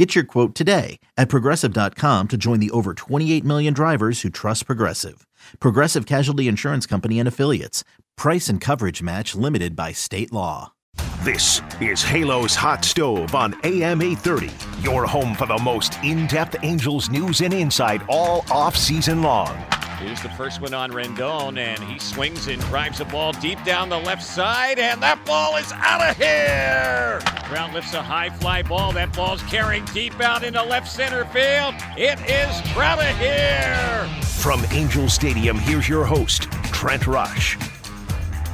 Get 0.00 0.14
your 0.14 0.24
quote 0.24 0.54
today 0.54 0.98
at 1.18 1.28
progressive.com 1.28 2.28
to 2.28 2.38
join 2.38 2.58
the 2.58 2.70
over 2.70 2.94
28 2.94 3.44
million 3.44 3.74
drivers 3.74 4.22
who 4.22 4.30
trust 4.30 4.64
Progressive. 4.64 5.26
Progressive 5.58 6.06
Casualty 6.06 6.48
Insurance 6.48 6.86
Company 6.86 7.18
and 7.18 7.28
Affiliates. 7.28 7.84
Price 8.16 8.48
and 8.48 8.62
coverage 8.62 9.02
match 9.02 9.34
limited 9.34 9.76
by 9.76 9.92
state 9.92 10.32
law. 10.32 10.72
This 11.22 11.60
is 11.82 12.02
Halo's 12.02 12.54
Hot 12.54 12.82
Stove 12.82 13.34
on 13.34 13.52
AM 13.62 14.00
830, 14.00 14.50
your 14.80 15.04
home 15.04 15.34
for 15.34 15.46
the 15.46 15.58
most 15.58 16.02
in 16.02 16.26
depth 16.28 16.56
Angels 16.62 17.10
news 17.10 17.42
and 17.42 17.52
insight 17.52 18.00
all 18.08 18.46
off 18.50 18.74
season 18.78 19.20
long. 19.20 19.54
Here's 20.00 20.22
the 20.22 20.30
first 20.30 20.62
one 20.62 20.72
on 20.72 20.92
Rendon, 20.92 21.58
and 21.58 21.78
he 21.84 21.98
swings 21.98 22.46
and 22.46 22.58
drives 22.62 22.98
the 22.98 23.04
ball 23.04 23.32
deep 23.32 23.62
down 23.64 23.90
the 23.90 23.98
left 23.98 24.22
side, 24.22 24.78
and 24.78 25.02
that 25.02 25.22
ball 25.26 25.56
is 25.56 25.70
out 25.72 26.00
of 26.00 26.16
here. 26.16 27.20
Brown 27.50 27.74
lifts 27.74 27.92
a 27.92 28.02
high 28.02 28.30
fly 28.30 28.62
ball. 28.62 28.92
That 28.92 29.14
ball's 29.14 29.42
carrying 29.42 29.84
deep 29.86 30.18
out 30.18 30.42
into 30.42 30.62
left 30.62 30.90
center 30.90 31.26
field. 31.26 31.74
It 31.98 32.18
is 32.20 32.76
out 32.78 32.98
of 32.98 33.18
here. 33.18 34.08
From 34.24 34.64
Angel 34.72 35.06
Stadium, 35.10 35.58
here's 35.58 35.86
your 35.86 36.06
host, 36.06 36.50
Trent 36.72 37.06
Rush. 37.06 37.58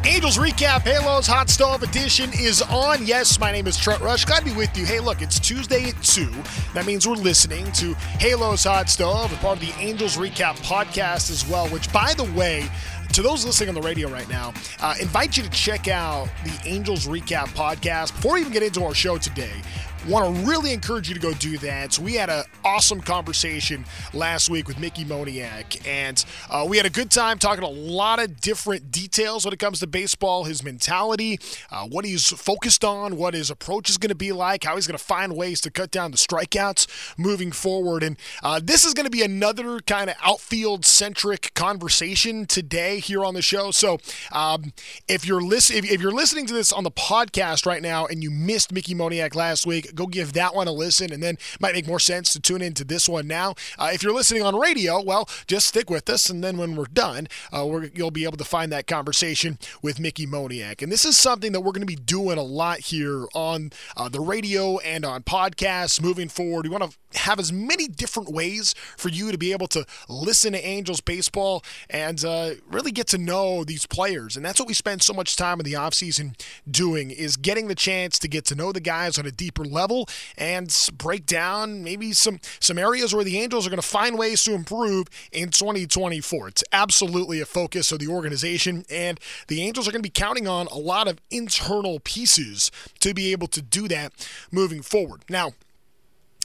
Angels 0.07 0.39
Recap 0.39 0.83
Halos 0.83 1.27
Hot 1.27 1.51
Stove 1.51 1.83
Edition 1.83 2.31
is 2.33 2.63
on. 2.63 3.05
Yes, 3.05 3.41
my 3.41 3.51
name 3.51 3.67
is 3.67 3.77
Trent 3.77 4.01
Rush. 4.01 4.25
Glad 4.25 4.39
to 4.41 4.45
be 4.45 4.53
with 4.53 4.79
you. 4.79 4.87
Hey, 4.87 5.01
look, 5.01 5.21
it's 5.21 5.41
Tuesday 5.41 5.89
at 5.89 6.01
2. 6.01 6.31
That 6.75 6.87
means 6.87 7.09
we're 7.09 7.15
listening 7.15 7.71
to 7.73 7.93
Halos 8.21 8.63
Hot 8.63 8.89
Stove, 8.89 9.33
a 9.33 9.37
part 9.39 9.61
of 9.61 9.67
the 9.67 9.73
Angels 9.81 10.17
Recap 10.17 10.59
podcast 10.59 11.29
as 11.29 11.45
well, 11.49 11.67
which, 11.71 11.93
by 11.93 12.15
the 12.15 12.25
way, 12.39 12.69
to 13.15 13.23
those 13.23 13.45
listening 13.45 13.71
on 13.71 13.75
the 13.75 13.83
radio 13.83 14.09
right 14.09 14.29
now, 14.29 14.55
uh, 14.81 14.95
invite 15.01 15.37
you 15.37 15.43
to 15.43 15.51
check 15.51 15.89
out 15.89 16.29
the 16.45 16.69
Angels 16.69 17.09
Recap 17.09 17.49
podcast. 17.49 18.15
Before 18.15 18.35
we 18.35 18.41
even 18.43 18.53
get 18.53 18.63
into 18.63 18.85
our 18.85 18.95
show 18.95 19.19
today, 19.19 19.61
want 20.09 20.35
to 20.35 20.49
really 20.49 20.73
encourage 20.73 21.09
you 21.09 21.15
to 21.15 21.21
go 21.21 21.33
do 21.35 21.59
that. 21.59 21.95
So 21.95 22.03
we 22.03 22.15
had 22.15 22.31
an 22.31 22.45
awesome 22.65 23.01
conversation 23.01 23.85
last 24.15 24.49
week 24.49 24.69
with 24.69 24.79
Mickey 24.79 25.05
Moniak, 25.05 25.87
and 25.87 26.25
uh, 26.49 26.65
we 26.69 26.77
had 26.77 26.87
a 26.87 26.91
good 26.91 27.11
time 27.11 27.39
talking 27.39 27.65
a 27.65 27.69
lot 27.69 28.21
of 28.21 28.41
different 28.41 28.91
details 28.91 29.45
when 29.45 29.53
it 29.53 29.59
comes 29.59 29.81
to 29.81 29.87
baseball, 29.87 30.45
his 30.45 30.63
mentality, 30.63 31.39
uh, 31.71 31.87
what 31.87 32.05
he's 32.05 32.29
focused 32.29 32.85
on, 32.85 33.17
what 33.17 33.35
his 33.35 33.51
approach 33.51 33.91
is 33.91 33.99
going 33.99 34.11
to 34.11 34.15
be 34.15 34.33
like, 34.33 34.65
how 34.65 34.77
he's 34.77 34.87
going 34.87 34.99
to 34.99 35.05
find 35.05 35.37
ways 35.37 35.61
to 35.63 35.71
cut 35.71 35.91
down 35.91 36.13
the 36.13 36.17
strikeouts 36.17 36.87
moving 37.19 37.51
forward. 37.51 38.03
And 38.03 38.17
uh, 38.43 38.61
this 38.63 38.85
is 38.85 38.95
going 38.95 39.07
to 39.07 39.11
be 39.11 39.23
another 39.23 39.81
kind 39.81 40.11
of 40.11 40.17
outfield 40.23 40.85
centric 40.85 41.53
conversation 41.55 42.47
today 42.47 43.01
here 43.01 43.25
on 43.25 43.35
the 43.35 43.43
show. 43.43 43.71
So 43.73 43.99
um, 44.31 44.73
if 45.09 45.27
you're 45.27 45.43
listening, 45.43 45.85
if, 45.85 45.91
if 45.91 46.01
you're 46.01 46.13
listening 46.13 46.47
to 46.47 46.55
this 46.55 46.73
on 46.73 46.85
the 46.85 46.91
podcast 46.91 47.67
right 47.67 47.83
now 47.83 48.07
and 48.07 48.23
you 48.23 48.31
missed 48.31 48.73
Mickey 48.73 48.95
Moniak 48.95 49.35
last 49.35 49.67
week, 49.67 49.95
go 49.97 50.07
give 50.07 50.33
that 50.35 50.55
one 50.55 50.69
a 50.69 50.73
listen, 50.73 51.13
and 51.13 51.23
then 51.23 51.39
might 51.61 51.75
make 51.75 51.87
more 51.87 52.01
sense 52.01 52.33
to 52.33 52.41
tune 52.41 52.63
into 52.63 52.85
this 52.85 53.09
one 53.09 53.27
now. 53.27 53.55
Uh, 53.79 53.91
if 53.93 54.03
you're 54.03 54.13
listening 54.13 54.43
on 54.43 54.59
radio, 54.59 55.03
well, 55.03 55.29
just 55.47 55.67
stick 55.67 55.91
with 55.91 56.09
us, 56.09 56.31
and 56.31 56.45
then 56.45 56.57
when 56.57 56.77
we're 56.77 56.85
done, 56.85 57.29
uh, 57.53 57.65
we're, 57.67 57.91
you'll 57.95 58.11
be 58.11 58.25
able 58.25 58.37
to 58.37 58.45
find 58.45 58.71
that 58.73 58.87
conversation 58.87 59.59
with 59.83 59.99
Mickey 59.99 60.27
Moniak. 60.27 60.83
And 60.83 60.93
this 60.93 61.05
is 61.05 61.17
something 61.17 61.53
that 61.53 61.61
we're 61.61 61.73
going 61.73 61.81
to 61.81 61.87
be 61.87 61.97
doing 61.97 62.39
a 62.39 62.43
lot 62.43 62.81
here 62.81 63.27
on 63.35 63.71
uh, 63.97 64.09
the 64.09 64.21
radio 64.21 64.79
and 64.79 65.05
on 65.05 65.23
podcasts 65.23 66.03
moving 66.03 66.29
forward. 66.29 66.67
We 66.67 66.71
want 66.71 66.91
to 66.91 67.19
have 67.19 67.39
as 67.39 67.53
many 67.53 67.89
different 67.89 68.31
ways 68.31 68.75
for 68.97 69.09
you 69.09 69.33
to 69.33 69.39
be 69.39 69.53
able 69.53 69.69
to 69.69 69.87
listen 70.09 70.53
to 70.53 70.65
Angels 70.65 71.01
baseball 71.01 71.65
and 71.89 72.23
uh, 72.25 72.51
really 72.71 72.93
get 72.93 73.07
to 73.09 73.19
know 73.19 73.65
these 73.65 73.87
players. 73.87 74.37
And 74.37 74.45
that's 74.45 74.59
what 74.59 74.69
we 74.69 74.75
spend 74.75 75.03
so 75.03 75.15
much 75.15 75.37
time 75.37 75.59
in 75.61 75.65
the 75.65 75.73
offseason 75.75 76.39
doing 76.71 77.11
is 77.11 77.37
getting 77.37 77.69
the 77.69 77.75
chance 77.75 78.19
to 78.19 78.29
get 78.29 78.45
to 78.47 78.55
know 78.55 78.73
the 78.73 78.81
guys 78.81 79.19
on 79.19 79.27
a 79.27 79.31
deeper 79.31 79.65
level 79.65 79.86
level 79.87 80.09
and 80.37 80.75
break 80.99 81.27
down 81.27 81.85
maybe 81.85 82.13
some 82.13 82.41
some 82.59 82.79
areas 82.79 83.15
where 83.15 83.25
the 83.25 83.39
Angels 83.39 83.67
are 83.67 83.71
going 83.71 83.81
to 83.81 83.87
find 83.87 84.19
ways 84.19 84.43
to 84.45 84.53
improve 84.53 85.07
in 85.31 85.51
2024. 85.51 86.49
It's 86.49 86.65
absolutely 86.73 87.41
a 87.41 87.47
focus 87.47 87.93
of 87.93 88.01
the 88.01 88.09
organization, 88.09 88.85
and 88.91 89.21
the 89.47 89.63
Angels 89.63 89.87
are 89.87 89.93
going 89.93 90.03
to 90.03 90.07
be 90.07 90.11
counting 90.11 90.49
on 90.49 90.67
a 90.69 90.79
lot 90.79 91.07
of 91.07 91.21
internal 91.31 92.01
pieces 92.01 92.71
to 93.01 93.15
be 93.15 93.31
able 93.31 93.47
to 93.49 93.63
do 93.63 93.87
that 93.89 94.13
moving 94.51 94.83
forward. 94.83 95.23
Now, 95.29 95.53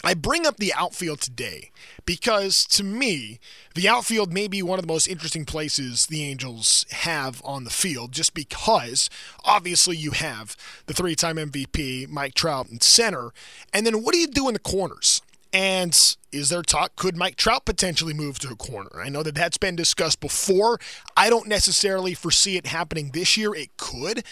I 0.04 0.14
bring 0.14 0.46
up 0.46 0.58
the 0.58 0.74
outfield 0.74 1.22
today 1.22 1.72
because 2.06 2.66
to 2.68 2.84
me, 2.84 3.40
the 3.76 3.88
outfield 3.88 4.34
may 4.34 4.48
be 4.48 4.64
one 4.64 4.80
of 4.80 4.86
the 4.86 4.92
most 4.92 5.08
interesting 5.08 5.46
places 5.46 6.08
the 6.08 6.24
Angels 6.24 6.86
have 6.92 7.42
on 7.46 7.64
the 7.64 7.70
field, 7.70 8.12
just 8.12 8.34
because 8.34 9.10
obviously 9.46 9.96
you 9.96 10.12
have 10.12 10.56
the 10.88 10.94
three 10.94 11.16
time 11.16 11.38
MVP, 11.38 12.10
Mike 12.10 12.34
Trout, 12.34 12.70
in 12.70 12.82
center. 12.82 13.32
And 13.74 13.86
then 13.86 14.04
what 14.04 14.14
do 14.14 14.20
you 14.20 14.28
do 14.28 14.48
in 14.48 14.54
the 14.54 14.60
corners? 14.60 15.22
And 15.54 15.98
is 16.32 16.50
there 16.50 16.62
talk? 16.62 16.96
Could 16.96 17.18
Mike 17.18 17.36
Trout 17.36 17.66
potentially 17.66 18.14
move 18.14 18.40
to 18.40 18.50
a 18.50 18.56
corner? 18.56 19.02
I 19.02 19.10
know 19.10 19.22
that 19.24 19.36
that's 19.36 19.58
been 19.58 19.76
discussed 19.76 20.22
before. 20.22 20.80
I 21.18 21.30
don't 21.30 21.48
necessarily 21.48 22.14
foresee 22.14 22.56
it 22.56 22.68
happening 22.68 23.12
this 23.12 23.36
year. 23.36 23.54
It 23.54 23.76
could, 23.76 24.24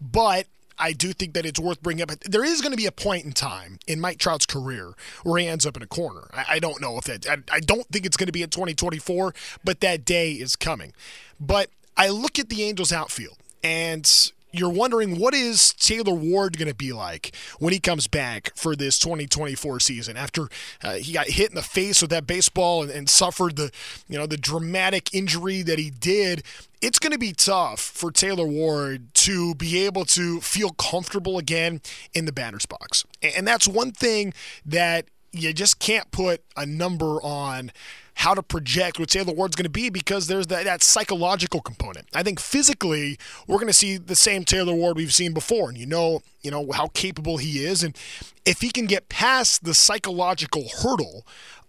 but 0.00 0.46
I 0.78 0.92
do 0.92 1.12
think 1.12 1.34
that 1.34 1.44
it's 1.44 1.58
worth 1.58 1.82
bringing 1.82 2.02
up. 2.02 2.10
There 2.20 2.44
is 2.44 2.60
going 2.60 2.72
to 2.72 2.76
be 2.76 2.86
a 2.86 2.92
point 2.92 3.24
in 3.24 3.32
time 3.32 3.78
in 3.86 4.00
Mike 4.00 4.18
Trout's 4.18 4.46
career 4.46 4.94
where 5.24 5.40
he 5.40 5.46
ends 5.46 5.66
up 5.66 5.76
in 5.76 5.82
a 5.82 5.86
corner. 5.86 6.28
I, 6.32 6.44
I 6.50 6.58
don't 6.58 6.80
know 6.80 6.98
if 6.98 7.04
that, 7.04 7.28
I, 7.28 7.38
I 7.52 7.60
don't 7.60 7.86
think 7.88 8.06
it's 8.06 8.16
going 8.16 8.26
to 8.26 8.32
be 8.32 8.42
in 8.42 8.50
2024, 8.50 9.34
but 9.64 9.80
that 9.80 10.04
day 10.04 10.32
is 10.32 10.56
coming. 10.56 10.92
But 11.40 11.70
I 11.96 12.08
look 12.08 12.38
at 12.38 12.48
the 12.48 12.62
Angels 12.62 12.92
outfield 12.92 13.38
and 13.62 14.32
you're 14.52 14.70
wondering 14.70 15.18
what 15.18 15.34
is 15.34 15.72
Taylor 15.74 16.14
Ward 16.14 16.58
going 16.58 16.68
to 16.68 16.74
be 16.74 16.92
like 16.92 17.34
when 17.58 17.72
he 17.72 17.80
comes 17.80 18.06
back 18.06 18.52
for 18.56 18.74
this 18.74 18.98
2024 18.98 19.80
season 19.80 20.16
after 20.16 20.48
uh, 20.82 20.94
he 20.94 21.12
got 21.12 21.28
hit 21.28 21.50
in 21.50 21.54
the 21.54 21.62
face 21.62 22.00
with 22.00 22.10
that 22.10 22.26
baseball 22.26 22.82
and, 22.82 22.90
and, 22.90 23.08
suffered 23.08 23.56
the 23.56 23.70
you 24.06 24.18
know 24.18 24.26
the 24.26 24.36
dramatic 24.36 25.12
injury 25.14 25.62
that 25.62 25.78
he 25.78 25.90
did? 25.90 26.42
It's 26.80 26.98
going 26.98 27.12
to 27.12 27.18
be 27.18 27.32
tough 27.32 27.80
for 27.80 28.12
Taylor 28.12 28.46
Ward 28.46 29.12
to 29.14 29.54
be 29.54 29.84
able 29.84 30.04
to 30.06 30.40
feel 30.40 30.70
comfortable 30.70 31.38
again 31.38 31.80
in 32.14 32.24
the 32.24 32.32
batter's 32.32 32.66
box. 32.66 33.04
And 33.22 33.48
that's 33.48 33.66
one 33.66 33.90
thing 33.90 34.32
that 34.64 35.06
you 35.32 35.52
just 35.52 35.78
can't 35.78 36.10
put 36.10 36.42
a 36.56 36.66
number 36.66 37.20
on 37.22 37.72
how 38.14 38.34
to 38.34 38.42
project 38.42 38.98
what 38.98 39.08
Taylor 39.08 39.32
Ward's 39.32 39.54
going 39.54 39.64
to 39.64 39.70
be 39.70 39.90
because 39.90 40.26
there's 40.26 40.48
that, 40.48 40.64
that 40.64 40.82
psychological 40.82 41.60
component. 41.60 42.08
I 42.12 42.24
think 42.24 42.40
physically 42.40 43.16
we're 43.46 43.58
going 43.58 43.68
to 43.68 43.72
see 43.72 43.96
the 43.96 44.16
same 44.16 44.44
Taylor 44.44 44.74
Ward 44.74 44.96
we've 44.96 45.14
seen 45.14 45.32
before, 45.32 45.68
and 45.68 45.78
you 45.78 45.86
know, 45.86 46.22
you 46.42 46.50
know 46.50 46.72
how 46.72 46.88
capable 46.88 47.36
he 47.36 47.64
is, 47.64 47.84
and 47.84 47.96
if 48.44 48.60
he 48.60 48.70
can 48.70 48.86
get 48.86 49.08
past 49.08 49.64
the 49.64 49.74
psychological 49.74 50.64
hurdle 50.82 51.24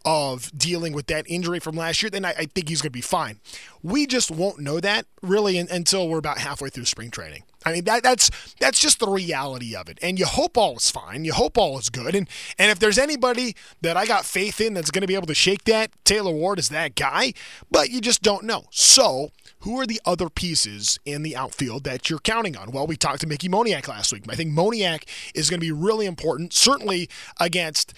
of 0.06 0.52
dealing 0.58 0.94
with 0.94 1.08
that 1.08 1.25
injury 1.30 1.59
from 1.59 1.75
last 1.75 2.02
year, 2.02 2.09
then 2.09 2.25
I, 2.25 2.30
I 2.31 2.46
think 2.46 2.69
he's 2.69 2.81
going 2.81 2.90
to 2.90 2.98
be 2.98 3.02
fine. 3.02 3.40
We 3.84 4.08
just 4.08 4.31
won't 4.31 4.59
know 4.59 4.80
that 4.80 5.06
really 5.22 5.58
until 5.58 6.08
we're 6.08 6.18
about 6.18 6.40
halfway 6.40 6.69
through 6.69 6.86
spring 6.86 7.12
training. 7.12 7.44
I 7.66 7.74
mean 7.74 7.84
that 7.86 8.03
that's 8.03 8.30
that's 8.59 8.80
just 8.80 9.00
the 9.00 9.09
reality 9.09 9.75
of 9.75 9.90
it. 9.90 10.00
And 10.02 10.18
you 10.18 10.25
hope 10.25 10.58
all 10.58 10.78
is 10.78 10.90
fine. 10.90 11.25
You 11.25 11.34
hope 11.34 11.58
all 11.58 11.78
is 11.78 11.90
good. 11.90 12.16
And 12.16 12.30
and 12.58 12.72
if 12.72 12.80
there's 12.80 12.97
anybody 12.97 13.56
that 13.81 13.97
I 13.97 14.06
got 14.06 14.25
faith 14.25 14.62
in 14.62 14.74
that's 14.74 14.92
going 14.92 15.02
to 15.02 15.08
be 15.08 15.16
able 15.16 15.28
to 15.28 15.36
shake 15.36 15.66
that, 15.66 15.92
Taylor 16.06 16.31
Ward 16.31 16.59
is 16.59 16.69
that 16.69 16.96
guy. 16.96 17.34
But 17.69 17.90
you 17.90 18.02
just 18.02 18.22
don't 18.22 18.46
know. 18.46 18.66
So 18.72 19.31
who 19.59 19.80
are 19.80 19.86
the 19.86 20.02
other 20.06 20.30
pieces 20.30 21.00
in 21.06 21.24
the 21.24 21.36
outfield 21.36 21.84
that 21.84 22.09
you're 22.09 22.19
counting 22.19 22.56
on? 22.56 22.72
Well, 22.72 22.88
we 22.88 22.95
talked 22.95 23.22
to 23.22 23.28
Mickey 23.28 23.50
Moniak 23.50 23.88
last 23.88 24.13
week. 24.13 24.24
I 24.30 24.36
think 24.36 24.54
Moniak 24.54 25.04
is 25.36 25.50
going 25.50 25.60
to 25.60 25.66
be 25.66 25.72
really 25.72 26.06
important, 26.06 26.54
certainly 26.54 27.10
against 27.39 27.94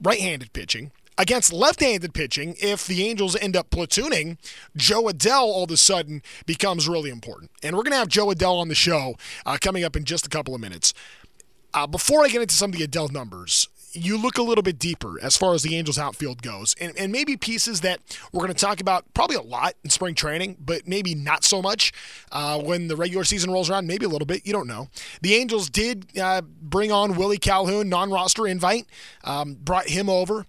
right-handed 0.00 0.52
pitching 0.52 0.90
against 1.18 1.52
left-handed 1.52 2.14
pitching, 2.14 2.56
if 2.60 2.86
the 2.86 3.06
Angels 3.06 3.36
end 3.36 3.56
up 3.56 3.70
platooning, 3.70 4.38
Jo 4.76 5.04
Adell 5.04 5.42
all 5.42 5.64
of 5.64 5.70
a 5.70 5.76
sudden 5.76 6.22
becomes 6.46 6.88
really 6.88 7.10
important. 7.10 7.50
And 7.62 7.76
we're 7.76 7.82
going 7.82 7.92
to 7.92 7.98
have 7.98 8.08
Jo 8.08 8.28
Adell 8.28 8.60
on 8.60 8.68
the 8.68 8.74
show 8.74 9.16
uh, 9.46 9.58
coming 9.60 9.84
up 9.84 9.96
in 9.96 10.04
just 10.04 10.26
a 10.26 10.30
couple 10.30 10.54
of 10.54 10.60
minutes. 10.60 10.94
Uh, 11.74 11.86
before 11.86 12.24
I 12.24 12.28
get 12.28 12.42
into 12.42 12.54
some 12.54 12.72
of 12.72 12.78
the 12.78 12.86
Adell 12.86 13.10
numbers, 13.10 13.68
you 13.94 14.20
look 14.20 14.38
a 14.38 14.42
little 14.42 14.62
bit 14.62 14.78
deeper 14.78 15.20
as 15.22 15.36
far 15.36 15.54
as 15.54 15.62
the 15.62 15.76
Angels 15.76 15.98
outfield 15.98 16.42
goes, 16.42 16.74
and, 16.80 16.96
and 16.98 17.12
maybe 17.12 17.36
pieces 17.36 17.82
that 17.82 18.00
we're 18.32 18.40
going 18.40 18.52
to 18.52 18.58
talk 18.58 18.80
about 18.80 19.04
probably 19.14 19.36
a 19.36 19.42
lot 19.42 19.74
in 19.84 19.90
spring 19.90 20.14
training, 20.14 20.56
but 20.58 20.86
maybe 20.86 21.14
not 21.14 21.44
so 21.44 21.60
much 21.60 21.92
uh, 22.30 22.58
when 22.58 22.88
the 22.88 22.96
regular 22.96 23.24
season 23.24 23.50
rolls 23.50 23.70
around. 23.70 23.86
Maybe 23.86 24.04
a 24.04 24.08
little 24.08 24.26
bit. 24.26 24.46
You 24.46 24.52
don't 24.52 24.66
know. 24.66 24.88
The 25.20 25.34
Angels 25.34 25.68
did 25.68 26.06
uh, 26.18 26.42
bring 26.42 26.90
on 26.90 27.16
Willie 27.16 27.38
Calhoun, 27.38 27.88
non 27.88 28.10
roster 28.10 28.46
invite, 28.46 28.86
um, 29.24 29.54
brought 29.54 29.88
him 29.88 30.08
over 30.08 30.46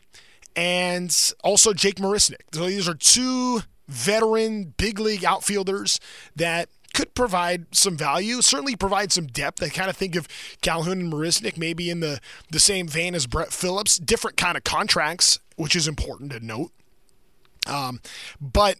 and 0.56 1.34
also 1.44 1.74
Jake 1.74 1.96
Marisnick. 1.96 2.54
So 2.54 2.66
these 2.66 2.88
are 2.88 2.96
two 2.96 3.62
veteran 3.88 4.74
big 4.78 5.00
league 5.00 5.26
outfielders 5.26 6.00
that 6.36 6.70
could 6.94 7.16
provide 7.16 7.76
some 7.76 7.98
value, 7.98 8.42
certainly 8.42 8.76
provide 8.76 9.12
some 9.12 9.26
depth. 9.26 9.64
I 9.64 9.70
kind 9.70 9.90
of 9.90 9.98
think 9.98 10.16
of 10.16 10.28
Calhoun 10.62 11.00
and 11.02 11.12
Marisnick 11.12 11.58
maybe 11.58 11.90
in 11.90 12.00
the, 12.00 12.20
the 12.52 12.60
same 12.60 12.88
vein 12.88 13.16
as 13.16 13.26
Brett 13.26 13.52
Phillips, 13.52 13.98
different 13.98 14.38
kind 14.38 14.56
of 14.56 14.64
contracts, 14.64 15.40
which 15.56 15.76
is 15.76 15.88
important 15.88 16.32
to 16.32 16.40
note. 16.40 16.72
Um, 17.68 18.00
but 18.40 18.78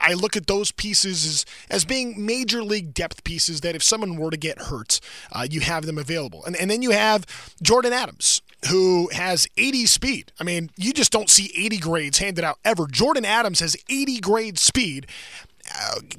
I, 0.00 0.14
look 0.14 0.36
at 0.36 0.46
those 0.46 0.70
pieces 0.72 1.26
as, 1.26 1.46
as 1.70 1.84
being 1.84 2.24
major 2.24 2.62
league 2.62 2.94
depth 2.94 3.24
pieces 3.24 3.60
that 3.62 3.74
if 3.74 3.82
someone 3.82 4.16
were 4.16 4.30
to 4.30 4.36
get 4.36 4.62
hurt, 4.62 5.00
uh, 5.32 5.46
you 5.48 5.60
have 5.60 5.86
them 5.86 5.98
available. 5.98 6.44
And, 6.44 6.56
and 6.56 6.70
then 6.70 6.82
you 6.82 6.90
have 6.90 7.26
Jordan 7.62 7.92
Adams, 7.92 8.42
who 8.68 9.08
has 9.12 9.46
80 9.56 9.86
speed. 9.86 10.32
I 10.38 10.44
mean, 10.44 10.70
you 10.76 10.92
just 10.92 11.12
don't 11.12 11.30
see 11.30 11.52
80 11.56 11.78
grades 11.78 12.18
handed 12.18 12.44
out 12.44 12.58
ever. 12.64 12.86
Jordan 12.86 13.24
Adams 13.24 13.60
has 13.60 13.76
80 13.88 14.20
grade 14.20 14.58
speed 14.58 15.06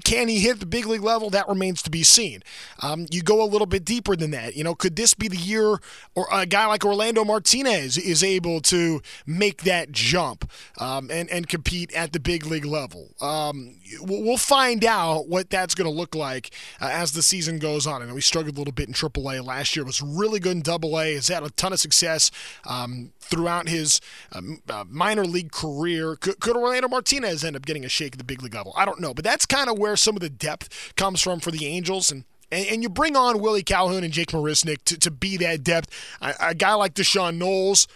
can 0.03 0.27
he 0.27 0.39
hit 0.39 0.59
the 0.59 0.65
big 0.65 0.85
league 0.85 1.03
level? 1.03 1.29
That 1.29 1.47
remains 1.47 1.81
to 1.83 1.89
be 1.89 2.03
seen. 2.03 2.43
Um, 2.81 3.07
you 3.11 3.21
go 3.21 3.43
a 3.43 3.45
little 3.45 3.67
bit 3.67 3.85
deeper 3.85 4.15
than 4.15 4.31
that. 4.31 4.55
You 4.55 4.63
know, 4.63 4.75
could 4.75 4.95
this 4.95 5.13
be 5.13 5.27
the 5.27 5.37
year 5.37 5.79
or 6.15 6.27
a 6.31 6.45
guy 6.45 6.65
like 6.67 6.85
Orlando 6.85 7.23
Martinez 7.23 7.97
is 7.97 8.23
able 8.23 8.61
to 8.61 9.01
make 9.25 9.63
that 9.63 9.91
jump 9.91 10.49
um, 10.79 11.09
and 11.11 11.29
and 11.29 11.47
compete 11.47 11.93
at 11.93 12.13
the 12.13 12.19
big 12.19 12.45
league 12.45 12.65
level? 12.65 13.09
Um, 13.21 13.75
we'll 14.01 14.37
find 14.37 14.83
out 14.85 15.27
what 15.27 15.49
that's 15.49 15.75
going 15.75 15.89
to 15.89 15.95
look 15.95 16.15
like 16.15 16.51
uh, 16.79 16.89
as 16.91 17.11
the 17.11 17.21
season 17.21 17.59
goes 17.59 17.85
on. 17.85 18.01
And 18.01 18.13
we 18.13 18.21
struggled 18.21 18.55
a 18.55 18.59
little 18.59 18.73
bit 18.73 18.87
in 18.87 18.93
AAA 18.93 19.45
last 19.45 19.75
year. 19.75 19.85
Was 19.85 20.01
really 20.01 20.39
good 20.39 20.67
in 20.67 20.71
AA. 20.71 21.15
Has 21.15 21.27
had 21.27 21.43
a 21.43 21.49
ton 21.51 21.73
of 21.73 21.79
success 21.79 22.31
um, 22.65 23.11
throughout 23.19 23.69
his 23.69 24.01
um, 24.31 24.61
uh, 24.69 24.83
minor 24.89 25.25
league 25.25 25.51
career. 25.51 26.15
Could, 26.15 26.39
could 26.39 26.55
Orlando 26.55 26.87
Martinez 26.87 27.43
end 27.43 27.55
up 27.55 27.65
getting 27.65 27.85
a 27.85 27.89
shake 27.89 28.13
at 28.13 28.17
the 28.17 28.23
big 28.23 28.41
league 28.41 28.53
level? 28.53 28.73
I 28.75 28.85
don't 28.85 28.99
know, 28.99 29.13
but 29.13 29.23
that's 29.23 29.40
kind 29.45 29.69
of 29.69 29.77
where 29.77 29.95
some 29.95 30.15
of 30.15 30.21
the 30.21 30.29
depth 30.29 30.93
comes 30.95 31.21
from 31.21 31.39
for 31.39 31.51
the 31.51 31.65
Angels. 31.65 32.11
And 32.11 32.25
and, 32.51 32.83
you 32.83 32.89
bring 32.89 33.15
on 33.15 33.39
Willie 33.39 33.63
Calhoun 33.63 34.03
and 34.03 34.11
Jake 34.11 34.31
Marisnick 34.31 34.83
to, 34.85 34.97
to 34.99 35.09
be 35.09 35.37
that 35.37 35.63
depth. 35.63 35.89
A, 36.21 36.33
a 36.41 36.53
guy 36.53 36.73
like 36.73 36.93
D'Shawn 36.93 37.37
Knowles 37.37 37.87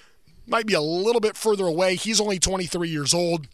might 0.47 0.65
be 0.65 0.73
a 0.73 0.81
little 0.81 1.19
bit 1.19 1.35
further 1.35 1.65
away. 1.65 1.95
He's 1.95 2.21
only 2.21 2.39
23 2.39 2.87
years 2.87 3.13
old. 3.13 3.47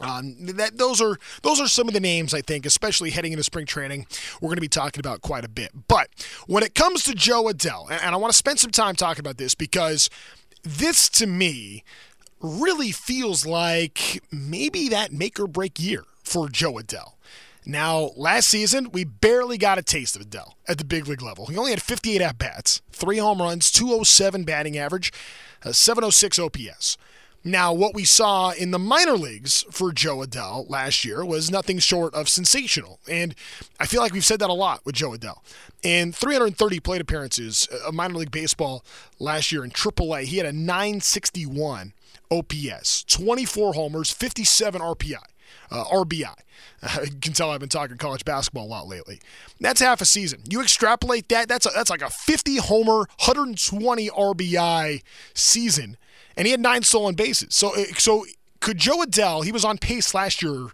Um, 0.00 0.34
that 0.46 0.76
those 0.76 1.00
are 1.00 1.18
those 1.42 1.60
are 1.60 1.68
some 1.68 1.86
of 1.86 1.94
the 1.94 2.00
names 2.00 2.34
I 2.34 2.40
think, 2.40 2.66
especially 2.66 3.10
heading 3.10 3.30
into 3.30 3.44
spring 3.44 3.64
training, 3.64 4.06
we're 4.40 4.48
going 4.48 4.56
to 4.56 4.60
be 4.60 4.66
talking 4.66 4.98
about 4.98 5.20
quite 5.20 5.44
a 5.44 5.48
bit. 5.48 5.70
But 5.86 6.08
when 6.48 6.64
it 6.64 6.74
comes 6.74 7.04
to 7.04 7.14
Jo 7.14 7.44
Adell, 7.44 7.88
and, 7.90 8.02
and 8.02 8.14
I 8.14 8.18
want 8.18 8.32
to 8.32 8.36
spend 8.36 8.58
some 8.58 8.72
time 8.72 8.96
talking 8.96 9.20
about 9.20 9.36
this 9.36 9.54
because 9.54 10.10
this 10.64 11.08
to 11.10 11.28
me 11.28 11.84
really 12.40 12.90
feels 12.90 13.46
like 13.46 14.20
maybe 14.32 14.88
that 14.88 15.12
make 15.12 15.38
or 15.38 15.46
break 15.46 15.78
year 15.78 16.04
for 16.24 16.48
Jo 16.48 16.74
Adell. 16.74 17.12
Now, 17.66 18.10
last 18.16 18.48
season, 18.48 18.90
we 18.92 19.04
barely 19.04 19.56
got 19.56 19.78
a 19.78 19.82
taste 19.82 20.16
of 20.16 20.22
Adell 20.22 20.52
at 20.68 20.76
the 20.76 20.84
big 20.84 21.06
league 21.06 21.22
level. 21.22 21.46
He 21.46 21.56
only 21.56 21.70
had 21.70 21.80
58 21.80 22.20
at 22.20 22.38
bats, 22.38 22.82
three 22.90 23.18
home 23.18 23.40
runs, 23.40 23.70
207 23.70 24.44
batting 24.44 24.76
average, 24.76 25.12
uh, 25.64 25.72
706 25.72 26.38
OPS. 26.38 26.98
Now, 27.46 27.72
what 27.74 27.94
we 27.94 28.04
saw 28.04 28.50
in 28.52 28.70
the 28.70 28.78
minor 28.78 29.16
leagues 29.16 29.64
for 29.70 29.92
Jo 29.92 30.18
Adell 30.18 30.68
last 30.68 31.04
year 31.04 31.24
was 31.24 31.50
nothing 31.50 31.78
short 31.78 32.14
of 32.14 32.28
sensational. 32.28 33.00
And 33.08 33.34
I 33.78 33.86
feel 33.86 34.00
like 34.00 34.12
we've 34.12 34.24
said 34.24 34.40
that 34.40 34.48
a 34.48 34.54
lot 34.54 34.80
with 34.84 34.94
Jo 34.94 35.10
Adell. 35.10 35.38
In 35.82 36.12
330 36.12 36.80
plate 36.80 37.02
appearances 37.02 37.68
uh, 37.72 37.88
of 37.88 37.94
minor 37.94 38.14
league 38.14 38.30
baseball 38.30 38.82
last 39.18 39.52
year 39.52 39.62
in 39.62 39.70
AAA, 39.70 40.24
he 40.24 40.38
had 40.38 40.46
a 40.46 40.52
961 40.52 41.92
OPS, 42.30 43.04
24 43.04 43.74
homers, 43.74 44.10
57 44.10 44.80
RPI 44.80 45.16
uh, 45.70 45.84
RBI. 45.84 46.34
Uh, 46.82 46.98
you 47.04 47.18
can 47.20 47.32
tell 47.32 47.50
I've 47.50 47.60
been 47.60 47.68
talking 47.68 47.96
college 47.96 48.24
basketball 48.24 48.66
a 48.66 48.68
lot 48.68 48.86
lately. 48.86 49.20
That's 49.60 49.80
half 49.80 50.00
a 50.00 50.06
season. 50.06 50.40
You 50.48 50.60
extrapolate 50.60 51.28
that, 51.28 51.48
that's 51.48 51.66
a, 51.66 51.70
that's 51.74 51.90
like 51.90 52.02
a 52.02 52.10
50 52.10 52.56
homer, 52.58 53.06
120 53.24 54.10
RBI 54.10 55.02
season, 55.34 55.96
and 56.36 56.46
he 56.46 56.50
had 56.50 56.60
nine 56.60 56.82
stolen 56.82 57.14
bases. 57.14 57.54
So 57.54 57.74
uh, 57.74 57.84
so 57.98 58.24
could 58.60 58.78
Jo 58.78 58.98
Adell? 58.98 59.44
He 59.44 59.52
was 59.52 59.64
on 59.64 59.78
pace 59.78 60.14
last 60.14 60.42
year 60.42 60.68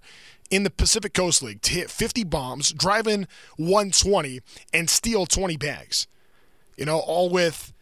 in 0.51 0.65
the 0.65 0.71
Pacific 0.71 1.15
Coast 1.15 1.43
League 1.43 1.63
to 1.63 1.73
hit 1.73 1.91
50 1.91 2.25
bombs, 2.25 2.73
drive 2.73 3.07
in 3.07 3.27
120, 3.57 4.41
and 4.75 4.91
steal 4.91 5.27
20 5.27 5.57
bags. 5.57 6.07
You 6.77 6.87
know, 6.87 6.99
all 6.99 7.31
with 7.31 7.73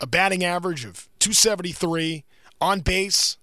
a 0.00 0.06
batting 0.06 0.44
average 0.44 0.84
of 0.84 1.08
273 1.20 2.24
on 2.60 2.80
base 2.80 3.37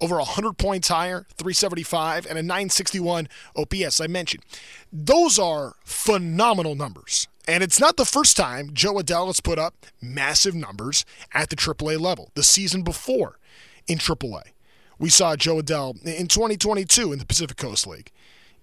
over 0.00 0.16
100 0.16 0.56
points 0.58 0.88
higher, 0.88 1.26
375, 1.36 2.26
and 2.26 2.38
a 2.38 2.42
961 2.42 3.28
OPS, 3.56 4.00
I 4.00 4.06
mentioned. 4.06 4.44
Those 4.92 5.38
are 5.38 5.76
phenomenal 5.84 6.74
numbers. 6.74 7.28
And 7.46 7.62
it's 7.62 7.80
not 7.80 7.96
the 7.96 8.04
first 8.04 8.36
time 8.36 8.70
Jo 8.72 8.94
Adell 8.94 9.26
has 9.26 9.40
put 9.40 9.58
up 9.58 9.86
massive 10.00 10.54
numbers 10.54 11.04
at 11.32 11.50
the 11.50 11.56
AAA 11.56 11.98
level. 12.00 12.30
The 12.34 12.42
season 12.42 12.82
before 12.82 13.38
in 13.86 13.98
AAA, 13.98 14.52
we 14.98 15.10
saw 15.10 15.36
Jo 15.36 15.60
Adell 15.60 16.02
in 16.04 16.28
2022 16.28 17.12
in 17.12 17.18
the 17.18 17.26
Pacific 17.26 17.56
Coast 17.56 17.86
League. 17.86 18.12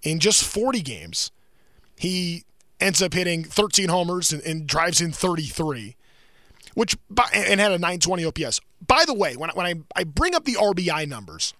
In 0.02 0.20
just 0.20 0.44
40 0.44 0.80
games, 0.80 1.32
he 1.96 2.44
ends 2.80 3.02
up 3.02 3.12
hitting 3.12 3.44
13 3.44 3.88
homers 3.88 4.32
and, 4.32 4.42
and 4.42 4.66
drives 4.66 5.00
in 5.00 5.12
33 5.12 5.96
which 6.78 6.96
and 7.34 7.58
had 7.58 7.72
a 7.72 7.78
920 7.78 8.24
OPS. 8.24 8.60
By 8.86 9.04
the 9.06 9.14
way, 9.14 9.36
when 9.36 9.50
I, 9.50 9.52
when 9.54 9.66
I, 9.66 9.74
I 9.96 10.04
bring 10.04 10.34
up 10.34 10.44
the 10.44 10.54
RBI 10.54 11.08
numbers, 11.08 11.54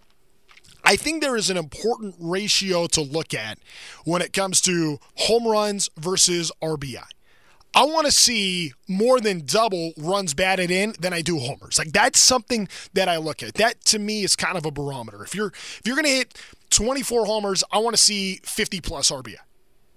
I 0.85 0.97
think 0.97 1.23
there 1.23 1.37
is 1.37 1.51
an 1.51 1.57
important 1.57 2.15
ratio 2.19 2.87
to 2.89 3.01
look 3.01 3.35
at 3.35 3.59
when 4.05 4.23
it 4.23 4.33
comes 4.33 4.61
to 4.63 4.99
home 5.17 5.47
runs 5.47 5.91
versus 5.97 6.53
RBI. 6.63 7.05
I 7.75 7.85
want 7.85 8.07
to 8.07 8.13
see 8.13 8.73
more 8.89 9.21
than 9.21 9.45
double 9.45 9.93
runs 9.99 10.33
batted 10.33 10.71
in 10.71 10.95
than 10.99 11.13
I 11.13 11.21
do 11.21 11.39
homers. 11.39 11.79
Like 11.79 11.93
that's 11.93 12.19
something 12.19 12.69
that 12.95 13.09
I 13.09 13.19
look 13.19 13.43
at. 13.43 13.55
That 13.55 13.85
to 13.87 13.99
me 13.99 14.25
is 14.25 14.35
kind 14.37 14.57
of 14.57 14.65
a 14.65 14.71
barometer. 14.71 15.23
If 15.23 15.35
you're 15.35 15.49
if 15.49 15.83
you're 15.85 15.95
going 15.95 16.07
to 16.07 16.11
hit 16.11 16.41
24 16.71 17.27
homers, 17.27 17.63
I 17.71 17.79
want 17.79 17.95
to 17.95 18.03
see 18.03 18.41
50 18.45 18.81
plus 18.81 19.11
RBI. 19.11 19.37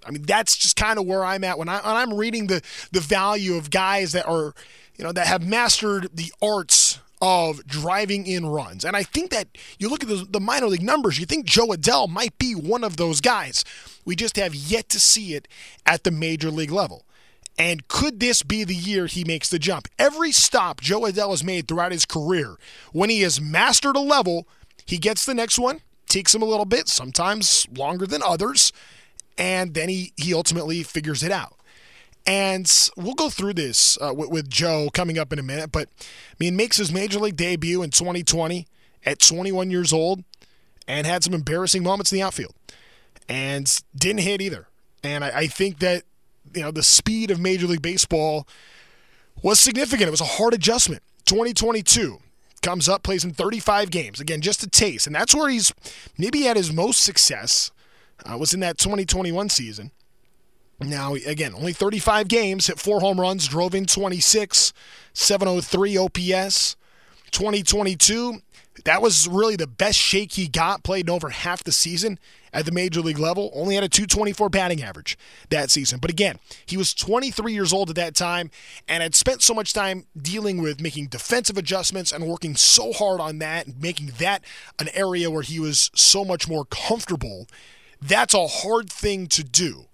I 0.05 0.11
mean, 0.11 0.23
that's 0.23 0.57
just 0.57 0.75
kind 0.75 0.99
of 0.99 1.05
where 1.05 1.23
I'm 1.23 1.43
at 1.43 1.57
when, 1.57 1.69
I, 1.69 1.75
when 1.75 1.95
I'm 1.95 2.13
reading 2.15 2.47
the 2.47 2.61
the 2.91 2.99
value 2.99 3.55
of 3.55 3.69
guys 3.69 4.11
that 4.11 4.27
are 4.27 4.53
you 5.01 5.05
know, 5.05 5.11
that 5.11 5.25
have 5.25 5.45
mastered 5.45 6.09
the 6.13 6.31
arts 6.43 6.99
of 7.21 7.65
driving 7.67 8.25
in 8.25 8.47
runs. 8.47 8.83
And 8.83 8.95
I 8.95 9.03
think 9.03 9.29
that 9.29 9.47
you 9.77 9.89
look 9.89 10.03
at 10.03 10.09
the, 10.09 10.25
the, 10.27 10.39
minor 10.39 10.67
league 10.67 10.81
numbers, 10.81 11.19
you 11.19 11.27
think 11.27 11.45
Jo 11.45 11.67
Adell 11.67 12.09
might 12.09 12.37
be 12.39 12.53
one 12.53 12.83
of 12.83 12.97
those 12.97 13.21
guys. 13.21 13.63
We 14.05 14.15
just 14.15 14.37
have 14.37 14.55
yet 14.55 14.89
to 14.89 14.99
see 14.99 15.35
it 15.35 15.47
at 15.85 16.03
the 16.03 16.11
major 16.11 16.49
league 16.49 16.71
level. 16.71 17.05
And 17.57 17.87
could 17.87 18.19
this 18.19 18.41
be 18.41 18.63
the 18.63 18.75
year 18.75 19.05
he 19.05 19.23
makes 19.23 19.49
the 19.49 19.59
jump? 19.59 19.87
Every 19.99 20.31
stop 20.31 20.81
Jo 20.81 21.01
Adell 21.01 21.29
has 21.29 21.43
made 21.43 21.67
throughout 21.67 21.91
his 21.91 22.05
career, 22.05 22.55
when 22.91 23.11
he 23.11 23.21
has 23.21 23.39
mastered 23.39 23.95
a 23.95 23.99
level, 23.99 24.47
he 24.85 24.97
gets 24.97 25.25
the 25.25 25.35
next 25.35 25.59
one, 25.59 25.81
takes 26.07 26.33
him 26.33 26.41
a 26.41 26.45
little 26.45 26.65
bit, 26.65 26.87
sometimes 26.87 27.67
longer 27.75 28.07
than 28.07 28.23
others, 28.23 28.73
and 29.37 29.75
then 29.75 29.89
he, 29.89 30.11
he 30.17 30.33
ultimately 30.33 30.81
figures 30.81 31.21
it 31.21 31.31
out. 31.31 31.55
And 32.25 32.71
we'll 32.95 33.15
go 33.15 33.29
through 33.29 33.55
this 33.55 33.97
uh, 33.99 34.13
with, 34.13 34.29
with, 34.29 34.49
Jo 34.49 34.89
coming 34.93 35.17
up 35.17 35.33
in 35.33 35.39
a 35.39 35.43
minute. 35.43 35.71
But 35.71 35.89
I 35.99 36.35
mean, 36.39 36.55
makes 36.55 36.77
his 36.77 36.91
major 36.91 37.19
league 37.19 37.35
debut 37.35 37.81
in 37.81 37.89
2020 37.89 38.67
at 39.05 39.19
21 39.19 39.71
years 39.71 39.91
old 39.91 40.23
and 40.87 41.07
had 41.07 41.23
some 41.23 41.33
embarrassing 41.33 41.83
moments 41.83 42.11
in 42.11 42.17
the 42.17 42.21
outfield 42.21 42.53
and 43.27 43.81
didn't 43.95 44.21
hit 44.21 44.41
either. 44.41 44.67
And 45.03 45.23
I, 45.23 45.29
I 45.39 45.47
think 45.47 45.79
that, 45.79 46.03
you 46.53 46.61
know, 46.61 46.71
the 46.71 46.83
speed 46.83 47.31
of 47.31 47.39
Major 47.39 47.65
League 47.67 47.81
Baseball 47.81 48.47
was 49.41 49.59
significant. 49.59 50.07
It 50.07 50.11
was 50.11 50.21
a 50.21 50.25
hard 50.25 50.53
adjustment. 50.53 51.01
2022 51.25 52.19
comes 52.61 52.87
up, 52.87 53.03
plays 53.03 53.23
in 53.23 53.33
35 53.33 53.89
games. 53.89 54.19
Again, 54.19 54.41
just 54.41 54.63
a 54.63 54.69
taste. 54.69 55.07
And 55.07 55.15
that's 55.15 55.33
where 55.33 55.49
he's 55.49 55.73
maybe 56.17 56.41
had 56.41 56.57
his 56.57 56.71
most 56.71 57.03
success, 57.03 57.71
uh, 58.25 58.37
was 58.37 58.53
in 58.53 58.59
that 58.59 58.77
2021 58.77 59.49
season. 59.49 59.91
Now, 60.81 61.13
again, 61.13 61.53
only 61.53 61.73
35 61.73 62.27
games, 62.27 62.67
hit 62.67 62.79
four 62.79 63.01
home 63.01 63.19
runs, 63.19 63.47
drove 63.47 63.75
in 63.75 63.85
26, 63.85 64.73
703 65.13 65.97
OPS. 65.97 66.75
2022, 67.31 68.41
that 68.83 69.01
was 69.01 69.27
really 69.27 69.55
the 69.55 69.67
best 69.67 69.97
shake 69.97 70.33
he 70.33 70.47
got, 70.47 70.83
played 70.83 71.07
in 71.07 71.13
over 71.13 71.29
half 71.29 71.63
the 71.63 71.71
season 71.71 72.19
at 72.51 72.65
the 72.65 72.71
major 72.71 72.99
league 72.99 73.19
level. 73.19 73.51
Only 73.53 73.75
had 73.75 73.83
a 73.83 73.89
224 73.89 74.49
batting 74.49 74.81
average 74.81 75.17
that 75.49 75.69
season. 75.69 75.99
But 75.99 76.09
again, 76.09 76.39
he 76.65 76.77
was 76.77 76.93
23 76.93 77.53
years 77.53 77.71
old 77.71 77.89
at 77.89 77.95
that 77.95 78.15
time 78.15 78.49
and 78.87 79.03
had 79.03 79.15
spent 79.15 79.43
so 79.43 79.53
much 79.53 79.73
time 79.73 80.07
dealing 80.19 80.61
with 80.61 80.81
making 80.81 81.07
defensive 81.07 81.57
adjustments 81.57 82.11
and 82.11 82.27
working 82.27 82.55
so 82.55 82.91
hard 82.91 83.21
on 83.21 83.39
that 83.39 83.67
and 83.67 83.79
making 83.79 84.13
that 84.19 84.43
an 84.79 84.89
area 84.93 85.29
where 85.29 85.43
he 85.43 85.59
was 85.59 85.91
so 85.93 86.25
much 86.25 86.47
more 86.47 86.65
comfortable. 86.65 87.47
That's 88.01 88.33
a 88.33 88.47
hard 88.47 88.89
thing 88.89 89.27
to 89.27 89.43
do. 89.43 89.85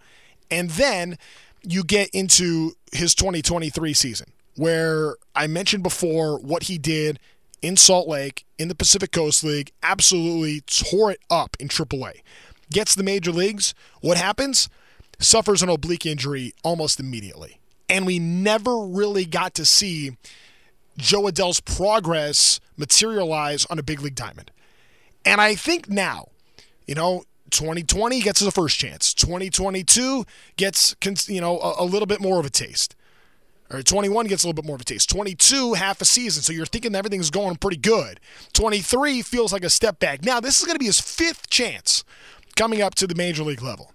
And 0.49 0.69
then 0.71 1.17
you 1.63 1.83
get 1.83 2.09
into 2.09 2.73
his 2.91 3.13
2023 3.15 3.93
season, 3.93 4.31
where 4.55 5.15
I 5.35 5.47
mentioned 5.47 5.83
before 5.83 6.39
what 6.39 6.63
he 6.63 6.77
did 6.77 7.19
in 7.61 7.75
Salt 7.75 8.07
Lake 8.07 8.45
in 8.57 8.67
the 8.67 8.75
Pacific 8.75 9.11
Coast 9.11 9.43
League, 9.43 9.71
absolutely 9.83 10.61
tore 10.61 11.11
it 11.11 11.19
up 11.29 11.57
in 11.59 11.67
AAA. 11.67 12.21
Gets 12.71 12.95
the 12.95 13.03
major 13.03 13.31
leagues. 13.31 13.73
What 14.01 14.17
happens? 14.17 14.69
suffers 15.19 15.63
an 15.63 15.69
oblique 15.69 16.05
injury 16.05 16.53
almost 16.63 16.99
immediately. 16.99 17.59
And 17.89 18.05
we 18.05 18.19
never 18.19 18.79
really 18.79 19.25
got 19.25 19.53
to 19.55 19.65
see 19.65 20.17
Jo 20.97 21.27
Adell's 21.27 21.59
progress 21.59 22.59
materialize 22.75 23.65
on 23.65 23.79
a 23.79 23.83
big 23.83 24.01
league 24.01 24.15
diamond. 24.15 24.51
And 25.25 25.41
I 25.41 25.55
think 25.55 25.89
now, 25.89 26.29
you 26.85 26.95
know, 26.95 27.23
2020 27.51 28.21
gets 28.21 28.41
a 28.41 28.51
first 28.51 28.77
chance. 28.77 29.13
2022 29.13 30.25
gets, 30.55 30.95
you 31.27 31.41
know, 31.41 31.59
a, 31.59 31.83
a 31.83 31.85
little 31.85 32.05
bit 32.05 32.21
more 32.21 32.39
of 32.39 32.45
a 32.45 32.49
taste. 32.49 32.95
Or 33.69 33.81
21 33.81 34.27
gets 34.27 34.43
a 34.43 34.47
little 34.47 34.61
bit 34.61 34.65
more 34.65 34.75
of 34.75 34.81
a 34.81 34.85
taste. 34.85 35.09
22, 35.09 35.73
half 35.73 35.99
a 35.99 36.05
season. 36.05 36.41
So 36.41 36.53
you're 36.53 36.65
thinking 36.65 36.95
everything's 36.95 37.29
going 37.29 37.57
pretty 37.57 37.77
good. 37.77 38.19
23 38.53 39.21
feels 39.21 39.51
like 39.51 39.63
a 39.63 39.69
step 39.69 39.99
back. 39.99 40.23
Now, 40.23 40.39
this 40.39 40.59
is 40.59 40.65
going 40.65 40.75
to 40.75 40.79
be 40.79 40.85
his 40.85 41.01
fifth 41.01 41.49
chance 41.49 42.05
coming 42.55 42.81
up 42.81 42.95
to 42.95 43.07
the 43.07 43.15
major 43.15 43.43
league 43.43 43.61
level. 43.61 43.91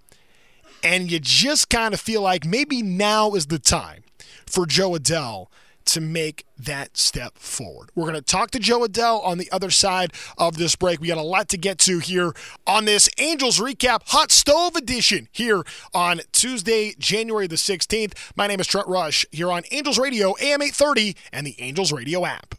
And 0.83 1.11
you 1.11 1.19
just 1.19 1.69
kind 1.69 1.93
of 1.93 1.99
feel 1.99 2.21
like 2.21 2.45
maybe 2.45 2.81
now 2.81 3.33
is 3.33 3.47
the 3.47 3.57
time 3.57 4.03
for 4.45 4.65
Jo 4.65 4.91
Adell 4.91 5.47
to 5.85 6.01
make 6.01 6.45
that 6.57 6.97
step 6.97 7.37
forward. 7.37 7.89
We're 7.95 8.05
going 8.05 8.15
to 8.15 8.21
talk 8.21 8.51
to 8.51 8.59
Jo 8.59 8.81
Adell 8.81 9.23
on 9.25 9.37
the 9.37 9.51
other 9.51 9.69
side 9.69 10.13
of 10.37 10.57
this 10.57 10.75
break. 10.75 11.01
We 11.01 11.07
got 11.07 11.17
a 11.17 11.21
lot 11.21 11.49
to 11.49 11.57
get 11.57 11.77
to 11.79 11.99
here 11.99 12.33
on 12.65 12.85
this 12.85 13.09
Angels 13.17 13.59
Recap 13.59 14.01
Hot 14.07 14.31
Stove 14.31 14.75
Edition 14.75 15.27
here 15.31 15.63
on 15.93 16.21
Tuesday, 16.31 16.93
January 16.97 17.47
the 17.47 17.55
16th. 17.55 18.13
My 18.35 18.47
name 18.47 18.59
is 18.59 18.67
Trent 18.67 18.87
Rush 18.87 19.25
here 19.31 19.51
on 19.51 19.63
Angels 19.71 19.97
Radio, 19.97 20.35
AM 20.41 20.61
830, 20.61 21.15
and 21.31 21.45
the 21.45 21.55
Angels 21.59 21.91
Radio 21.91 22.25
app. 22.25 22.55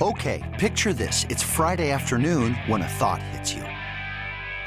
Okay, 0.00 0.48
picture 0.58 0.92
this. 0.92 1.26
It's 1.28 1.42
Friday 1.42 1.90
afternoon 1.90 2.54
when 2.68 2.82
a 2.82 2.88
thought 2.88 3.20
hits 3.20 3.52
you. 3.52 3.64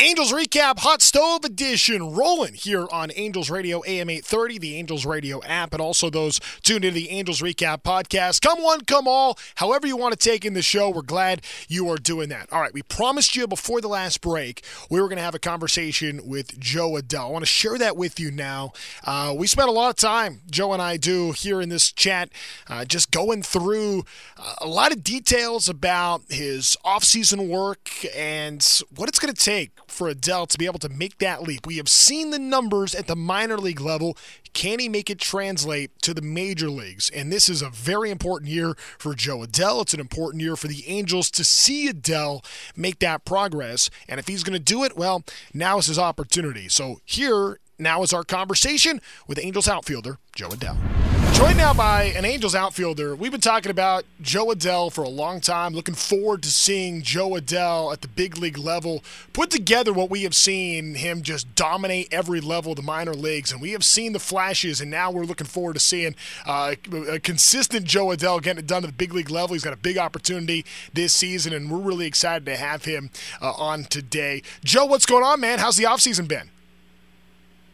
Angels 0.00 0.32
Recap 0.32 0.78
Hot 0.78 1.02
Stove 1.02 1.44
Edition 1.44 2.14
rolling 2.14 2.54
here 2.54 2.86
on 2.92 3.10
Angels 3.16 3.50
Radio 3.50 3.82
AM 3.84 4.08
830, 4.08 4.58
the 4.58 4.76
Angels 4.76 5.04
Radio 5.04 5.42
app, 5.42 5.72
and 5.72 5.80
also 5.80 6.08
those 6.08 6.38
tuned 6.62 6.84
into 6.84 6.94
the 6.94 7.10
Angels 7.10 7.42
Recap 7.42 7.82
podcast. 7.82 8.40
Come 8.40 8.62
one, 8.62 8.82
come 8.82 9.08
all, 9.08 9.36
however 9.56 9.88
you 9.88 9.96
want 9.96 10.12
to 10.12 10.16
take 10.16 10.44
in 10.44 10.54
the 10.54 10.62
show. 10.62 10.88
We're 10.88 11.02
glad 11.02 11.42
you 11.66 11.88
are 11.88 11.96
doing 11.96 12.28
that. 12.28 12.46
All 12.52 12.60
right, 12.60 12.72
we 12.72 12.82
promised 12.82 13.34
you 13.34 13.48
before 13.48 13.80
the 13.80 13.88
last 13.88 14.20
break 14.20 14.62
we 14.88 15.00
were 15.00 15.08
going 15.08 15.16
to 15.16 15.22
have 15.24 15.34
a 15.34 15.40
conversation 15.40 16.20
with 16.24 16.60
Jo 16.60 16.92
Adell. 16.92 17.26
I 17.26 17.30
want 17.30 17.42
to 17.42 17.46
share 17.46 17.76
that 17.78 17.96
with 17.96 18.20
you 18.20 18.30
now. 18.30 18.74
Uh, 19.02 19.34
we 19.36 19.48
spent 19.48 19.68
a 19.68 19.72
lot 19.72 19.90
of 19.90 19.96
time, 19.96 20.42
Jo 20.48 20.72
and 20.74 20.80
I 20.80 20.96
do, 20.96 21.32
here 21.32 21.60
in 21.60 21.70
this 21.70 21.90
chat, 21.90 22.30
uh, 22.68 22.84
just 22.84 23.10
going 23.10 23.42
through 23.42 24.04
uh, 24.36 24.54
a 24.60 24.68
lot 24.68 24.92
of 24.92 25.02
details 25.02 25.68
about 25.68 26.22
his 26.28 26.76
offseason 26.84 27.48
work 27.48 27.90
and 28.14 28.64
what 28.94 29.08
it's 29.08 29.18
going 29.18 29.34
to 29.34 29.44
take 29.44 29.72
for 29.90 30.12
Adell 30.12 30.46
to 30.48 30.58
be 30.58 30.66
able 30.66 30.78
to 30.80 30.88
make 30.88 31.18
that 31.18 31.42
leap. 31.42 31.66
We 31.66 31.76
have 31.76 31.88
seen 31.88 32.30
the 32.30 32.38
numbers 32.38 32.94
at 32.94 33.06
the 33.06 33.16
minor 33.16 33.58
league 33.58 33.80
level. 33.80 34.16
Can 34.52 34.78
he 34.78 34.88
make 34.88 35.10
it 35.10 35.18
translate 35.18 35.90
to 36.02 36.14
the 36.14 36.22
major 36.22 36.70
leagues? 36.70 37.10
And 37.10 37.32
this 37.32 37.48
is 37.48 37.62
a 37.62 37.70
very 37.70 38.10
important 38.10 38.50
year 38.50 38.74
for 38.98 39.14
Jo 39.14 39.38
Adell. 39.38 39.82
It's 39.82 39.94
an 39.94 40.00
important 40.00 40.42
year 40.42 40.56
for 40.56 40.68
the 40.68 40.86
Angels 40.88 41.30
to 41.32 41.44
see 41.44 41.88
Adell 41.88 42.44
make 42.76 42.98
that 43.00 43.24
progress. 43.24 43.90
And 44.08 44.18
if 44.18 44.28
he's 44.28 44.42
going 44.42 44.58
to 44.58 44.64
do 44.64 44.84
it, 44.84 44.96
well, 44.96 45.24
now 45.52 45.78
is 45.78 45.86
his 45.86 45.98
opportunity. 45.98 46.68
So 46.68 47.00
here 47.04 47.58
now 47.78 48.02
is 48.02 48.12
our 48.12 48.24
conversation 48.24 49.00
with 49.26 49.38
Angels 49.38 49.68
outfielder 49.68 50.18
Jo 50.34 50.48
Adell. 50.48 51.17
Joined 51.38 51.56
now 51.56 51.72
by 51.72 52.06
an 52.16 52.24
Angels 52.24 52.56
outfielder. 52.56 53.14
We've 53.14 53.30
been 53.30 53.40
talking 53.40 53.70
about 53.70 54.02
Jo 54.20 54.46
Adell 54.46 54.92
for 54.92 55.04
a 55.04 55.08
long 55.08 55.40
time. 55.40 55.72
Looking 55.72 55.94
forward 55.94 56.42
to 56.42 56.48
seeing 56.50 57.00
Jo 57.02 57.30
Adell 57.30 57.92
at 57.92 58.00
the 58.00 58.08
big 58.08 58.38
league 58.38 58.58
level 58.58 59.04
put 59.32 59.48
together 59.48 59.92
what 59.92 60.10
we 60.10 60.24
have 60.24 60.34
seen 60.34 60.96
him 60.96 61.22
just 61.22 61.54
dominate 61.54 62.08
every 62.10 62.40
level 62.40 62.72
of 62.72 62.76
the 62.76 62.82
minor 62.82 63.14
leagues. 63.14 63.52
And 63.52 63.62
we 63.62 63.70
have 63.70 63.84
seen 63.84 64.14
the 64.14 64.18
flashes, 64.18 64.80
and 64.80 64.90
now 64.90 65.12
we're 65.12 65.22
looking 65.26 65.46
forward 65.46 65.74
to 65.74 65.78
seeing 65.78 66.16
uh, 66.44 66.74
a 67.08 67.20
consistent 67.20 67.86
Jo 67.86 68.06
Adell 68.06 68.42
getting 68.42 68.58
it 68.58 68.66
done 68.66 68.82
at 68.82 68.88
the 68.88 68.92
big 68.92 69.14
league 69.14 69.30
level. 69.30 69.54
He's 69.54 69.62
got 69.62 69.72
a 69.72 69.76
big 69.76 69.96
opportunity 69.96 70.66
this 70.92 71.12
season, 71.12 71.52
and 71.52 71.70
we're 71.70 71.78
really 71.78 72.06
excited 72.06 72.46
to 72.46 72.56
have 72.56 72.84
him 72.84 73.10
uh, 73.40 73.52
on 73.52 73.84
today. 73.84 74.42
Jo, 74.64 74.86
what's 74.86 75.06
going 75.06 75.22
on, 75.22 75.38
man? 75.38 75.60
How's 75.60 75.76
the 75.76 75.84
offseason 75.84 76.26
been? 76.26 76.50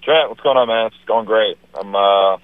Trent, 0.02 0.28
what's 0.28 0.42
going 0.42 0.58
on, 0.58 0.68
man? 0.68 0.88
It's 0.88 0.96
going 1.06 1.24
great. 1.24 1.56
I'm 1.74 1.96
uh, 1.96 2.36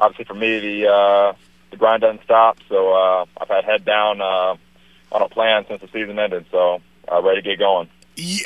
obviously 0.00 0.24
for 0.24 0.34
me 0.34 0.58
the 0.58 0.88
uh, 0.88 1.32
the 1.70 1.76
grind 1.76 2.02
doesn't 2.02 2.22
stop, 2.24 2.58
so 2.68 2.92
uh, 2.92 3.24
I've 3.40 3.48
had 3.48 3.64
head 3.64 3.84
down 3.84 4.20
uh, 4.20 4.56
on 5.12 5.22
a 5.22 5.28
plan 5.28 5.64
since 5.68 5.80
the 5.80 5.88
season 5.88 6.18
ended. 6.18 6.46
So 6.50 6.80
uh, 7.10 7.22
ready 7.22 7.42
to 7.42 7.48
get 7.48 7.58
going. 7.58 7.88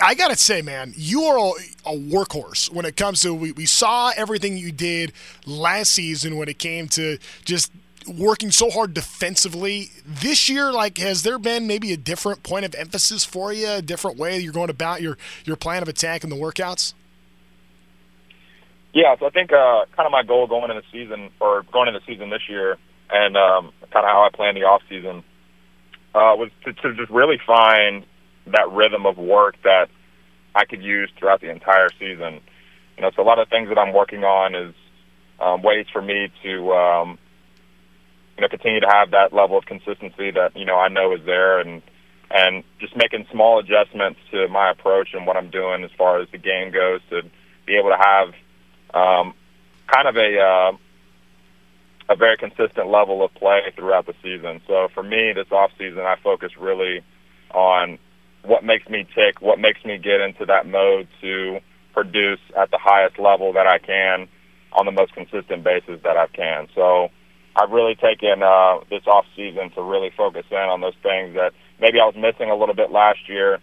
I 0.02 0.14
gotta 0.14 0.36
say, 0.36 0.60
man, 0.60 0.92
you 0.96 1.22
are 1.22 1.54
a, 1.86 1.96
workhorse 1.96 2.70
when 2.70 2.84
it 2.84 2.96
comes 2.96 3.22
to. 3.22 3.32
We, 3.32 3.52
we 3.52 3.64
saw 3.64 4.12
everything 4.14 4.58
you 4.58 4.70
did 4.70 5.12
last 5.46 5.92
season 5.92 6.36
when 6.36 6.48
it 6.48 6.58
came 6.58 6.88
to 6.88 7.16
just 7.46 7.72
working 8.06 8.50
so 8.50 8.68
hard 8.70 8.92
defensively. 8.92 9.90
This 10.04 10.50
year, 10.50 10.72
like, 10.72 10.98
has 10.98 11.22
there 11.22 11.38
been 11.38 11.66
maybe 11.66 11.92
a 11.92 11.96
different 11.96 12.42
point 12.42 12.66
of 12.66 12.74
emphasis 12.74 13.24
for 13.24 13.50
you, 13.50 13.68
a 13.68 13.82
different 13.82 14.18
way 14.18 14.38
you're 14.38 14.52
going 14.52 14.68
about 14.68 15.00
your 15.00 15.16
your 15.46 15.56
plan 15.56 15.82
of 15.82 15.88
attack 15.88 16.22
in 16.22 16.28
the 16.28 16.36
workouts? 16.36 16.92
Yeah, 18.92 19.16
so 19.18 19.26
I 19.26 19.30
think 19.30 19.52
uh, 19.52 19.86
kind 19.96 20.06
of 20.06 20.12
my 20.12 20.22
goal 20.22 20.46
going 20.46 20.70
into 20.70 20.82
the 20.82 20.86
season 20.92 21.30
or 21.40 21.62
going 21.72 21.88
into 21.88 22.00
the 22.00 22.06
season 22.06 22.28
this 22.30 22.48
year, 22.48 22.76
and 23.10 23.36
um, 23.36 23.72
kind 23.90 24.04
of 24.04 24.10
how 24.12 24.22
I 24.22 24.34
planned 24.34 24.56
the 24.56 24.64
off 24.64 24.82
season 24.88 25.24
uh, 26.14 26.36
was 26.36 26.50
to, 26.64 26.72
to 26.74 26.94
just 26.94 27.10
really 27.10 27.38
find 27.46 28.04
that 28.46 28.70
rhythm 28.70 29.06
of 29.06 29.16
work 29.16 29.56
that 29.64 29.88
I 30.54 30.64
could 30.66 30.82
use 30.82 31.10
throughout 31.18 31.40
the 31.40 31.50
entire 31.50 31.88
season. 31.98 32.40
You 32.96 33.02
know, 33.02 33.10
so 33.16 33.22
a 33.22 33.24
lot 33.24 33.38
of 33.38 33.48
things 33.48 33.68
that 33.70 33.78
I'm 33.78 33.94
working 33.94 34.24
on 34.24 34.54
is 34.54 34.74
um, 35.40 35.62
ways 35.62 35.86
for 35.90 36.02
me 36.02 36.30
to 36.42 36.72
um, 36.72 37.18
you 38.36 38.42
know 38.42 38.48
continue 38.48 38.80
to 38.80 38.88
have 38.88 39.10
that 39.12 39.32
level 39.32 39.56
of 39.56 39.64
consistency 39.64 40.30
that 40.32 40.52
you 40.54 40.66
know 40.66 40.76
I 40.76 40.88
know 40.88 41.14
is 41.14 41.24
there, 41.24 41.60
and 41.60 41.80
and 42.30 42.62
just 42.78 42.94
making 42.94 43.26
small 43.32 43.58
adjustments 43.58 44.20
to 44.32 44.48
my 44.48 44.70
approach 44.70 45.10
and 45.14 45.26
what 45.26 45.36
I'm 45.36 45.50
doing 45.50 45.82
as 45.82 45.90
far 45.96 46.20
as 46.20 46.28
the 46.30 46.38
game 46.38 46.72
goes 46.72 47.00
to 47.10 47.22
be 47.66 47.76
able 47.76 47.90
to 47.90 47.98
have 47.98 48.34
um, 48.94 49.34
kind 49.86 50.08
of 50.08 50.16
a 50.16 50.38
uh, 50.38 50.72
a 52.08 52.16
very 52.16 52.36
consistent 52.36 52.88
level 52.88 53.24
of 53.24 53.32
play 53.34 53.60
throughout 53.74 54.06
the 54.06 54.14
season. 54.22 54.60
So 54.66 54.88
for 54.94 55.02
me, 55.02 55.32
this 55.32 55.50
off 55.50 55.70
season, 55.78 56.00
I 56.00 56.16
focus 56.22 56.52
really 56.58 57.02
on 57.52 57.98
what 58.44 58.64
makes 58.64 58.88
me 58.88 59.06
tick, 59.14 59.40
what 59.40 59.58
makes 59.58 59.84
me 59.84 59.98
get 59.98 60.20
into 60.20 60.44
that 60.46 60.66
mode 60.66 61.08
to 61.20 61.60
produce 61.92 62.40
at 62.58 62.70
the 62.70 62.78
highest 62.78 63.18
level 63.18 63.52
that 63.52 63.66
I 63.66 63.78
can 63.78 64.28
on 64.72 64.86
the 64.86 64.92
most 64.92 65.14
consistent 65.14 65.62
basis 65.62 66.00
that 66.02 66.16
I 66.16 66.26
can. 66.26 66.66
So 66.74 67.10
I've 67.54 67.70
really 67.70 67.94
taken 67.94 68.42
uh, 68.42 68.78
this 68.90 69.06
off 69.06 69.26
season 69.36 69.70
to 69.70 69.82
really 69.82 70.10
focus 70.16 70.46
in 70.50 70.56
on 70.56 70.80
those 70.80 70.96
things 71.02 71.34
that 71.34 71.52
maybe 71.80 72.00
I 72.00 72.06
was 72.06 72.16
missing 72.16 72.50
a 72.50 72.56
little 72.56 72.74
bit 72.74 72.90
last 72.90 73.28
year. 73.28 73.54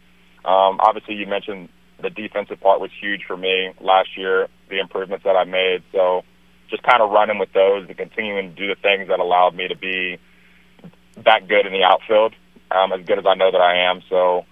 Um, 0.45 0.79
obviously, 0.79 1.15
you 1.15 1.25
mentioned 1.25 1.69
the 2.01 2.09
defensive 2.09 2.59
part 2.59 2.79
was 2.79 2.91
huge 2.99 3.23
for 3.27 3.37
me 3.37 3.73
last 3.81 4.17
year, 4.17 4.47
the 4.69 4.79
improvements 4.79 5.23
that 5.25 5.35
I 5.35 5.43
made. 5.43 5.83
So 5.91 6.23
just 6.69 6.83
kind 6.83 7.01
of 7.01 7.11
running 7.11 7.39
with 7.39 7.51
those 7.53 7.87
and 7.87 7.97
continuing 7.97 8.53
to 8.53 8.55
do 8.55 8.67
the 8.67 8.79
things 8.79 9.07
that 9.09 9.19
allowed 9.19 9.55
me 9.55 9.67
to 9.67 9.75
be 9.75 10.19
that 11.25 11.47
good 11.47 11.65
in 11.65 11.73
the 11.73 11.83
outfield, 11.83 12.33
um, 12.71 12.93
as 12.93 13.05
good 13.05 13.19
as 13.19 13.25
I 13.27 13.35
know 13.35 13.51
that 13.51 13.61
I 13.61 13.89
am. 13.89 14.01
So, 14.09 14.45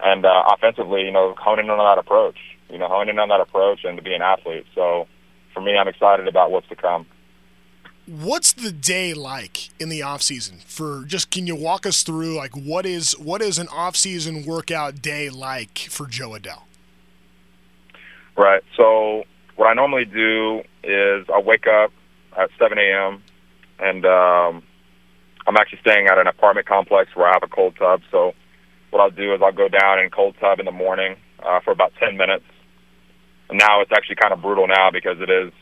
and 0.00 0.24
uh, 0.24 0.44
offensively, 0.52 1.02
you 1.02 1.12
know, 1.12 1.34
honing 1.38 1.66
in 1.66 1.70
on 1.70 1.78
that 1.78 1.98
approach, 1.98 2.38
you 2.70 2.78
know, 2.78 2.88
honing 2.88 3.14
in 3.14 3.18
on 3.18 3.28
that 3.28 3.40
approach 3.40 3.80
and 3.84 3.96
to 3.96 4.02
be 4.02 4.14
an 4.14 4.22
athlete. 4.22 4.66
So 4.74 5.06
for 5.52 5.60
me, 5.60 5.76
I'm 5.76 5.88
excited 5.88 6.28
about 6.28 6.50
what's 6.50 6.68
to 6.68 6.76
come. 6.76 7.06
What's 8.06 8.52
the 8.52 8.72
day 8.72 9.14
like 9.14 9.70
in 9.80 9.88
the 9.88 10.02
off 10.02 10.22
season? 10.22 10.58
For 10.66 11.04
just 11.06 11.30
can 11.30 11.46
you 11.46 11.54
walk 11.54 11.86
us 11.86 12.02
through 12.02 12.34
like 12.34 12.56
what 12.56 12.84
is 12.84 13.12
what 13.16 13.40
is 13.40 13.58
an 13.58 13.68
off 13.68 13.96
season 13.96 14.44
workout 14.44 15.00
day 15.00 15.30
like 15.30 15.78
for 15.78 16.06
Jo 16.06 16.30
Adell? 16.30 16.62
Right. 18.36 18.62
So 18.76 19.24
what 19.56 19.66
I 19.66 19.74
normally 19.74 20.04
do 20.04 20.62
is 20.82 21.26
I 21.32 21.40
wake 21.40 21.66
up 21.66 21.92
at 22.36 22.50
7 22.58 22.78
a.m. 22.78 23.22
and 23.78 24.04
um, 24.06 24.62
I'm 25.46 25.56
actually 25.56 25.80
staying 25.80 26.06
at 26.06 26.18
an 26.18 26.26
apartment 26.26 26.66
complex 26.66 27.14
where 27.14 27.28
I 27.28 27.32
have 27.32 27.42
a 27.42 27.48
cold 27.48 27.76
tub. 27.78 28.02
So 28.10 28.32
what 28.90 29.00
I'll 29.00 29.10
do 29.10 29.34
is 29.34 29.40
I'll 29.42 29.52
go 29.52 29.68
down 29.68 29.98
in 29.98 30.10
cold 30.10 30.36
tub 30.40 30.60
in 30.60 30.66
the 30.66 30.72
morning 30.72 31.16
uh, 31.44 31.60
for 31.60 31.72
about 31.72 31.92
10 32.00 32.16
minutes. 32.16 32.44
And 33.48 33.58
now 33.58 33.80
it's 33.82 33.92
actually 33.92 34.16
kind 34.16 34.32
of 34.32 34.40
brutal 34.40 34.66
now 34.66 34.90
because 34.90 35.20
it 35.20 35.28
is 35.28 35.52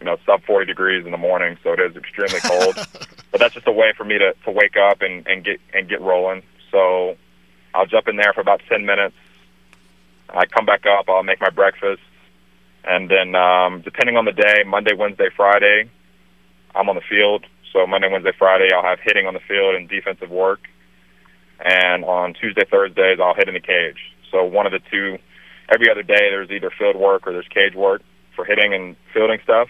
you 0.00 0.06
know 0.06 0.16
sub 0.26 0.42
40 0.44 0.66
degrees 0.66 1.04
in 1.04 1.12
the 1.12 1.18
morning, 1.18 1.56
so 1.62 1.72
it 1.72 1.80
is 1.80 1.96
extremely 1.96 2.40
cold. 2.40 2.74
but 3.30 3.38
that's 3.38 3.54
just 3.54 3.68
a 3.68 3.72
way 3.72 3.92
for 3.96 4.04
me 4.04 4.18
to 4.18 4.34
to 4.44 4.50
wake 4.50 4.76
up 4.76 5.02
and 5.02 5.26
and 5.26 5.44
get 5.44 5.60
and 5.72 5.88
get 5.88 6.00
rolling. 6.00 6.42
So 6.70 7.16
I'll 7.74 7.86
jump 7.86 8.08
in 8.08 8.16
there 8.16 8.32
for 8.32 8.40
about 8.40 8.60
10 8.68 8.84
minutes. 8.84 9.14
I 10.28 10.46
come 10.46 10.66
back 10.66 10.84
up. 10.86 11.08
I'll 11.08 11.22
make 11.22 11.40
my 11.40 11.50
breakfast, 11.50 12.02
and 12.84 13.10
then 13.10 13.34
um, 13.34 13.82
depending 13.82 14.16
on 14.16 14.24
the 14.24 14.32
day, 14.32 14.62
Monday, 14.66 14.94
Wednesday, 14.94 15.28
Friday, 15.36 15.90
I'm 16.74 16.88
on 16.88 16.94
the 16.96 17.02
field. 17.08 17.44
So 17.72 17.86
Monday, 17.86 18.08
Wednesday, 18.10 18.32
Friday, 18.38 18.68
I'll 18.74 18.82
have 18.82 18.98
hitting 19.02 19.26
on 19.26 19.34
the 19.34 19.40
field 19.40 19.74
and 19.74 19.88
defensive 19.88 20.30
work. 20.30 20.60
And 21.64 22.04
on 22.04 22.34
Tuesday, 22.34 22.64
Thursdays, 22.70 23.18
I'll 23.22 23.34
hit 23.34 23.48
in 23.48 23.54
the 23.54 23.60
cage. 23.60 23.98
So 24.30 24.44
one 24.44 24.66
of 24.66 24.72
the 24.72 24.80
two. 24.90 25.18
Every 25.72 25.88
other 25.88 26.02
day, 26.02 26.30
there's 26.30 26.50
either 26.50 26.70
field 26.76 26.96
work 26.96 27.26
or 27.28 27.32
there's 27.32 27.46
cage 27.46 27.74
work 27.76 28.02
for 28.34 28.44
hitting 28.44 28.74
and 28.74 28.96
fielding 29.14 29.38
stuff. 29.44 29.68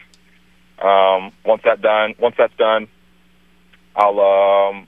Um, 0.83 1.33
once 1.45 1.63
that 1.65 1.83
done, 1.83 2.15
once 2.19 2.37
that's 2.39 2.57
done, 2.57 2.89
I'll 3.95 4.19
um, 4.19 4.87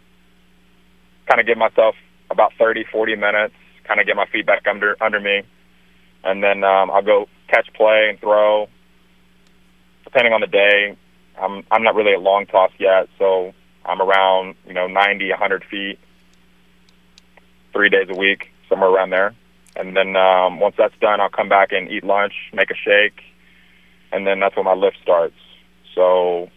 kind 1.29 1.41
of 1.41 1.47
give 1.47 1.59
myself 1.59 1.97
about 2.31 2.53
30, 2.59 2.85
40 2.91 3.17
minutes, 3.17 3.55
kind 3.85 4.01
of 4.01 4.07
get 4.07 4.17
my 4.17 4.27
feet 4.27 4.47
back 4.47 4.67
under 4.67 4.97
under 5.03 5.21
me, 5.21 5.43
and 6.25 6.43
then 6.43 6.65
um, 6.65 6.91
I'll 6.91 7.03
go 7.03 7.27
catch 7.53 7.73
play 7.75 8.09
and 8.09 8.19
throw. 8.21 8.69
Depending 10.05 10.33
on 10.33 10.41
the 10.41 10.47
day, 10.47 10.97
I'm 11.41 11.65
I'm 11.71 11.83
not 11.83 11.95
really 11.95 12.15
a 12.15 12.19
long 12.19 12.47
toss 12.47 12.71
yet, 12.79 13.09
so 13.19 13.53
I'm 13.85 14.01
around 14.01 14.55
you 14.67 14.75
know 14.75 14.87
90, 14.87 15.31
100 15.31 15.65
feet, 15.71 15.99
three 17.73 17.89
days 17.89 18.09
a 18.11 18.17
week, 18.17 18.51
somewhere 18.69 18.91
around 18.91 19.11
there. 19.11 19.35
And 19.75 19.97
then 19.97 20.17
um, 20.17 20.61
once 20.61 20.75
that's 20.77 20.95
done, 21.01 21.21
I'll 21.21 21.31
come 21.31 21.49
back 21.49 21.73
and 21.73 21.91
eat 21.91 22.05
lunch, 22.05 22.35
make 22.53 22.71
a 22.71 22.75
shake, 22.75 23.23
and 24.13 24.27
then 24.27 24.41
that's 24.41 24.55
when 24.55 24.67
my 24.67 24.75
lift 24.75 24.99
starts. 25.03 25.35
So 25.95 26.51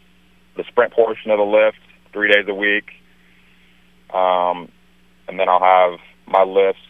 the 0.57 0.63
sprint 0.67 0.93
portion 0.93 1.31
of 1.31 1.37
the 1.37 1.45
lift, 1.45 1.79
three 2.11 2.31
days 2.31 2.45
a 2.47 2.53
week, 2.53 2.91
um, 4.13 4.69
and 5.27 5.39
then 5.39 5.47
I'll 5.47 5.61
have 5.61 5.99
my 6.27 6.43
lifts 6.43 6.81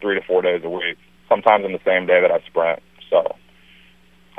three 0.00 0.14
to 0.14 0.26
four 0.26 0.42
days 0.42 0.62
a 0.64 0.70
week, 0.70 0.98
sometimes 1.28 1.64
in 1.64 1.72
the 1.72 1.80
same 1.84 2.06
day 2.06 2.20
that 2.20 2.30
I 2.30 2.40
sprint. 2.46 2.82
So 3.08 3.36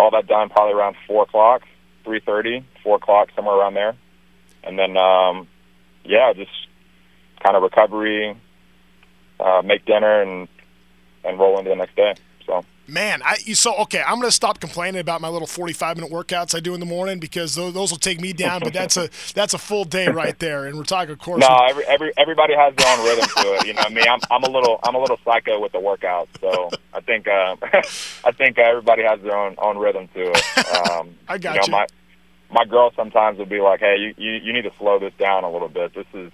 all 0.01 0.10
that 0.12 0.25
done 0.25 0.50
probably 0.50 0.74
around 0.74 0.96
four 1.08 1.24
o'clock, 1.24 1.62
three 2.03 2.20
thirty, 2.20 2.65
four 2.84 2.98
o'clock, 2.98 3.29
somewhere 3.36 3.55
around 3.55 3.75
there, 3.75 3.96
and 4.63 4.77
then 4.77 4.98
um, 4.98 5.48
yeah, 6.03 6.34
just 6.34 6.51
kind 7.43 7.55
of 7.55 7.62
recovery, 7.62 8.36
uh, 9.39 9.62
make 9.63 9.86
dinner, 9.86 10.24
and 10.24 10.48
and 11.24 11.38
roll 11.38 11.60
into 11.60 11.70
the 11.70 11.75
next 11.75 11.96
day. 11.96 12.15
So 12.48 12.65
Man, 12.92 13.22
I 13.24 13.38
you 13.46 13.56
so 13.56 13.74
okay. 13.84 14.04
I'm 14.06 14.20
gonna 14.20 14.32
stop 14.32 14.60
complaining 14.60 15.00
about 15.00 15.22
my 15.22 15.30
little 15.30 15.48
45 15.48 15.96
minute 15.96 16.12
workouts 16.12 16.54
I 16.54 16.60
do 16.60 16.74
in 16.74 16.82
the 16.82 16.86
morning 16.86 17.20
because 17.20 17.56
those, 17.56 17.74
those 17.74 17.90
will 17.90 17.98
take 17.98 18.20
me 18.20 18.34
down. 18.34 18.60
But 18.60 18.74
that's 18.74 18.98
a 18.98 19.10
that's 19.34 19.54
a 19.54 19.58
full 19.58 19.86
day 19.86 20.10
right 20.10 20.38
there. 20.40 20.66
And 20.66 20.78
we're 20.78 20.84
talking, 20.84 21.14
of 21.14 21.20
course. 21.20 21.40
No, 21.40 21.48
every, 21.70 21.86
every 21.86 22.12
everybody 22.18 22.54
has 22.54 22.76
their 22.76 22.86
own 22.90 23.06
rhythm 23.06 23.30
to 23.30 23.54
it. 23.54 23.68
You 23.68 23.74
know, 23.76 23.84
I 23.86 23.90
mean, 23.90 24.04
I'm 24.10 24.20
I'm 24.30 24.44
a 24.44 24.50
little 24.50 24.82
I'm 24.84 24.96
a 24.96 25.00
little 25.00 25.18
psycho 25.24 25.58
with 25.62 25.72
the 25.72 25.78
workouts. 25.78 26.38
So 26.42 26.70
I 26.94 27.00
think 27.00 27.30
uh, 27.30 27.56
I 28.26 28.32
think 28.34 28.60
everybody 28.60 29.04
has 29.04 29.22
their 29.22 29.38
own 29.38 29.56
own 29.58 29.78
rhythm 29.78 30.10
to 30.10 30.30
it. 30.30 30.90
Um, 30.90 31.16
I 31.30 31.38
got 31.38 31.56
you. 31.56 31.60
Know, 31.62 31.66
you. 31.68 31.72
My 31.72 31.88
my 32.52 32.66
girl 32.66 32.92
sometimes 32.98 33.40
would 33.40 33.48
be 33.48 33.62
like, 33.62 33.80
"Hey, 33.80 33.96
you, 34.00 34.14
you 34.18 34.32
you 34.34 34.52
need 34.52 34.64
to 34.64 34.72
slow 34.78 35.00
this 35.00 35.14
down 35.18 35.46
a 35.46 35.50
little 35.50 35.70
bit. 35.70 35.94
This 35.96 36.08
is 36.14 36.34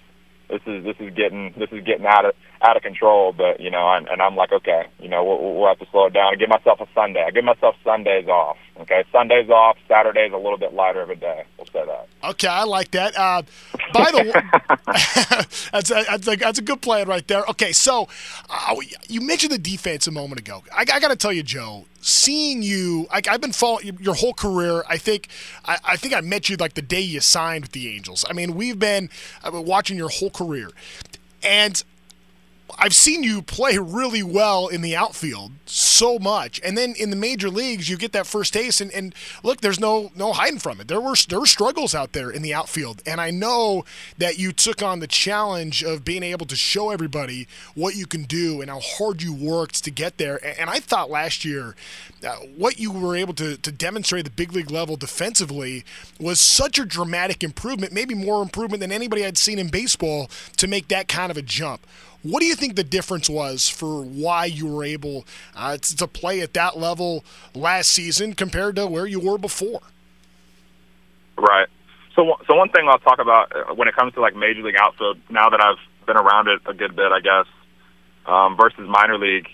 this 0.49 0.61
is 0.65 0.83
this 0.83 0.95
is 0.99 1.13
getting 1.13 1.53
this 1.55 1.69
is 1.71 1.83
getting 1.85 2.07
out 2.07 2.25
of 2.25 2.33
out 2.61 2.77
of 2.77 2.83
control. 2.83 3.33
But 3.33 3.59
you 3.59 3.69
know, 3.69 3.91
and, 3.93 4.07
and 4.07 4.21
I'm 4.21 4.35
like, 4.35 4.51
okay, 4.51 4.87
you 4.99 5.09
know, 5.09 5.23
we'll, 5.23 5.55
we'll 5.55 5.67
have 5.67 5.79
to 5.79 5.87
slow 5.91 6.07
it 6.07 6.13
down 6.13 6.33
I 6.33 6.35
give 6.35 6.49
myself 6.49 6.79
a 6.81 6.87
Sunday. 6.93 7.23
I 7.25 7.31
give 7.31 7.43
myself 7.43 7.75
Sundays 7.83 8.27
off. 8.27 8.57
Okay, 8.81 9.03
Sundays 9.11 9.49
off. 9.49 9.77
Saturdays 9.87 10.31
a 10.33 10.37
little 10.37 10.57
bit 10.57 10.73
lighter 10.73 11.01
of 11.01 11.09
a 11.09 11.15
day. 11.15 11.43
We'll 11.57 11.65
say 11.67 11.83
that. 11.85 12.07
Okay, 12.23 12.47
I 12.47 12.63
like 12.63 12.91
that. 12.91 13.17
Uh, 13.17 13.41
by 13.93 14.11
the 14.11 14.17
way, 14.17 14.31
that's 15.71 15.89
a, 15.89 16.03
that's, 16.03 16.27
a, 16.27 16.35
that's 16.35 16.59
a 16.59 16.61
good 16.61 16.81
plan 16.81 17.07
right 17.07 17.27
there. 17.27 17.43
Okay, 17.49 17.71
so 17.71 18.07
uh, 18.49 18.75
you 19.07 19.21
mentioned 19.21 19.51
the 19.51 19.57
defense 19.57 20.05
a 20.07 20.11
moment 20.11 20.39
ago. 20.39 20.63
I, 20.71 20.81
I 20.81 20.99
got 20.99 21.09
to 21.09 21.15
tell 21.15 21.33
you, 21.33 21.43
Jo, 21.43 21.85
seeing 22.01 22.61
you, 22.61 23.07
I, 23.11 23.21
I've 23.29 23.41
been 23.41 23.53
following 23.53 23.97
your 23.99 24.15
whole 24.15 24.33
career. 24.33 24.83
I 24.87 24.97
think 24.97 25.29
I, 25.65 25.77
I 25.83 25.97
think 25.97 26.13
I 26.13 26.21
met 26.21 26.49
you 26.49 26.57
like 26.57 26.75
the 26.75 26.81
day 26.81 27.01
you 27.01 27.19
signed 27.19 27.63
with 27.63 27.71
the 27.71 27.89
Angels. 27.95 28.25
I 28.29 28.33
mean, 28.33 28.53
we've 28.55 28.77
been, 28.77 29.09
I've 29.43 29.53
been 29.53 29.65
watching 29.65 29.97
your 29.97 30.09
whole 30.09 30.29
career, 30.29 30.69
and 31.43 31.83
I've 32.77 32.95
seen 32.95 33.23
you 33.23 33.41
play 33.41 33.77
really 33.77 34.23
well 34.23 34.67
in 34.67 34.81
the 34.81 34.95
outfield 34.95 35.51
so 35.65 36.19
much, 36.19 36.59
and 36.63 36.77
then 36.77 36.95
in 36.95 37.09
the 37.09 37.15
major 37.15 37.49
leagues, 37.49 37.89
you 37.89 37.97
get 37.97 38.11
that 38.11 38.27
first 38.27 38.53
taste. 38.53 38.81
And, 38.81 38.91
and 38.91 39.15
look, 39.43 39.61
there's 39.61 39.79
no 39.79 40.11
no 40.15 40.33
hiding 40.33 40.59
from 40.59 40.81
it. 40.81 40.87
There 40.87 40.99
were 40.99 41.15
there 41.27 41.39
were 41.39 41.45
struggles 41.45 41.95
out 41.95 42.13
there 42.13 42.29
in 42.29 42.41
the 42.41 42.53
outfield, 42.53 43.01
and 43.05 43.21
I 43.21 43.31
know 43.31 43.85
that 44.17 44.37
you 44.37 44.51
took 44.51 44.81
on 44.81 44.99
the 44.99 45.07
challenge 45.07 45.83
of 45.83 46.03
being 46.03 46.23
able 46.23 46.45
to 46.47 46.55
show 46.55 46.89
everybody 46.89 47.47
what 47.73 47.95
you 47.95 48.05
can 48.05 48.23
do 48.23 48.61
and 48.61 48.69
how 48.69 48.79
hard 48.81 49.21
you 49.21 49.33
worked 49.33 49.83
to 49.85 49.91
get 49.91 50.17
there. 50.17 50.39
And 50.59 50.69
I 50.69 50.79
thought 50.79 51.09
last 51.09 51.45
year, 51.45 51.75
uh, 52.25 52.35
what 52.57 52.79
you 52.79 52.91
were 52.91 53.15
able 53.15 53.33
to 53.35 53.57
to 53.57 53.71
demonstrate 53.71 54.25
at 54.25 54.25
the 54.25 54.31
big 54.31 54.53
league 54.53 54.71
level 54.71 54.97
defensively 54.97 55.85
was 56.19 56.39
such 56.39 56.79
a 56.79 56.85
dramatic 56.85 57.43
improvement, 57.43 57.93
maybe 57.93 58.13
more 58.13 58.41
improvement 58.41 58.81
than 58.81 58.91
anybody 58.91 59.25
I'd 59.25 59.37
seen 59.37 59.57
in 59.57 59.69
baseball 59.69 60.29
to 60.57 60.67
make 60.67 60.89
that 60.89 61.07
kind 61.07 61.31
of 61.31 61.37
a 61.37 61.41
jump. 61.41 61.85
What 62.29 62.41
do 62.41 62.45
you 62.45 62.55
think 62.55 62.75
the 62.75 62.83
difference 62.83 63.29
was 63.29 63.69
for 63.69 64.01
why 64.03 64.45
you 64.45 64.67
were 64.67 64.83
able 64.83 65.25
uh, 65.55 65.77
to 65.77 66.07
play 66.07 66.41
at 66.41 66.53
that 66.53 66.77
level 66.77 67.23
last 67.55 67.91
season 67.91 68.33
compared 68.33 68.75
to 68.75 68.85
where 68.87 69.05
you 69.07 69.19
were 69.19 69.37
before? 69.37 69.81
Right. 71.37 71.67
So, 72.15 72.35
so 72.47 72.55
one 72.55 72.69
thing 72.69 72.87
I'll 72.89 72.99
talk 72.99 73.19
about 73.19 73.55
uh, 73.55 73.73
when 73.75 73.87
it 73.87 73.95
comes 73.95 74.13
to 74.15 74.21
like 74.21 74.35
major 74.35 74.61
league 74.61 74.75
outfield, 74.77 75.19
now 75.29 75.49
that 75.49 75.61
I've 75.61 75.77
been 76.05 76.17
around 76.17 76.47
it 76.47 76.59
a 76.65 76.73
good 76.73 76.95
bit, 76.95 77.11
I 77.11 77.19
guess, 77.21 77.45
um, 78.25 78.57
versus 78.57 78.87
minor 78.89 79.17
league 79.17 79.47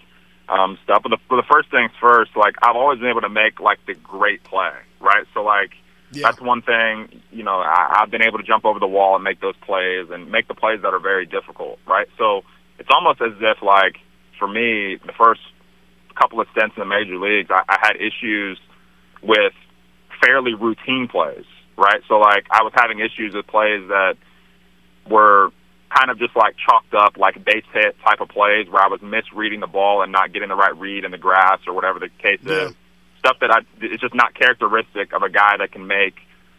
um, 0.50 0.78
stuff. 0.84 1.04
But 1.04 1.10
the, 1.10 1.18
but 1.30 1.36
the 1.38 1.48
first 1.52 1.70
things 1.70 1.92
first, 2.02 2.36
like 2.36 2.56
I've 2.62 2.76
always 2.76 3.00
been 3.00 3.10
able 3.10 3.22
to 3.22 3.30
make 3.30 3.60
like 3.60 3.80
the 3.86 3.94
great 3.94 4.44
play, 4.46 4.72
right? 5.00 5.26
So 5.34 5.44
like 5.44 5.72
Yeah. 6.12 6.24
that's 6.24 6.42
one 6.42 6.62
thing. 6.62 7.22
You 7.32 7.44
know, 7.44 7.60
I, 7.60 8.00
I've 8.00 8.10
been 8.10 8.24
able 8.24 8.38
to 8.40 8.44
jump 8.44 8.66
over 8.66 8.80
the 8.80 8.88
wall 8.88 9.16
and 9.16 9.24
make 9.24 9.42
those 9.42 9.56
plays 9.58 10.10
and 10.10 10.32
make 10.32 10.48
the 10.48 10.56
plays 10.56 10.82
that 10.82 10.94
are 10.94 11.00
very 11.00 11.26
difficult, 11.26 11.80
right? 11.86 12.08
So 12.18 12.44
it's 12.80 12.90
almost 12.94 13.22
as 13.22 13.34
if 13.40 13.62
like 13.62 13.98
for 14.40 14.48
me, 14.48 14.98
the 15.06 15.14
first 15.18 15.42
couple 16.16 16.40
of 16.42 16.48
stints 16.52 16.76
in 16.78 16.82
the 16.82 16.86
major 16.86 17.18
leagues, 17.18 17.50
I, 17.52 17.64
I 17.68 17.78
had 17.82 17.96
issues 17.96 18.60
with 19.22 19.54
fairly 20.24 20.54
routine 20.54 21.08
plays, 21.08 21.46
right? 21.78 22.02
So 22.08 22.16
like 22.20 22.46
I 22.52 22.64
was 22.64 22.74
having 22.76 23.00
issues 23.00 23.34
with 23.34 23.48
plays 23.48 23.88
that 23.88 24.16
were 25.10 25.50
kind 25.96 26.10
of 26.10 26.18
just 26.18 26.36
like 26.36 26.56
chalked 26.58 26.94
up 26.94 27.18
like 27.18 27.44
base 27.46 27.66
hit 27.74 27.96
type 28.06 28.20
of 28.20 28.30
plays 28.30 28.68
where 28.70 28.82
I 28.82 28.88
was 28.88 29.02
misreading 29.02 29.60
the 29.60 29.68
ball 29.68 30.02
and 30.02 30.12
not 30.12 30.34
getting 30.34 30.50
the 30.50 30.56
right 30.56 30.76
read 30.76 31.04
in 31.06 31.12
the 31.12 31.18
grass 31.18 31.60
or 31.68 31.74
whatever 31.74 32.00
the 32.00 32.10
case 32.22 32.40
Yeah. 32.44 32.70
is. 32.70 32.74
Stuff 33.20 33.38
that 33.42 33.52
I 33.52 33.60
it's 33.80 34.02
just 34.02 34.14
not 34.16 34.34
characteristic 34.34 35.14
of 35.14 35.22
a 35.24 35.30
guy 35.30 35.56
that 35.60 35.72
can 35.72 35.88
make 35.88 36.16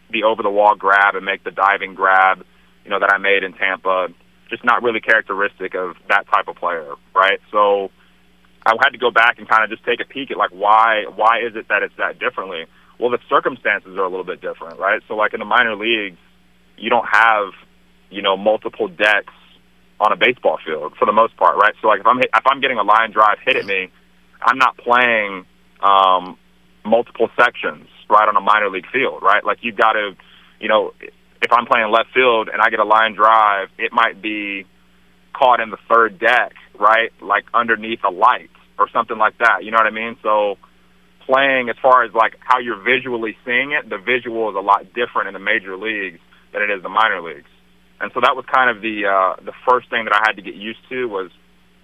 the 0.09 0.23
over 0.23 0.41
the 0.41 0.49
wall 0.49 0.75
grab 0.75 1.15
and 1.15 1.25
make 1.25 1.43
the 1.43 1.51
diving 1.51 1.93
grab, 1.95 2.43
you 2.83 2.89
know, 2.89 2.99
that 2.99 3.11
I 3.13 3.17
made 3.17 3.43
in 3.43 3.53
Tampa. 3.53 4.07
Just 4.49 4.63
not 4.63 4.83
really 4.83 4.99
characteristic 4.99 5.73
of 5.75 5.95
that 6.09 6.25
type 6.27 6.47
of 6.47 6.55
player, 6.55 6.93
right? 7.15 7.39
So 7.51 7.89
I 8.65 8.73
had 8.79 8.89
to 8.89 8.97
go 8.97 9.11
back 9.11 9.37
and 9.37 9.47
kind 9.47 9.63
of 9.63 9.69
just 9.69 9.83
take 9.85 9.99
a 9.99 10.05
peek 10.05 10.31
at 10.31 10.37
like 10.37 10.51
why 10.51 11.05
why 11.15 11.39
is 11.39 11.55
it 11.55 11.67
that 11.69 11.83
it's 11.83 11.95
that 11.97 12.19
differently? 12.19 12.65
Well, 12.99 13.09
the 13.09 13.19
circumstances 13.29 13.97
are 13.97 14.03
a 14.03 14.09
little 14.09 14.23
bit 14.23 14.41
different, 14.41 14.79
right? 14.79 15.01
So 15.07 15.15
like 15.15 15.33
in 15.33 15.39
the 15.39 15.45
minor 15.45 15.75
leagues, 15.75 16.17
you 16.77 16.89
don't 16.89 17.07
have 17.07 17.53
you 18.09 18.21
know 18.21 18.37
multiple 18.37 18.87
decks 18.87 19.33
on 19.99 20.11
a 20.11 20.15
baseball 20.15 20.59
field 20.65 20.93
for 20.97 21.05
the 21.05 21.11
most 21.11 21.37
part, 21.37 21.57
right? 21.57 21.73
So 21.81 21.87
like 21.87 22.01
if 22.01 22.07
I'm 22.07 22.17
hit, 22.17 22.29
if 22.33 22.43
I'm 22.45 22.59
getting 22.61 22.77
a 22.77 22.83
line 22.83 23.11
drive 23.11 23.37
hit 23.43 23.55
at 23.55 23.65
me, 23.65 23.89
I'm 24.41 24.57
not 24.57 24.77
playing 24.77 25.45
um, 25.81 26.37
multiple 26.85 27.29
sections 27.39 27.87
right 28.09 28.27
on 28.27 28.35
a 28.35 28.41
minor 28.41 28.69
league 28.69 28.87
field, 28.91 29.21
right? 29.21 29.43
Like 29.43 29.59
you've 29.61 29.77
got 29.77 29.93
to, 29.93 30.15
you 30.59 30.67
know, 30.67 30.93
if 31.45 31.53
I'm 31.53 31.67
playing 31.67 31.91
left 31.91 32.09
field 32.11 32.49
and 32.51 32.59
I 32.59 32.69
get 32.69 32.79
a 32.79 32.83
line 32.83 33.13
drive, 33.13 33.69
it 33.77 33.93
might 33.93 34.19
be 34.21 34.65
caught 35.33 35.59
in 35.59 35.69
the 35.69 35.77
third 35.87 36.17
deck, 36.17 36.53
right? 36.79 37.11
Like 37.21 37.45
underneath 37.53 37.99
a 38.03 38.09
light 38.09 38.49
or 38.79 38.89
something 38.89 39.17
like 39.17 39.37
that. 39.37 39.63
You 39.63 39.69
know 39.69 39.77
what 39.77 39.85
I 39.85 39.91
mean? 39.91 40.17
So 40.23 40.57
playing 41.25 41.69
as 41.69 41.75
far 41.81 42.03
as 42.03 42.13
like 42.13 42.33
how 42.39 42.57
you're 42.59 42.81
visually 42.81 43.37
seeing 43.45 43.71
it, 43.71 43.87
the 43.87 43.99
visual 43.99 44.49
is 44.49 44.55
a 44.55 44.59
lot 44.59 44.91
different 44.93 45.27
in 45.27 45.33
the 45.33 45.39
major 45.39 45.77
leagues 45.77 46.19
than 46.51 46.63
it 46.63 46.71
is 46.71 46.77
in 46.77 46.83
the 46.83 46.89
minor 46.89 47.21
leagues. 47.21 47.49
And 48.01 48.11
so 48.13 48.19
that 48.21 48.35
was 48.35 48.43
kind 48.51 48.69
of 48.75 48.81
the 48.81 49.05
uh, 49.05 49.43
the 49.45 49.53
first 49.69 49.89
thing 49.89 50.05
that 50.05 50.13
I 50.13 50.21
had 50.25 50.35
to 50.35 50.41
get 50.41 50.55
used 50.55 50.81
to 50.89 51.05
was, 51.05 51.31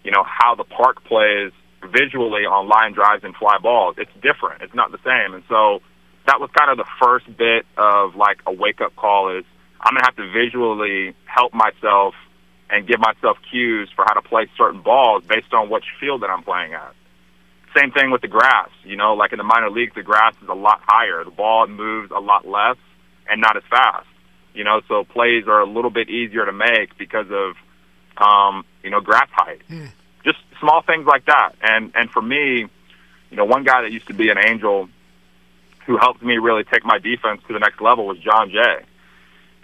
you 0.03 0.11
know, 0.11 0.25
how 0.25 0.55
the 0.55 0.65
park 0.65 1.05
plays 1.05 1.51
visually 1.85 2.45
on 2.49 2.67
line 2.67 2.93
drives 2.93 3.23
and 3.23 3.35
fly 3.35 3.57
balls. 3.61 3.95
It's 3.97 4.11
different. 4.21 4.61
It's 4.61 4.73
not 4.73 4.91
the 4.91 4.99
same. 5.05 5.33
And 5.33 5.43
so 5.47 5.81
that 6.27 6.39
was 6.39 6.49
kind 6.57 6.69
of 6.69 6.77
the 6.77 6.89
first 7.01 7.25
bit 7.37 7.65
of 7.77 8.15
like 8.15 8.39
a 8.45 8.53
wake 8.53 8.81
up 8.81 8.95
call 8.95 9.37
is 9.37 9.45
I'm 9.83 9.93
gonna 9.95 10.05
have 10.05 10.15
to 10.17 10.31
visually 10.31 11.15
help 11.25 11.53
myself 11.53 12.13
and 12.69 12.87
give 12.87 12.99
myself 12.99 13.37
cues 13.49 13.89
for 13.95 14.05
how 14.07 14.13
to 14.13 14.21
play 14.21 14.47
certain 14.57 14.81
balls 14.81 15.23
based 15.27 15.53
on 15.53 15.69
which 15.69 15.85
field 15.99 16.21
that 16.21 16.29
I'm 16.29 16.43
playing 16.43 16.73
at. 16.73 16.93
same 17.77 17.91
thing 17.91 18.11
with 18.11 18.21
the 18.21 18.27
grass. 18.27 18.69
You 18.83 18.95
know, 18.95 19.13
like 19.13 19.31
in 19.33 19.37
the 19.37 19.43
minor 19.43 19.69
leagues, 19.69 19.93
the 19.95 20.03
grass 20.03 20.33
is 20.41 20.49
a 20.49 20.53
lot 20.53 20.81
higher. 20.85 21.23
The 21.23 21.31
ball 21.31 21.67
moves 21.67 22.11
a 22.11 22.19
lot 22.19 22.47
less 22.47 22.77
and 23.29 23.41
not 23.41 23.57
as 23.57 23.63
fast. 23.69 24.07
You 24.53 24.63
know, 24.63 24.81
so 24.87 25.03
plays 25.03 25.47
are 25.47 25.61
a 25.61 25.65
little 25.65 25.89
bit 25.91 26.09
easier 26.09 26.45
to 26.45 26.51
make 26.51 26.97
because 26.97 27.27
of, 27.31 27.55
um, 28.17 28.65
you 28.83 28.89
know, 28.89 28.99
grass 29.01 29.29
height. 29.31 29.61
Hmm. 29.67 29.85
Just 30.23 30.39
small 30.59 30.81
things 30.81 31.05
like 31.05 31.25
that. 31.25 31.53
And 31.61 31.91
and 31.95 32.09
for 32.11 32.21
me, 32.21 32.67
you 33.29 33.37
know, 33.37 33.45
one 33.45 33.63
guy 33.63 33.81
that 33.81 33.91
used 33.91 34.07
to 34.07 34.13
be 34.13 34.29
an 34.29 34.37
angel 34.37 34.89
who 35.87 35.97
helped 35.97 36.21
me 36.21 36.37
really 36.37 36.63
take 36.65 36.85
my 36.85 36.99
defense 36.99 37.41
to 37.47 37.53
the 37.53 37.59
next 37.59 37.81
level 37.81 38.05
was 38.05 38.17
Jon 38.19 38.49
Jay. 38.51 38.83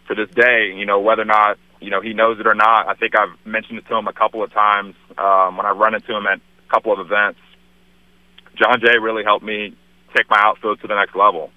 To 0.07 0.15
this 0.15 0.29
day, 0.33 0.73
you 0.73 0.85
know, 0.85 0.99
whether 0.99 1.23
or 1.23 1.25
not 1.25 1.57
you 1.81 1.89
know 1.89 2.01
he 2.01 2.13
knows 2.13 2.39
it 2.39 2.47
or 2.47 2.55
not, 2.55 2.87
I 2.87 2.93
think 2.93 3.13
I've 3.17 3.35
mentioned 3.45 3.79
it 3.79 3.87
to 3.87 3.95
him 3.95 4.07
a 4.07 4.13
couple 4.13 4.41
of 4.43 4.53
times 4.53 4.95
um, 5.17 5.57
when 5.57 5.65
I 5.65 5.71
run 5.71 5.93
into 5.93 6.15
him 6.15 6.25
at 6.27 6.39
a 6.39 6.73
couple 6.73 6.93
of 6.93 6.99
events. 6.99 7.39
Jon 8.55 8.79
Jay 8.79 8.97
really 8.97 9.23
helped 9.23 9.45
me 9.45 9.75
take 10.15 10.29
my 10.29 10.39
outfield 10.39 10.81
to 10.81 10.87
the 10.87 10.95
next 10.95 11.15
level. 11.15 11.51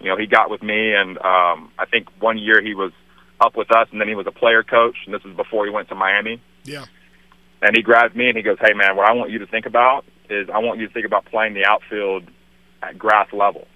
You 0.00 0.10
know, 0.10 0.16
he 0.16 0.26
got 0.26 0.50
with 0.50 0.62
me, 0.62 0.94
and 0.94 1.16
um, 1.18 1.70
I 1.78 1.86
think 1.90 2.08
one 2.20 2.36
year 2.36 2.60
he 2.60 2.74
was 2.74 2.92
up 3.40 3.56
with 3.56 3.70
us, 3.70 3.88
and 3.90 4.00
then 4.00 4.08
he 4.08 4.14
was 4.14 4.26
a 4.26 4.32
player 4.32 4.62
coach, 4.62 4.96
and 5.06 5.14
this 5.14 5.22
was 5.24 5.34
before 5.36 5.64
he 5.64 5.70
went 5.70 5.88
to 5.88 5.94
Miami. 5.94 6.42
Yeah. 6.64 6.84
And 7.62 7.74
he 7.76 7.82
grabs 7.82 8.14
me 8.14 8.28
and 8.28 8.36
he 8.36 8.42
goes, 8.42 8.58
"Hey, 8.60 8.74
man, 8.74 8.96
what 8.96 9.08
I 9.08 9.12
want 9.12 9.30
you 9.30 9.38
to 9.38 9.46
think 9.46 9.66
about 9.66 10.04
is 10.28 10.48
I 10.50 10.58
want 10.58 10.80
you 10.80 10.86
to 10.86 10.92
think 10.92 11.06
about 11.06 11.24
playing 11.26 11.54
the 11.54 11.64
outfield 11.64 12.24
at 12.82 12.98
grass 12.98 13.32
level." 13.32 13.66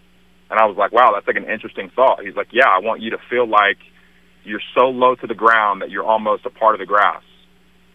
And 0.50 0.58
I 0.58 0.66
was 0.66 0.76
like, 0.76 0.92
"Wow, 0.92 1.12
that's 1.14 1.26
like 1.26 1.36
an 1.36 1.48
interesting 1.48 1.90
thought." 1.94 2.22
He's 2.22 2.36
like, 2.36 2.48
"Yeah, 2.52 2.68
I 2.68 2.80
want 2.80 3.00
you 3.00 3.10
to 3.10 3.18
feel 3.30 3.46
like 3.46 3.78
you're 4.48 4.62
so 4.74 4.88
low 4.88 5.14
to 5.16 5.26
the 5.26 5.34
ground 5.34 5.82
that 5.82 5.90
you're 5.90 6.04
almost 6.04 6.46
a 6.46 6.50
part 6.50 6.74
of 6.74 6.78
the 6.78 6.86
grass." 6.86 7.22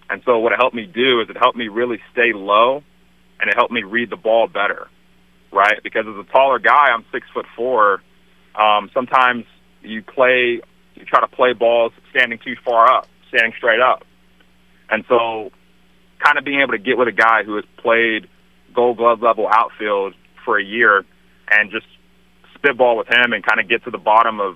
And 0.10 0.22
so 0.26 0.40
what 0.40 0.52
it 0.52 0.58
helped 0.58 0.76
me 0.76 0.86
do 0.86 1.22
is 1.22 1.30
it 1.30 1.38
helped 1.38 1.58
me 1.58 1.68
really 1.70 2.00
stay 2.12 2.34
low 2.34 2.84
and 3.40 3.50
it 3.50 3.56
helped 3.56 3.72
me 3.72 3.84
read 3.84 4.10
the 4.10 4.16
ball 4.16 4.48
better, 4.48 4.88
right? 5.52 5.82
Because 5.84 6.06
as 6.08 6.16
a 6.16 6.32
taller 6.32 6.60
guy, 6.60 6.90
I'm 6.94 7.04
six 7.12 7.28
foot 7.34 7.46
four. 7.56 8.02
Um, 8.56 8.90
sometimes 8.94 9.46
you 9.82 10.04
play, 10.04 10.62
you 10.96 11.06
try 11.06 11.20
to 11.22 11.28
play 11.28 11.54
balls 11.54 11.94
standing 12.12 12.40
too 12.40 12.56
far 12.64 12.92
up, 12.92 13.08
standing 13.30 13.54
straight 13.58 13.82
up, 13.82 14.04
and 14.90 15.04
so 15.08 15.52
kind 16.24 16.38
of 16.38 16.46
being 16.46 16.62
able 16.62 16.74
to 16.74 16.78
get 16.78 16.98
with 16.98 17.08
a 17.08 17.12
guy 17.12 17.44
who 17.44 17.56
has 17.56 17.66
played 17.78 18.28
Gold 18.74 18.98
Glove 18.98 19.22
level 19.22 19.48
outfield 19.52 20.14
for 20.46 20.58
a 20.58 20.64
year 20.64 21.06
and 21.50 21.72
just 21.72 21.86
spitball 22.56 22.98
with 22.98 23.08
him 23.08 23.34
and 23.34 23.44
kind 23.44 23.60
of 23.60 23.68
get 23.68 23.84
to 23.84 23.92
the 23.92 23.98
bottom 23.98 24.40
of 24.40 24.56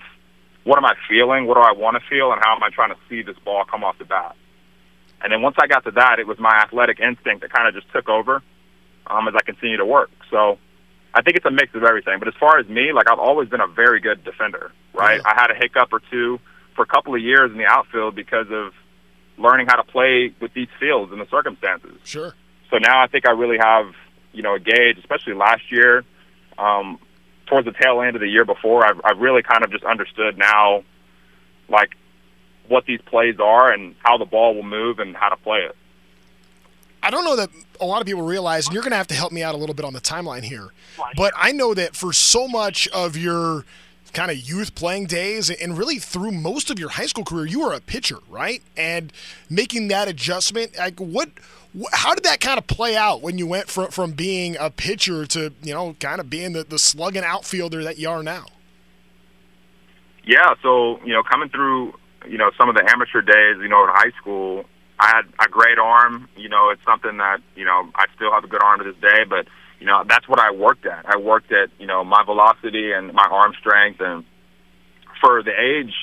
what 0.67 0.77
am 0.77 0.83
I 0.83 0.95
feeling, 1.07 1.47
what 1.47 1.55
do 1.55 1.61
I 1.61 1.71
want 1.71 1.95
to 1.95 2.09
feel, 2.09 2.33
and 2.33 2.41
how 2.43 2.53
am 2.53 2.61
I 2.61 2.69
trying 2.69 2.89
to 2.89 2.97
see 3.07 3.21
this 3.21 3.37
ball 3.45 3.63
come 3.63 3.85
off 3.85 3.97
the 3.97 4.03
bat. 4.05 4.35
And 5.21 5.31
then 5.31 5.41
once 5.41 5.55
I 5.59 5.65
got 5.65 5.85
to 5.85 5.91
that, 5.91 6.19
it 6.19 6.27
was 6.27 6.37
my 6.39 6.53
athletic 6.57 6.99
instinct 6.99 7.41
that 7.41 7.53
kind 7.53 7.69
of 7.69 7.73
just 7.73 7.91
took 7.93 8.09
over 8.09 8.43
um, 9.07 9.29
as 9.29 9.33
I 9.33 9.41
continue 9.43 9.77
to 9.77 9.85
work. 9.85 10.11
So 10.29 10.59
I 11.13 11.21
think 11.21 11.37
it's 11.37 11.45
a 11.45 11.51
mix 11.51 11.73
of 11.73 11.85
everything. 11.85 12.19
But 12.19 12.27
as 12.27 12.33
far 12.37 12.59
as 12.59 12.67
me, 12.67 12.91
like 12.91 13.09
I've 13.09 13.17
always 13.17 13.47
been 13.47 13.61
a 13.61 13.67
very 13.67 14.01
good 14.01 14.25
defender, 14.25 14.73
right? 14.93 15.21
Yeah. 15.23 15.31
I 15.31 15.39
had 15.39 15.51
a 15.51 15.55
hiccup 15.55 15.93
or 15.93 16.01
two 16.11 16.37
for 16.75 16.81
a 16.81 16.85
couple 16.85 17.15
of 17.15 17.21
years 17.21 17.49
in 17.49 17.57
the 17.57 17.65
outfield 17.65 18.13
because 18.13 18.47
of 18.51 18.73
learning 19.37 19.67
how 19.67 19.77
to 19.77 19.83
play 19.83 20.33
with 20.41 20.53
these 20.53 20.67
fields 20.81 21.13
and 21.13 21.21
the 21.21 21.29
circumstances. 21.31 21.97
Sure. 22.03 22.33
So 22.69 22.77
now 22.77 23.01
I 23.01 23.07
think 23.07 23.25
I 23.25 23.31
really 23.31 23.57
have, 23.57 23.93
you 24.33 24.43
know, 24.43 24.55
a 24.55 24.59
gauge, 24.59 24.97
especially 24.99 25.33
last 25.33 25.71
year, 25.71 26.03
um, 26.57 26.99
towards 27.47 27.65
the 27.65 27.73
tail 27.73 28.01
end 28.01 28.15
of 28.15 28.21
the 28.21 28.29
year 28.29 28.45
before, 28.45 28.85
I've, 28.85 29.01
I've 29.03 29.19
really 29.19 29.41
kind 29.41 29.63
of 29.63 29.71
just 29.71 29.83
understood 29.83 30.37
now, 30.37 30.83
like, 31.69 31.95
what 32.67 32.85
these 32.85 33.01
plays 33.01 33.39
are 33.39 33.71
and 33.71 33.95
how 33.99 34.17
the 34.17 34.25
ball 34.25 34.55
will 34.55 34.63
move 34.63 34.99
and 34.99 35.15
how 35.15 35.29
to 35.29 35.37
play 35.37 35.59
it. 35.59 35.75
I 37.01 37.09
don't 37.09 37.23
know 37.23 37.37
that 37.37 37.49
a 37.79 37.85
lot 37.85 38.01
of 38.01 38.07
people 38.07 38.23
realize, 38.23 38.67
and 38.67 38.73
you're 38.73 38.83
going 38.83 38.91
to 38.91 38.97
have 38.97 39.07
to 39.07 39.13
help 39.13 39.31
me 39.31 39.41
out 39.41 39.55
a 39.55 39.57
little 39.57 39.75
bit 39.75 39.85
on 39.85 39.93
the 39.93 40.01
timeline 40.01 40.43
here, 40.43 40.73
but 41.15 41.31
I 41.37 41.51
know 41.51 41.73
that 41.73 41.95
for 41.95 42.11
so 42.11 42.47
much 42.47 42.87
of 42.89 43.15
your 43.15 43.65
kind 44.17 44.31
of 44.31 44.37
youth 44.37 44.73
playing 44.73 45.05
days 45.05 45.51
and 45.51 45.77
really 45.77 45.99
through 45.99 46.31
most 46.31 46.71
of 46.71 46.79
your 46.79 46.89
high 46.89 47.05
school 47.05 47.23
career, 47.23 47.45
you 47.45 47.59
were 47.59 47.71
a 47.71 47.79
pitcher, 47.79 48.17
right? 48.27 48.63
And 48.75 49.13
making 49.47 49.89
that 49.89 50.07
adjustment, 50.07 50.75
like 50.75 50.99
what, 50.99 51.29
how 51.93 52.15
did 52.15 52.23
that 52.23 52.39
kind 52.39 52.57
of 52.57 52.65
play 52.65 52.97
out 52.97 53.21
when 53.21 53.37
you 53.37 53.45
went 53.45 53.69
from, 53.69 53.91
from 53.91 54.13
being 54.13 54.57
a 54.59 54.71
pitcher 54.71 55.27
to, 55.27 55.53
you 55.61 55.71
know, 55.71 55.95
kind 55.99 56.19
of 56.19 56.31
being 56.31 56.53
the, 56.53 56.63
the 56.63 56.79
slugging 56.79 57.23
outfielder 57.23 57.83
that 57.83 57.99
you 57.99 58.09
are 58.09 58.23
now? 58.23 58.47
Yeah. 60.25 60.55
So, 60.63 60.99
you 61.05 61.13
know, 61.13 61.21
coming 61.21 61.49
through, 61.49 61.93
you 62.27 62.39
know, 62.39 62.49
some 62.57 62.69
of 62.69 62.75
the 62.75 62.89
amateur 62.89 63.21
days, 63.21 63.61
you 63.61 63.69
know, 63.69 63.83
in 63.83 63.89
high 63.91 64.11
school, 64.19 64.65
I 64.99 65.09
had 65.09 65.25
a 65.39 65.47
great 65.47 65.77
arm. 65.77 66.27
You 66.35 66.49
know, 66.49 66.71
it's 66.71 66.83
something 66.83 67.17
that 67.17 67.37
you 67.55 67.65
know 67.65 67.87
I 67.93 68.05
still 68.15 68.31
have 68.31 68.43
a 68.43 68.47
good 68.47 68.63
arm 68.63 68.79
to 68.79 68.91
this 68.91 68.99
day. 68.99 69.25
But 69.29 69.47
you 69.79 69.85
know, 69.85 70.03
that's 70.07 70.27
what 70.27 70.39
I 70.39 70.51
worked 70.51 70.85
at. 70.85 71.05
I 71.07 71.17
worked 71.17 71.51
at 71.51 71.69
you 71.79 71.87
know 71.87 72.03
my 72.03 72.23
velocity 72.23 72.91
and 72.91 73.13
my 73.13 73.27
arm 73.29 73.53
strength, 73.59 74.01
and 74.01 74.23
for 75.21 75.43
the 75.43 75.51
age, 75.51 75.93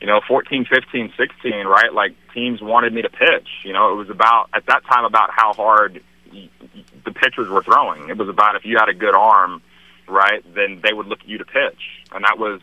you 0.00 0.06
know, 0.06 0.20
14, 0.26 0.64
15, 0.64 1.12
16, 1.16 1.66
right? 1.66 1.92
Like 1.92 2.14
teams 2.34 2.60
wanted 2.62 2.92
me 2.92 3.02
to 3.02 3.10
pitch. 3.10 3.48
You 3.64 3.72
know, 3.72 3.92
it 3.92 3.96
was 3.96 4.10
about 4.10 4.48
at 4.54 4.66
that 4.66 4.82
time 4.90 5.04
about 5.04 5.30
how 5.32 5.52
hard 5.52 6.02
the 6.32 7.12
pitchers 7.12 7.48
were 7.48 7.62
throwing. 7.62 8.08
It 8.08 8.16
was 8.16 8.28
about 8.28 8.56
if 8.56 8.64
you 8.64 8.76
had 8.78 8.88
a 8.88 8.94
good 8.94 9.14
arm, 9.14 9.62
right? 10.08 10.42
Then 10.54 10.80
they 10.82 10.92
would 10.92 11.06
look 11.06 11.20
at 11.20 11.28
you 11.28 11.38
to 11.38 11.44
pitch, 11.44 11.80
and 12.12 12.24
that 12.24 12.38
was 12.38 12.60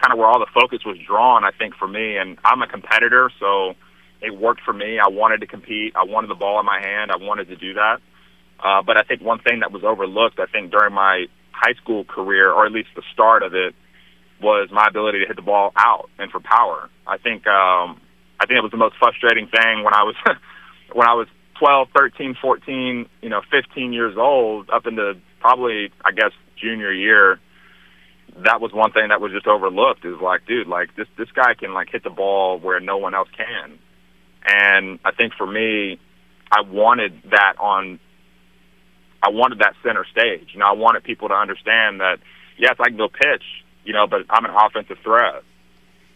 kind 0.00 0.12
of 0.12 0.18
where 0.18 0.28
all 0.28 0.38
the 0.38 0.50
focus 0.52 0.80
was 0.84 0.98
drawn. 1.06 1.44
I 1.44 1.50
think 1.50 1.74
for 1.74 1.88
me, 1.88 2.16
and 2.16 2.38
I'm 2.44 2.60
a 2.60 2.66
competitor, 2.66 3.30
so 3.40 3.74
it 4.20 4.36
worked 4.36 4.60
for 4.62 4.72
me. 4.72 4.98
I 4.98 5.08
wanted 5.08 5.40
to 5.40 5.46
compete. 5.46 5.94
I 5.96 6.04
wanted 6.04 6.28
the 6.28 6.34
ball 6.34 6.60
in 6.60 6.66
my 6.66 6.80
hand. 6.80 7.10
I 7.10 7.16
wanted 7.16 7.48
to 7.48 7.56
do 7.56 7.74
that. 7.74 8.00
Uh, 8.62 8.82
but 8.82 8.96
I 8.96 9.02
think 9.02 9.22
one 9.22 9.40
thing 9.40 9.60
that 9.60 9.72
was 9.72 9.84
overlooked, 9.84 10.38
I 10.38 10.46
think 10.46 10.70
during 10.70 10.94
my 10.94 11.26
high 11.52 11.74
school 11.74 12.04
career, 12.04 12.50
or 12.52 12.66
at 12.66 12.72
least 12.72 12.88
the 12.96 13.02
start 13.12 13.42
of 13.42 13.54
it, 13.54 13.74
was 14.40 14.68
my 14.72 14.86
ability 14.88 15.20
to 15.20 15.26
hit 15.26 15.36
the 15.36 15.42
ball 15.42 15.72
out 15.76 16.10
and 16.18 16.30
for 16.30 16.40
power. 16.40 16.90
I 17.06 17.18
think 17.18 17.46
um, 17.46 18.00
I 18.40 18.46
think 18.46 18.58
it 18.58 18.62
was 18.62 18.72
the 18.72 18.76
most 18.78 18.96
frustrating 18.98 19.46
thing 19.46 19.84
when 19.84 19.94
I 19.94 20.02
was 20.02 20.14
when 20.92 21.06
I 21.06 21.14
was 21.14 21.28
12, 21.58 21.88
13, 21.96 22.36
14, 22.40 23.06
you 23.22 23.28
know, 23.28 23.40
15 23.50 23.92
years 23.92 24.16
old, 24.18 24.70
up 24.70 24.86
into 24.86 25.14
probably 25.40 25.90
I 26.04 26.12
guess 26.12 26.32
junior 26.60 26.92
year. 26.92 27.40
That 28.44 28.60
was 28.60 28.72
one 28.72 28.90
thing 28.90 29.08
that 29.10 29.20
was 29.20 29.30
just 29.30 29.46
overlooked. 29.46 30.04
Is 30.04 30.20
like, 30.20 30.46
dude, 30.46 30.66
like 30.66 30.94
this 30.96 31.06
this 31.16 31.30
guy 31.32 31.54
can 31.54 31.72
like 31.72 31.88
hit 31.90 32.02
the 32.02 32.10
ball 32.10 32.58
where 32.58 32.80
no 32.80 32.96
one 32.98 33.14
else 33.14 33.28
can. 33.36 33.78
And 34.46 34.98
I 35.04 35.12
think 35.12 35.32
for 35.38 35.46
me, 35.46 35.98
I 36.50 36.60
wanted 36.62 37.22
that 37.30 37.54
on. 37.58 38.00
I 39.24 39.30
wanted 39.30 39.60
that 39.60 39.74
center 39.82 40.04
stage. 40.10 40.50
You 40.52 40.60
know, 40.60 40.66
I 40.66 40.72
wanted 40.72 41.02
people 41.02 41.28
to 41.28 41.34
understand 41.34 42.00
that 42.00 42.18
yes, 42.58 42.76
I 42.78 42.88
can 42.88 42.96
go 42.96 43.08
pitch. 43.08 43.44
You 43.84 43.92
know, 43.92 44.06
but 44.06 44.22
I'm 44.30 44.44
an 44.44 44.50
offensive 44.50 44.98
threat, 45.02 45.42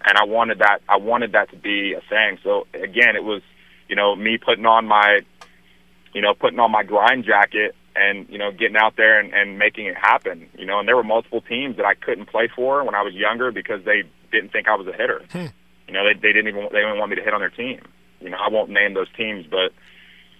and 0.04 0.16
I 0.16 0.24
wanted 0.24 0.60
that. 0.60 0.80
I 0.88 0.96
wanted 0.96 1.32
that 1.32 1.50
to 1.50 1.56
be 1.56 1.94
a 1.94 2.00
thing. 2.08 2.38
So 2.42 2.66
again, 2.72 3.14
it 3.14 3.24
was, 3.24 3.42
you 3.88 3.96
know, 3.96 4.16
me 4.16 4.38
putting 4.38 4.64
on 4.64 4.86
my, 4.86 5.20
you 6.14 6.22
know, 6.22 6.32
putting 6.32 6.58
on 6.58 6.70
my 6.70 6.82
grind 6.82 7.24
jacket 7.24 7.74
and 7.94 8.26
you 8.28 8.38
know 8.38 8.50
getting 8.52 8.76
out 8.76 8.96
there 8.96 9.18
and, 9.20 9.34
and 9.34 9.58
making 9.58 9.86
it 9.86 9.96
happen. 9.96 10.48
You 10.56 10.66
know, 10.66 10.78
and 10.78 10.88
there 10.88 10.96
were 10.96 11.04
multiple 11.04 11.40
teams 11.42 11.76
that 11.76 11.84
I 11.84 11.94
couldn't 11.94 12.26
play 12.26 12.48
for 12.54 12.84
when 12.84 12.94
I 12.94 13.02
was 13.02 13.14
younger 13.14 13.52
because 13.52 13.84
they 13.84 14.04
didn't 14.32 14.52
think 14.52 14.68
I 14.68 14.74
was 14.76 14.86
a 14.86 14.92
hitter. 14.92 15.22
Hmm. 15.30 15.46
You 15.86 15.94
know, 15.94 16.04
they 16.04 16.14
they 16.14 16.32
didn't 16.32 16.48
even 16.48 16.68
they 16.72 16.80
didn't 16.80 16.98
want 16.98 17.10
me 17.10 17.16
to 17.16 17.22
hit 17.22 17.34
on 17.34 17.40
their 17.40 17.50
team. 17.50 17.80
You 18.20 18.30
know, 18.30 18.38
I 18.38 18.48
won't 18.48 18.70
name 18.70 18.94
those 18.94 19.12
teams, 19.16 19.46
but 19.46 19.72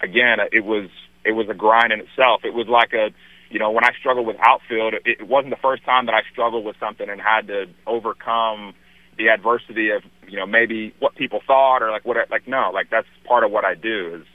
again, 0.01 0.39
it 0.51 0.65
was 0.65 0.89
it 1.25 1.33
was 1.33 1.47
a 1.49 1.53
grind 1.53 1.91
in 1.91 1.99
itself. 1.99 2.41
It 2.43 2.53
was 2.53 2.67
like 2.67 2.93
a 2.93 3.11
you 3.49 3.59
know, 3.59 3.71
when 3.71 3.83
I 3.83 3.91
struggled 3.99 4.27
with 4.27 4.37
outfield, 4.39 4.93
it, 5.05 5.27
wasn't 5.27 5.51
the 5.51 5.61
first 5.61 5.83
time 5.83 6.05
that 6.05 6.13
I 6.13 6.21
struggled 6.31 6.65
with 6.65 6.75
something 6.79 7.09
and 7.09 7.19
had 7.19 7.47
to 7.47 7.65
overcome 7.87 8.75
the 9.17 9.29
adversity 9.29 9.89
of, 9.89 10.03
you 10.27 10.37
know, 10.37 10.45
maybe 10.45 10.93
what 10.99 11.15
people 11.15 11.41
thought 11.45 11.81
or 11.81 11.89
like 11.91 12.05
what, 12.05 12.17
like, 12.29 12.47
no, 12.47 12.69
like 12.73 12.89
that's 12.89 13.07
part 13.27 13.43
of 13.43 13.51
what 13.51 13.65
I 13.65 13.75
do 13.75 14.21
is 14.21 14.27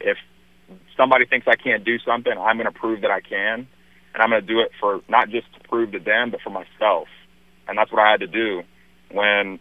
if 0.00 0.16
somebody 0.96 1.26
thinks 1.26 1.46
I 1.48 1.56
can't 1.56 1.84
do 1.84 1.98
something, 1.98 2.32
I'm 2.32 2.56
going 2.56 2.72
to 2.72 2.78
prove 2.78 3.02
that 3.02 3.10
I 3.10 3.20
can. 3.20 3.66
And 4.14 4.22
I'm 4.22 4.30
going 4.30 4.40
to 4.40 4.46
do 4.46 4.60
it 4.60 4.70
for 4.80 5.00
not 5.08 5.28
just 5.28 5.52
to 5.54 5.68
prove 5.68 5.92
to 5.92 5.98
them, 5.98 6.30
but 6.30 6.40
for 6.40 6.50
myself. 6.50 7.08
And 7.68 7.76
that's 7.76 7.92
what 7.92 8.00
I 8.00 8.10
had 8.10 8.20
to 8.20 8.26
do 8.26 8.62
when 9.10 9.58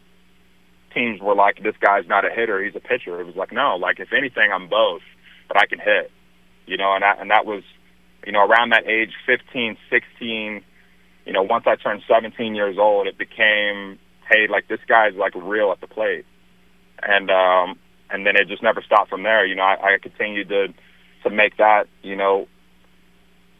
teams 0.93 1.19
were 1.19 1.35
like, 1.35 1.61
this 1.61 1.75
guy's 1.81 2.07
not 2.07 2.23
a 2.23 2.29
hitter, 2.29 2.63
he's 2.63 2.75
a 2.75 2.79
pitcher. 2.79 3.19
It 3.19 3.25
was 3.25 3.35
like, 3.35 3.51
no, 3.51 3.75
like 3.75 3.99
if 3.99 4.13
anything, 4.13 4.51
I'm 4.53 4.69
both, 4.69 5.01
but 5.49 5.57
I 5.57 5.65
can 5.65 5.79
hit, 5.79 6.11
you 6.65 6.77
know, 6.77 6.93
and 6.93 7.03
that, 7.03 7.19
and 7.19 7.31
that 7.31 7.45
was, 7.45 7.63
you 8.25 8.31
know, 8.31 8.45
around 8.45 8.71
that 8.71 8.87
age, 8.87 9.11
15, 9.25 9.77
16, 9.89 10.63
you 11.25 11.33
know, 11.33 11.43
once 11.43 11.65
I 11.67 11.75
turned 11.75 12.03
17 12.07 12.55
years 12.55 12.77
old, 12.79 13.07
it 13.07 13.17
became, 13.17 13.99
hey, 14.29 14.47
like 14.49 14.67
this 14.67 14.79
guy's 14.87 15.15
like 15.15 15.33
real 15.35 15.71
at 15.71 15.81
the 15.81 15.87
plate. 15.87 16.25
And, 17.01 17.29
um, 17.29 17.77
and 18.09 18.25
then 18.25 18.35
it 18.35 18.47
just 18.47 18.63
never 18.63 18.81
stopped 18.81 19.09
from 19.09 19.23
there. 19.23 19.45
You 19.45 19.55
know, 19.55 19.63
I, 19.63 19.95
I 19.95 19.97
continued 20.01 20.49
to, 20.49 20.67
to 21.23 21.29
make 21.29 21.57
that, 21.57 21.87
you 22.01 22.15
know, 22.15 22.47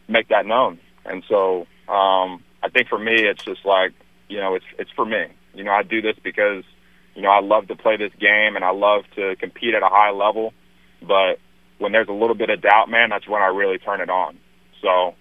make 0.08 0.28
that 0.28 0.46
known. 0.46 0.78
And 1.04 1.22
so, 1.28 1.66
um, 1.88 2.42
I 2.62 2.68
think 2.72 2.88
for 2.88 2.98
me, 2.98 3.14
it's 3.14 3.44
just 3.44 3.64
like, 3.64 3.92
you 4.28 4.38
know, 4.38 4.54
it's, 4.54 4.64
it's 4.78 4.90
for 4.96 5.04
me. 5.04 5.26
You 5.54 5.64
know, 5.64 5.72
I 5.72 5.82
do 5.82 6.02
this 6.02 6.16
because 6.22 6.64
you 7.16 7.22
know, 7.22 7.30
I 7.30 7.40
love 7.40 7.66
to 7.68 7.76
play 7.76 7.96
this 7.96 8.12
game 8.20 8.56
and 8.56 8.64
I 8.64 8.70
love 8.70 9.04
to 9.16 9.34
compete 9.36 9.74
at 9.74 9.82
a 9.82 9.88
high 9.88 10.10
level. 10.10 10.52
But 11.00 11.40
when 11.78 11.92
there's 11.92 12.08
a 12.08 12.12
little 12.12 12.34
bit 12.34 12.50
of 12.50 12.62
doubt, 12.62 12.88
man, 12.88 13.10
that's 13.10 13.28
when 13.28 13.42
I 13.42 13.46
really 13.46 13.78
turn 13.78 14.00
it 14.00 14.10
on. 14.10 14.38
So 14.82 15.14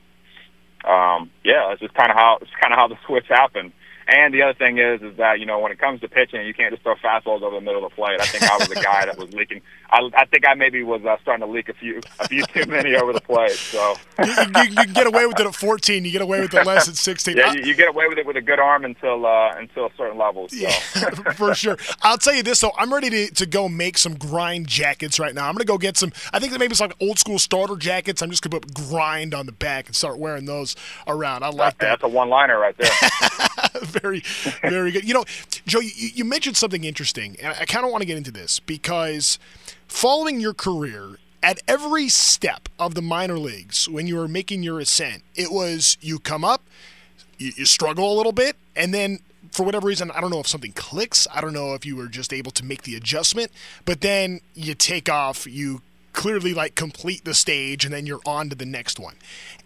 um, 0.90 1.32
yeah, 1.44 1.72
it's 1.72 1.82
just 1.82 1.94
kind 1.96 2.12
of 2.12 2.18
how 2.18 2.38
it's 2.42 2.52
kind 2.62 2.74
of 2.74 2.78
how 2.78 2.88
the 2.88 2.98
switch 3.08 3.26
happened. 3.30 3.74
And 4.08 4.34
the 4.34 4.44
other 4.44 4.54
thing 4.54 4.78
is, 4.78 5.02
is 5.02 5.18
that 5.18 5.40
you 5.40 5.48
know 5.48 5.60
when 5.60 5.72
it 5.72 5.80
comes 5.80 6.02
to 6.02 6.08
pitching, 6.08 6.46
you 6.46 6.54
can't 6.54 6.72
just 6.72 6.84
throw 6.84 6.96
fastballs 6.96 7.42
over 7.42 7.56
the 7.56 7.62
middle 7.62 7.84
of 7.84 7.92
the 7.92 7.96
plate. 7.96 8.20
I 8.22 8.26
think 8.26 8.44
I 8.44 8.58
was 8.58 8.68
the 8.68 8.76
guy 8.76 9.06
that 9.06 9.18
was 9.18 9.34
leaking. 9.34 9.62
I, 9.90 10.10
I 10.16 10.26
think 10.26 10.48
I 10.48 10.54
maybe 10.54 10.84
was 10.84 11.04
uh, 11.06 11.18
starting 11.22 11.46
to 11.46 11.52
leak 11.52 11.70
a 11.70 11.74
few, 11.74 12.02
a 12.20 12.28
few 12.28 12.44
too 12.54 12.66
many 12.70 12.96
over 12.96 13.14
the 13.14 13.22
plate. 13.22 13.52
So 13.52 13.96
you, 14.24 14.32
you, 14.32 14.64
you 14.64 14.76
can 14.76 14.94
get 14.94 15.08
away 15.08 15.26
with 15.26 15.40
it 15.40 15.48
at 15.48 15.56
14. 15.56 16.06
You 16.06 16.12
get 16.12 16.22
away 16.22 16.42
with 16.42 16.54
it 16.54 16.66
less 16.66 16.88
at 16.88 16.96
16. 16.96 17.38
yeah, 17.38 17.54
you, 17.54 17.64
you 17.64 17.76
get 17.76 17.88
away 17.88 18.06
with 18.08 18.18
it 18.18 18.26
with 18.28 18.36
a 18.36 18.42
good 18.42 18.60
arm 18.60 18.86
until 18.86 19.26
uh, 19.26 19.56
until 19.56 19.86
a 19.86 19.92
certain 19.98 20.18
level. 20.18 20.50
So. 20.50 20.58
Yeah, 20.58 20.70
for 21.34 21.56
sure. 21.56 21.78
I'll 22.04 22.18
tell 22.18 22.36
you 22.36 22.44
this 22.44 22.60
though, 22.60 22.74
I'm 22.78 22.94
ready 22.94 23.10
to, 23.10 23.34
to 23.34 23.46
go 23.48 23.68
make 23.68 23.98
some 23.98 24.16
grind 24.16 24.68
jackets 24.68 25.20
right 25.20 25.34
now. 25.34 25.48
I'm 25.48 25.56
gonna 25.56 25.66
go 25.66 25.80
get 25.80 25.98
some. 25.98 26.12
I 26.32 26.40
think 26.40 26.52
maybe 26.54 26.72
it's 26.72 26.80
like 26.80 26.94
old 27.00 27.18
school 27.18 27.40
starter 27.40 27.76
jackets. 27.76 28.22
I'm 28.22 28.30
just 28.30 28.44
gonna 28.44 28.60
put 28.60 28.74
grind 28.74 29.34
on 29.34 29.48
the 29.48 29.52
back 29.52 29.88
and 29.88 29.96
start 29.96 30.20
wearing 30.20 30.46
those 30.46 30.76
around. 31.08 31.44
I 31.44 31.50
like 31.50 31.80
that. 31.80 32.00
That's 32.00 32.04
a 32.04 32.08
one 32.08 32.30
liner 32.30 32.60
right 32.60 32.76
there. 32.78 32.92
very, 34.00 34.22
very 34.62 34.92
good. 34.92 35.08
You 35.08 35.14
know, 35.14 35.26
Jo, 35.66 35.80
you, 35.80 35.92
you 35.96 36.26
mentioned 36.26 36.58
something 36.58 36.84
interesting, 36.84 37.36
and 37.42 37.56
I 37.60 37.66
kind 37.66 37.86
of 37.86 37.92
want 37.92 38.02
to 38.02 38.06
get 38.06 38.18
into 38.18 38.32
this 38.32 38.60
because 38.60 39.40
following 39.88 40.40
your 40.40 40.54
career, 40.54 41.18
at 41.44 41.60
every 41.68 42.10
step 42.10 42.70
of 42.80 42.96
the 42.96 43.02
minor 43.02 43.38
leagues, 43.38 43.88
when 43.88 44.08
you 44.08 44.16
were 44.16 44.28
making 44.28 44.64
your 44.64 44.80
ascent, 44.80 45.24
it 45.36 45.52
was 45.52 45.98
you 46.02 46.18
come 46.18 46.44
up, 46.44 46.64
you, 47.38 47.52
you 47.56 47.66
struggle 47.66 48.12
a 48.12 48.16
little 48.16 48.32
bit, 48.32 48.56
and 48.76 48.94
then 48.94 49.20
for 49.52 49.64
whatever 49.64 49.88
reason, 49.88 50.12
I 50.12 50.22
don't 50.22 50.32
know 50.32 50.40
if 50.40 50.48
something 50.48 50.74
clicks. 50.74 51.28
I 51.34 51.40
don't 51.40 51.54
know 51.54 51.76
if 51.76 51.86
you 51.86 51.96
were 51.96 52.08
just 52.08 52.34
able 52.34 52.52
to 52.52 52.66
make 52.66 52.82
the 52.82 52.96
adjustment, 52.96 53.52
but 53.86 54.02
then 54.02 54.42
you 54.54 54.74
take 54.74 55.08
off, 55.08 55.48
you 55.48 55.82
clearly 56.16 56.54
like 56.54 56.74
complete 56.74 57.26
the 57.26 57.34
stage 57.34 57.86
and 57.86 57.94
then 57.94 58.08
you're 58.08 58.22
on 58.26 58.50
to 58.50 58.56
the 58.56 58.66
next 58.66 59.00
one. 59.00 59.16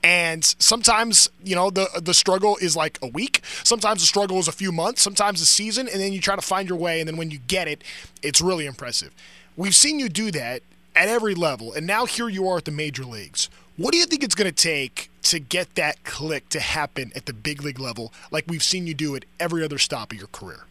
And 0.03 0.43
sometimes, 0.43 1.29
you 1.43 1.55
know, 1.55 1.69
the 1.69 1.87
the 2.01 2.13
struggle 2.13 2.57
is 2.61 2.75
like 2.75 2.99
a 3.01 3.07
week. 3.07 3.41
Sometimes 3.63 4.01
the 4.01 4.07
struggle 4.07 4.39
is 4.39 4.47
a 4.47 4.51
few 4.51 4.71
months, 4.71 5.01
sometimes 5.01 5.41
a 5.41 5.45
season, 5.45 5.87
and 5.87 6.01
then 6.01 6.11
you 6.11 6.19
try 6.19 6.35
to 6.35 6.41
find 6.41 6.67
your 6.67 6.77
way 6.77 6.99
and 6.99 7.07
then 7.07 7.15
when 7.15 7.31
you 7.31 7.37
get 7.47 7.67
it, 7.67 7.83
it's 8.21 8.41
really 8.41 8.65
impressive. 8.65 9.13
We've 9.55 9.75
seen 9.75 9.99
you 9.99 10.09
do 10.09 10.31
that 10.31 10.63
at 10.95 11.07
every 11.07 11.35
level, 11.35 11.73
and 11.73 11.87
now 11.87 12.05
here 12.05 12.27
you 12.27 12.47
are 12.49 12.57
at 12.57 12.65
the 12.65 12.71
major 12.71 13.05
leagues. 13.05 13.49
What 13.77 13.93
do 13.93 13.97
you 13.97 14.05
think 14.05 14.23
it's 14.23 14.35
going 14.35 14.51
to 14.51 14.63
take 14.63 15.09
to 15.23 15.39
get 15.39 15.75
that 15.75 16.03
click 16.03 16.49
to 16.49 16.59
happen 16.59 17.11
at 17.15 17.27
the 17.27 17.33
big 17.33 17.63
league 17.63 17.79
level 17.79 18.11
like 18.31 18.45
we've 18.47 18.63
seen 18.63 18.87
you 18.87 18.93
do 18.93 19.15
at 19.15 19.23
every 19.39 19.63
other 19.63 19.77
stop 19.77 20.11
of 20.11 20.17
your 20.17 20.27
career? 20.27 20.65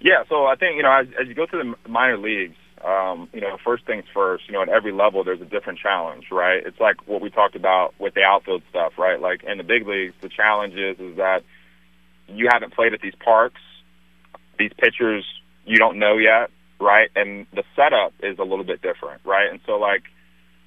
Yeah, 0.00 0.24
so 0.28 0.46
I 0.46 0.56
think, 0.56 0.76
you 0.76 0.82
know, 0.82 0.90
as, 0.90 1.06
as 1.20 1.28
you 1.28 1.34
go 1.34 1.46
through 1.46 1.74
the 1.84 1.88
minor 1.88 2.16
leagues, 2.16 2.56
um, 2.84 3.28
you 3.32 3.40
know, 3.40 3.56
first 3.64 3.86
things 3.86 4.04
first, 4.12 4.44
you 4.48 4.54
know, 4.54 4.62
at 4.62 4.68
every 4.68 4.92
level, 4.92 5.22
there's 5.24 5.40
a 5.40 5.46
different 5.46 5.78
challenge, 5.78 6.26
right? 6.30 6.64
It's 6.64 6.80
like 6.80 7.06
what 7.06 7.20
we 7.20 7.30
talked 7.30 7.56
about 7.56 7.94
with 7.98 8.14
the 8.14 8.22
outfield 8.22 8.62
stuff, 8.70 8.94
right? 8.98 9.20
Like 9.20 9.44
in 9.44 9.58
the 9.58 9.64
big 9.64 9.86
leagues, 9.86 10.14
the 10.20 10.28
challenge 10.28 10.74
is, 10.74 10.98
is 10.98 11.16
that 11.16 11.42
you 12.28 12.48
haven't 12.50 12.74
played 12.74 12.94
at 12.94 13.00
these 13.00 13.14
parks. 13.22 13.60
These 14.58 14.72
pitchers 14.78 15.24
you 15.64 15.76
don't 15.76 15.98
know 15.98 16.16
yet, 16.16 16.50
right? 16.80 17.10
And 17.14 17.46
the 17.52 17.64
setup 17.76 18.12
is 18.22 18.38
a 18.38 18.44
little 18.44 18.64
bit 18.64 18.82
different, 18.82 19.22
right? 19.24 19.50
And 19.50 19.60
so, 19.66 19.72
like, 19.72 20.04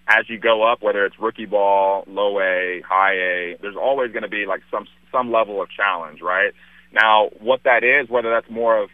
as 0.07 0.29
you 0.29 0.37
go 0.37 0.63
up, 0.63 0.81
whether 0.81 1.05
it's 1.05 1.19
rookie 1.19 1.45
ball, 1.45 2.03
low 2.07 2.39
A, 2.39 2.81
high 2.87 3.13
A, 3.13 3.57
there's 3.61 3.75
always 3.75 4.11
going 4.11 4.23
to 4.23 4.29
be 4.29 4.45
like 4.45 4.61
some 4.69 4.85
some 5.11 5.31
level 5.31 5.61
of 5.61 5.69
challenge, 5.69 6.21
right? 6.21 6.53
Now, 6.91 7.29
what 7.39 7.63
that 7.63 7.83
is, 7.83 8.09
whether 8.09 8.29
that's 8.29 8.49
more 8.49 8.77
of 8.81 8.89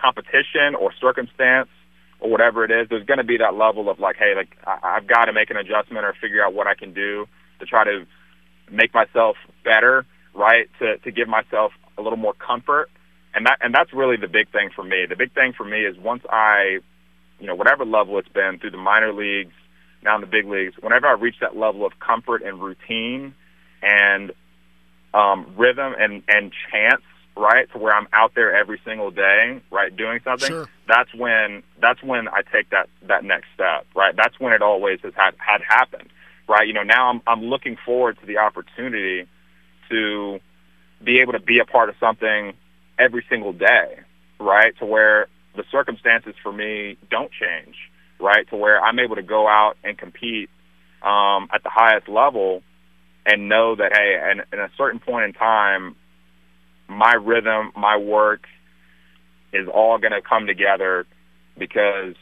competition 0.00 0.74
or 0.78 0.92
circumstance, 1.00 1.68
or 2.20 2.30
whatever 2.30 2.64
it 2.64 2.70
is, 2.70 2.88
there's 2.88 3.06
going 3.06 3.18
to 3.18 3.24
be 3.24 3.38
that 3.38 3.54
level 3.54 3.88
of 3.90 3.98
like, 3.98 4.16
hey, 4.16 4.34
like 4.36 4.56
I- 4.66 4.96
I've 4.96 5.06
got 5.06 5.26
to 5.26 5.32
make 5.32 5.50
an 5.50 5.56
adjustment 5.56 6.04
or 6.04 6.14
figure 6.20 6.44
out 6.44 6.54
what 6.54 6.66
I 6.66 6.74
can 6.74 6.92
do 6.94 7.26
to 7.60 7.66
try 7.66 7.84
to 7.84 8.06
make 8.70 8.94
myself 8.94 9.36
better, 9.64 10.06
right? 10.34 10.68
To 10.80 10.98
to 10.98 11.10
give 11.10 11.28
myself 11.28 11.72
a 11.98 12.02
little 12.02 12.18
more 12.18 12.34
comfort, 12.34 12.88
and 13.34 13.46
that 13.46 13.58
and 13.60 13.74
that's 13.74 13.92
really 13.92 14.16
the 14.16 14.28
big 14.28 14.50
thing 14.52 14.70
for 14.74 14.84
me. 14.84 15.06
The 15.08 15.16
big 15.16 15.32
thing 15.34 15.52
for 15.56 15.64
me 15.64 15.84
is 15.84 15.96
once 15.98 16.22
I, 16.30 16.78
you 17.38 17.46
know, 17.46 17.54
whatever 17.54 17.84
level 17.84 18.18
it's 18.18 18.28
been 18.28 18.58
through 18.60 18.70
the 18.72 18.78
minor 18.78 19.12
leagues, 19.12 19.54
now 20.02 20.14
in 20.14 20.20
the 20.20 20.26
big 20.26 20.46
leagues, 20.46 20.74
whenever 20.80 21.06
I 21.06 21.12
reach 21.12 21.36
that 21.40 21.56
level 21.56 21.84
of 21.86 21.92
comfort 21.98 22.42
and 22.42 22.62
routine, 22.62 23.34
and 23.82 24.32
um, 25.14 25.54
rhythm 25.56 25.94
and 25.98 26.22
and 26.28 26.52
chance 26.70 27.02
right? 27.40 27.70
To 27.72 27.78
where 27.78 27.94
I'm 27.94 28.06
out 28.12 28.32
there 28.34 28.54
every 28.54 28.80
single 28.84 29.10
day, 29.10 29.60
right, 29.70 29.94
doing 29.96 30.20
something. 30.22 30.48
Sure. 30.48 30.68
That's 30.86 31.12
when 31.14 31.62
that's 31.80 32.02
when 32.02 32.28
I 32.28 32.42
take 32.52 32.70
that 32.70 32.88
that 33.08 33.24
next 33.24 33.46
step, 33.54 33.86
right? 33.96 34.14
That's 34.14 34.38
when 34.38 34.52
it 34.52 34.62
always 34.62 35.00
has 35.02 35.14
had 35.16 35.34
had 35.38 35.62
happened, 35.66 36.10
right? 36.48 36.66
You 36.66 36.74
know, 36.74 36.82
now 36.82 37.08
I'm 37.08 37.22
I'm 37.26 37.42
looking 37.44 37.76
forward 37.84 38.18
to 38.20 38.26
the 38.26 38.38
opportunity 38.38 39.26
to 39.88 40.38
be 41.02 41.20
able 41.20 41.32
to 41.32 41.40
be 41.40 41.58
a 41.58 41.64
part 41.64 41.88
of 41.88 41.94
something 41.98 42.52
every 42.98 43.24
single 43.28 43.54
day, 43.54 44.00
right? 44.38 44.76
To 44.78 44.86
where 44.86 45.28
the 45.56 45.64
circumstances 45.72 46.34
for 46.42 46.52
me 46.52 46.98
don't 47.10 47.30
change, 47.32 47.76
right? 48.20 48.48
To 48.50 48.56
where 48.56 48.80
I'm 48.82 48.98
able 48.98 49.16
to 49.16 49.22
go 49.22 49.48
out 49.48 49.76
and 49.82 49.96
compete 49.96 50.50
um, 51.02 51.48
at 51.54 51.62
the 51.62 51.70
highest 51.70 52.08
level 52.08 52.62
and 53.24 53.48
know 53.48 53.76
that 53.76 53.92
hey, 53.94 54.18
and 54.22 54.40
at 54.40 54.58
a 54.58 54.70
certain 54.76 55.00
point 55.00 55.24
in 55.24 55.32
time, 55.32 55.96
my 56.90 57.14
rhythm, 57.14 57.72
my 57.76 57.96
work 57.96 58.44
is 59.52 59.68
all 59.68 59.98
going 59.98 60.12
to 60.12 60.22
come 60.22 60.46
together 60.46 61.06
because 61.58 62.14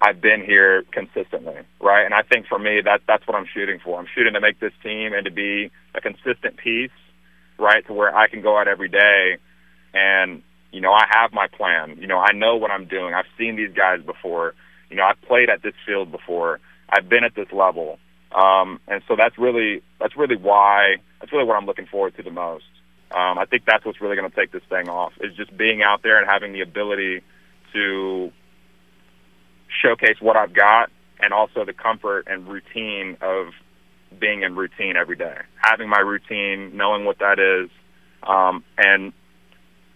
I've 0.00 0.20
been 0.20 0.44
here 0.44 0.84
consistently, 0.92 1.56
right? 1.80 2.04
And 2.04 2.14
I 2.14 2.22
think 2.22 2.46
for 2.46 2.58
me, 2.58 2.80
that 2.84 3.02
that's 3.06 3.26
what 3.26 3.36
I'm 3.36 3.46
shooting 3.52 3.78
for. 3.82 3.98
I'm 3.98 4.08
shooting 4.14 4.34
to 4.34 4.40
make 4.40 4.60
this 4.60 4.72
team 4.82 5.12
and 5.12 5.24
to 5.24 5.30
be 5.30 5.70
a 5.94 6.00
consistent 6.00 6.56
piece, 6.56 6.90
right, 7.58 7.86
to 7.86 7.92
where 7.92 8.14
I 8.14 8.28
can 8.28 8.42
go 8.42 8.58
out 8.58 8.68
every 8.68 8.88
day 8.88 9.38
and 9.94 10.42
you 10.72 10.80
know 10.80 10.92
I 10.92 11.04
have 11.10 11.32
my 11.32 11.46
plan. 11.48 11.98
You 12.00 12.06
know 12.06 12.18
I 12.18 12.32
know 12.32 12.56
what 12.56 12.70
I'm 12.70 12.86
doing. 12.86 13.14
I've 13.14 13.26
seen 13.38 13.56
these 13.56 13.72
guys 13.74 14.00
before. 14.04 14.54
You 14.90 14.96
know 14.96 15.04
I've 15.04 15.20
played 15.22 15.50
at 15.50 15.62
this 15.62 15.74
field 15.86 16.10
before. 16.10 16.60
I've 16.88 17.08
been 17.08 17.24
at 17.24 17.34
this 17.34 17.48
level, 17.52 17.98
um, 18.32 18.80
and 18.88 19.02
so 19.08 19.16
that's 19.16 19.38
really 19.38 19.82
that's 20.00 20.16
really 20.16 20.36
why 20.36 20.96
that's 21.20 21.32
really 21.32 21.44
what 21.44 21.56
I'm 21.56 21.66
looking 21.66 21.86
forward 21.86 22.16
to 22.16 22.22
the 22.22 22.30
most. 22.30 22.64
Um, 23.14 23.38
I 23.38 23.44
think 23.44 23.64
that's 23.66 23.84
what's 23.84 24.00
really 24.00 24.16
going 24.16 24.30
to 24.30 24.34
take 24.34 24.52
this 24.52 24.62
thing 24.68 24.88
off 24.88 25.12
is 25.20 25.34
just 25.36 25.54
being 25.56 25.82
out 25.82 26.02
there 26.02 26.18
and 26.18 26.28
having 26.28 26.52
the 26.52 26.62
ability 26.62 27.22
to 27.72 28.32
showcase 29.82 30.16
what 30.20 30.36
I've 30.36 30.52
got 30.52 30.90
and 31.20 31.32
also 31.32 31.64
the 31.64 31.72
comfort 31.72 32.26
and 32.28 32.48
routine 32.48 33.16
of 33.20 33.48
being 34.18 34.42
in 34.42 34.56
routine 34.56 34.96
every 34.96 35.16
day, 35.16 35.36
having 35.56 35.88
my 35.88 35.98
routine, 35.98 36.76
knowing 36.76 37.04
what 37.04 37.18
that 37.18 37.38
is, 37.38 37.70
um, 38.22 38.64
and 38.78 39.12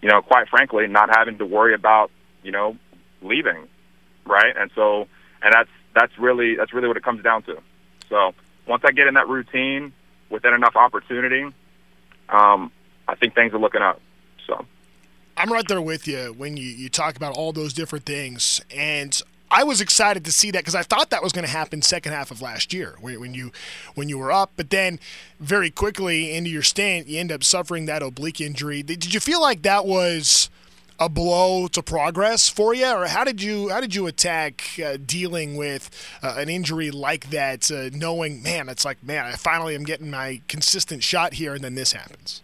you 0.01 0.09
know, 0.09 0.21
quite 0.21 0.47
frankly, 0.49 0.87
not 0.87 1.09
having 1.15 1.37
to 1.39 1.45
worry 1.45 1.73
about 1.73 2.11
you 2.43 2.51
know 2.51 2.77
leaving, 3.21 3.67
right? 4.25 4.55
And 4.57 4.71
so, 4.75 5.07
and 5.41 5.53
that's 5.53 5.69
that's 5.93 6.17
really 6.17 6.55
that's 6.55 6.73
really 6.73 6.87
what 6.87 6.97
it 6.97 7.03
comes 7.03 7.23
down 7.23 7.43
to. 7.43 7.57
So 8.09 8.33
once 8.67 8.83
I 8.85 8.91
get 8.91 9.07
in 9.07 9.15
that 9.15 9.27
routine, 9.27 9.93
within 10.29 10.53
enough 10.53 10.75
opportunity, 10.75 11.45
um, 12.29 12.71
I 13.07 13.15
think 13.15 13.35
things 13.35 13.53
are 13.53 13.59
looking 13.59 13.81
up. 13.81 14.01
So 14.45 14.65
I'm 15.35 15.51
right 15.51 15.67
there 15.67 15.81
with 15.81 16.07
you 16.07 16.33
when 16.37 16.57
you, 16.57 16.67
you 16.67 16.89
talk 16.89 17.15
about 17.15 17.35
all 17.35 17.53
those 17.53 17.73
different 17.73 18.05
things. 18.05 18.61
And 18.75 19.21
I 19.49 19.63
was 19.63 19.79
excited 19.79 20.25
to 20.25 20.31
see 20.31 20.51
that 20.51 20.59
because 20.59 20.75
I 20.75 20.83
thought 20.83 21.09
that 21.11 21.23
was 21.23 21.31
going 21.31 21.45
to 21.45 21.51
happen 21.51 21.81
second 21.81 22.11
half 22.11 22.31
of 22.31 22.41
last 22.41 22.73
year 22.73 22.95
when 22.99 23.33
you 23.33 23.51
when 23.95 24.09
you 24.09 24.17
were 24.17 24.31
up, 24.31 24.51
but 24.57 24.69
then 24.69 24.99
very 25.39 25.69
quickly 25.69 26.35
into 26.35 26.49
your 26.49 26.63
stint, 26.63 27.07
you 27.07 27.19
end 27.19 27.31
up 27.31 27.43
suffering 27.43 27.85
that 27.85 28.03
oblique 28.03 28.41
injury. 28.41 28.83
Did 28.83 29.13
you 29.13 29.19
feel 29.19 29.41
like 29.41 29.61
that 29.61 29.85
was 29.85 30.49
a 30.99 31.07
blow 31.07 31.67
to 31.67 31.83
progress 31.83 32.49
for 32.49 32.73
you, 32.73 32.87
or 32.87 33.05
how 33.05 33.23
did 33.23 33.41
you 33.41 33.69
how 33.69 33.79
did 33.79 33.95
you 33.95 34.07
attack 34.07 34.63
uh, 34.83 34.97
dealing 35.05 35.55
with 35.55 35.89
uh, 36.21 36.35
an 36.37 36.49
injury 36.49 36.91
like 36.91 37.29
that, 37.29 37.71
uh, 37.71 37.89
knowing 37.93 38.43
man, 38.43 38.67
it's 38.67 38.83
like 38.83 39.01
man, 39.03 39.25
I 39.25 39.33
finally 39.33 39.75
am 39.75 39.83
getting 39.83 40.09
my 40.09 40.41
consistent 40.47 41.03
shot 41.03 41.35
here, 41.35 41.53
and 41.53 41.63
then 41.63 41.75
this 41.75 41.93
happens. 41.93 42.41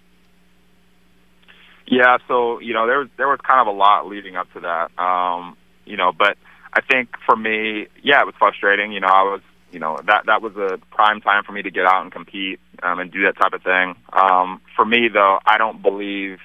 Yeah, 1.86 2.18
so 2.28 2.60
you 2.60 2.74
know 2.74 2.88
there 2.88 3.00
was 3.00 3.10
there 3.18 3.28
was 3.28 3.40
kind 3.46 3.60
of 3.62 3.68
a 3.74 3.78
lot 3.78 4.08
leading 4.08 4.36
up 4.36 4.52
to 4.54 4.62
that, 4.62 4.98
um, 5.02 5.58
you 5.86 5.98
know, 5.98 6.12
but 6.18 6.38
I 6.74 6.82
think 6.82 7.10
for 7.26 7.36
me, 7.36 7.88
yeah, 8.02 8.22
it 8.22 8.26
was 8.26 8.36
frustrating. 8.40 8.92
You 8.92 9.02
know, 9.02 9.08
I 9.08 9.24
was, 9.24 9.42
you 9.72 9.80
know, 9.80 10.00
that 10.08 10.24
that 10.26 10.42
was 10.42 10.56
a 10.56 10.78
prime 10.96 11.22
time 11.22 11.44
for 11.44 11.52
me 11.52 11.62
to 11.62 11.72
get 11.72 11.86
out 11.86 12.02
and 12.02 12.12
compete 12.12 12.60
um, 12.82 13.00
and 13.00 13.12
do 13.12 13.24
that 13.26 13.38
type 13.38 13.54
of 13.54 13.62
thing. 13.64 13.96
Um, 14.12 14.62
for 14.76 14.86
me, 14.86 15.10
though, 15.14 15.40
I 15.46 15.58
don't 15.58 15.82
believe 15.82 16.40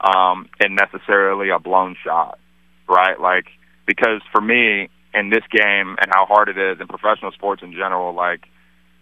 um, 0.00 0.48
in 0.60 0.74
necessarily 0.74 1.50
a 1.50 1.58
blown 1.58 1.94
shot, 2.02 2.38
right? 2.88 3.20
Like 3.20 3.46
because 3.86 4.22
for 4.32 4.40
me 4.40 4.88
in 5.12 5.30
this 5.30 5.44
game 5.50 5.96
and 6.00 6.10
how 6.10 6.24
hard 6.26 6.48
it 6.48 6.56
is 6.56 6.80
in 6.80 6.86
professional 6.86 7.32
sports 7.32 7.62
in 7.62 7.72
general, 7.72 8.14
like 8.14 8.46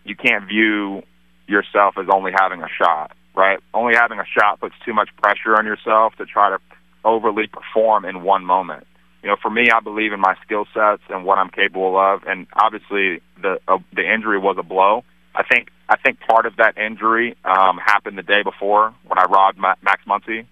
you 0.05 0.17
can't 0.17 0.49
view 0.49 1.03
yourself 1.47 1.95
as 1.99 2.07
only 2.12 2.33
having 2.38 2.62
a 2.62 2.69
shot, 2.69 3.12
right? 3.38 3.61
Only 3.72 3.94
having 3.94 4.18
a 4.18 4.24
shot 4.27 4.61
puts 4.61 4.74
too 4.85 4.92
much 4.92 5.09
pressure 5.22 5.57
on 5.57 5.64
yourself 5.64 6.14
to 6.16 6.27
try 6.27 6.51
to 6.51 6.59
overly 7.05 7.46
perform 7.46 8.05
in 8.05 8.22
one 8.22 8.44
moment. 8.44 8.85
You 9.22 9.29
know, 9.29 9.37
for 9.40 9.51
me, 9.51 9.70
I 9.70 9.81
believe 9.81 10.12
in 10.12 10.20
my 10.20 10.35
skill 10.44 10.66
sets 10.74 11.03
and 11.09 11.24
what 11.24 11.38
I'm 11.38 11.48
capable 11.48 11.96
of, 11.96 12.24
and 12.27 12.46
obviously 12.53 13.22
the 13.40 13.59
uh, 13.66 13.79
the 13.94 14.12
injury 14.12 14.38
was 14.38 14.57
a 14.59 14.62
blow. 14.62 15.05
I 15.35 15.44
think 15.44 15.70
I 15.88 15.96
think 15.96 16.18
part 16.20 16.46
of 16.46 16.57
that 16.57 16.77
injury 16.77 17.37
um, 17.44 17.79
happened 17.79 18.18
the 18.18 18.22
day 18.22 18.42
before 18.42 18.92
when 19.07 19.18
I 19.18 19.24
robbed 19.24 19.59
Ma- 19.59 19.74
Max 19.83 20.03
Muncy. 20.05 20.46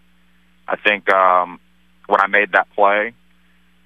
I 0.68 0.76
think 0.76 1.12
um, 1.12 1.60
when 2.06 2.20
I 2.20 2.28
made 2.28 2.52
that 2.52 2.68
play 2.74 3.12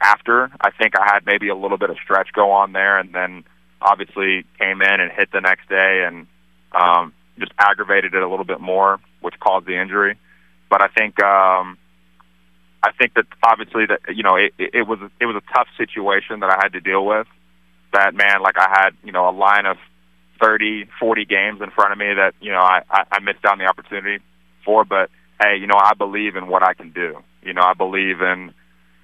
after, 0.00 0.50
I 0.60 0.70
think 0.70 0.94
I 0.98 1.04
had 1.12 1.26
maybe 1.26 1.48
a 1.48 1.56
little 1.56 1.78
bit 1.78 1.90
of 1.90 1.96
stretch 2.02 2.32
go 2.34 2.50
on 2.50 2.72
there, 2.72 2.98
and 2.98 3.14
then 3.14 3.44
obviously 3.82 4.44
came 4.58 4.82
in 4.82 5.00
and 5.00 5.10
hit 5.10 5.30
the 5.32 5.40
next 5.40 5.68
day 5.68 6.04
and 6.06 6.26
um, 6.72 7.12
just 7.40 7.52
aggravated 7.58 8.14
it 8.14 8.22
a 8.22 8.28
little 8.28 8.44
bit 8.44 8.60
more, 8.60 8.98
which 9.20 9.38
caused 9.40 9.66
the 9.66 9.80
injury. 9.80 10.18
But 10.68 10.82
I 10.82 10.88
think 10.88 11.20
um, 11.22 11.78
I 12.82 12.92
think 12.98 13.14
that 13.14 13.26
obviously 13.42 13.86
that 13.86 14.00
you 14.14 14.22
know 14.22 14.36
it, 14.36 14.54
it 14.58 14.86
was 14.86 14.98
it 15.20 15.26
was 15.26 15.36
a 15.36 15.54
tough 15.54 15.68
situation 15.76 16.40
that 16.40 16.50
I 16.50 16.58
had 16.62 16.72
to 16.72 16.80
deal 16.80 17.04
with. 17.04 17.26
That 17.92 18.14
man, 18.14 18.42
like 18.42 18.56
I 18.56 18.68
had 18.70 18.90
you 19.04 19.12
know 19.12 19.28
a 19.28 19.32
line 19.32 19.66
of 19.66 19.76
30, 20.40 20.86
40 20.98 21.24
games 21.26 21.60
in 21.60 21.70
front 21.70 21.92
of 21.92 21.98
me 21.98 22.14
that 22.14 22.34
you 22.40 22.50
know 22.50 22.60
I, 22.60 22.82
I, 22.88 23.20
missed 23.20 23.44
on 23.44 23.58
the 23.58 23.66
opportunity 23.66 24.22
for. 24.64 24.84
But 24.84 25.10
hey, 25.42 25.56
you 25.56 25.66
know 25.66 25.76
I 25.76 25.94
believe 25.94 26.36
in 26.36 26.46
what 26.46 26.62
I 26.62 26.72
can 26.74 26.90
do. 26.90 27.22
You 27.42 27.52
know 27.52 27.62
I 27.62 27.74
believe 27.74 28.20
in 28.20 28.54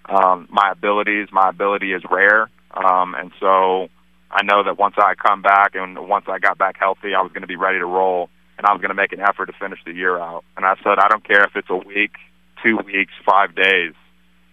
um, 0.08 0.48
my 0.50 0.70
abilities. 0.72 1.28
My 1.32 1.50
ability 1.50 1.92
is 1.92 2.02
rare, 2.10 2.48
um, 2.72 3.14
and 3.14 3.32
so 3.40 3.88
I 4.36 4.42
know 4.42 4.62
that 4.62 4.78
once 4.78 4.96
I 4.98 5.14
come 5.14 5.40
back 5.40 5.74
and 5.74 6.08
once 6.08 6.26
I 6.28 6.38
got 6.38 6.58
back 6.58 6.76
healthy, 6.78 7.14
I 7.14 7.22
was 7.22 7.32
going 7.32 7.40
to 7.40 7.48
be 7.48 7.56
ready 7.56 7.78
to 7.78 7.86
roll, 7.86 8.28
and 8.58 8.66
I 8.66 8.72
was 8.72 8.82
going 8.82 8.90
to 8.90 8.94
make 8.94 9.12
an 9.12 9.20
effort 9.20 9.46
to 9.46 9.54
finish 9.58 9.78
the 9.86 9.94
year 9.94 10.18
out. 10.18 10.44
And 10.58 10.66
I 10.66 10.74
said, 10.84 10.98
I 10.98 11.08
don't 11.08 11.26
care 11.26 11.42
if 11.44 11.56
it's 11.56 11.70
a 11.70 11.76
week, 11.76 12.12
two 12.62 12.76
weeks, 12.84 13.14
five 13.24 13.54
days. 13.54 13.94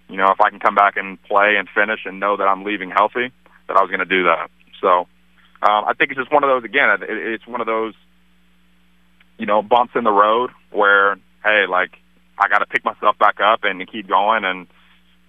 You 0.08 0.16
know, 0.16 0.28
if 0.32 0.40
I 0.40 0.50
can 0.50 0.62
come 0.62 0.74
back 0.74 0.96
and 0.96 1.22
play 1.24 1.58
and 1.58 1.68
finish 1.68 2.00
and 2.06 2.18
know 2.18 2.38
that 2.38 2.46
I'm 2.48 2.64
leaving 2.64 2.92
healthy, 2.92 3.34
that 3.68 3.76
I 3.76 3.82
was 3.82 3.90
going 3.90 4.00
to 4.00 4.06
do 4.06 4.24
that. 4.24 4.50
So 4.80 5.08
um, 5.62 5.84
I 5.86 5.92
think 5.98 6.12
it's 6.12 6.20
just 6.20 6.32
one 6.32 6.46
of 6.46 6.50
those. 6.50 6.64
Again, 6.64 6.90
it, 7.02 7.10
it's 7.10 7.46
one 7.46 7.60
of 7.60 7.68
those, 7.68 7.94
you 9.38 9.46
know, 9.46 9.62
bumps 9.62 9.96
in 9.96 10.06
the 10.06 10.12
road 10.12 10.52
where, 10.72 11.16
hey, 11.44 11.66
like 11.68 11.92
I 12.40 12.48
got 12.48 12.60
to 12.60 12.68
pick 12.68 12.86
myself 12.86 13.18
back 13.20 13.42
up 13.44 13.66
and 13.66 13.86
keep 13.92 14.08
going, 14.08 14.46
and 14.46 14.66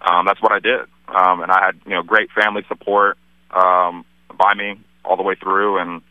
um, 0.00 0.26
that's 0.26 0.40
what 0.40 0.52
I 0.52 0.60
did. 0.60 0.82
Um, 1.08 1.42
and 1.42 1.50
I 1.50 1.66
had, 1.66 1.80
you 1.86 1.94
know, 1.94 2.04
great 2.04 2.30
family 2.30 2.62
support 2.68 3.18
um, 3.50 4.04
by 4.36 4.54
me 4.54 4.80
all 5.04 5.16
the 5.16 5.22
way 5.22 5.34
through, 5.34 5.78
and 5.78 6.02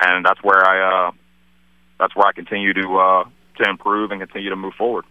and 0.00 0.24
that's 0.24 0.42
where 0.42 0.64
I, 0.64 1.08
uh, 1.08 1.12
that's 1.98 2.14
where 2.16 2.26
I 2.26 2.32
continue 2.32 2.72
to 2.74 2.96
uh, 2.96 3.24
to 3.58 3.68
improve 3.68 4.10
and 4.10 4.20
continue 4.20 4.50
to 4.50 4.56
move 4.56 4.74
forward 4.74 5.04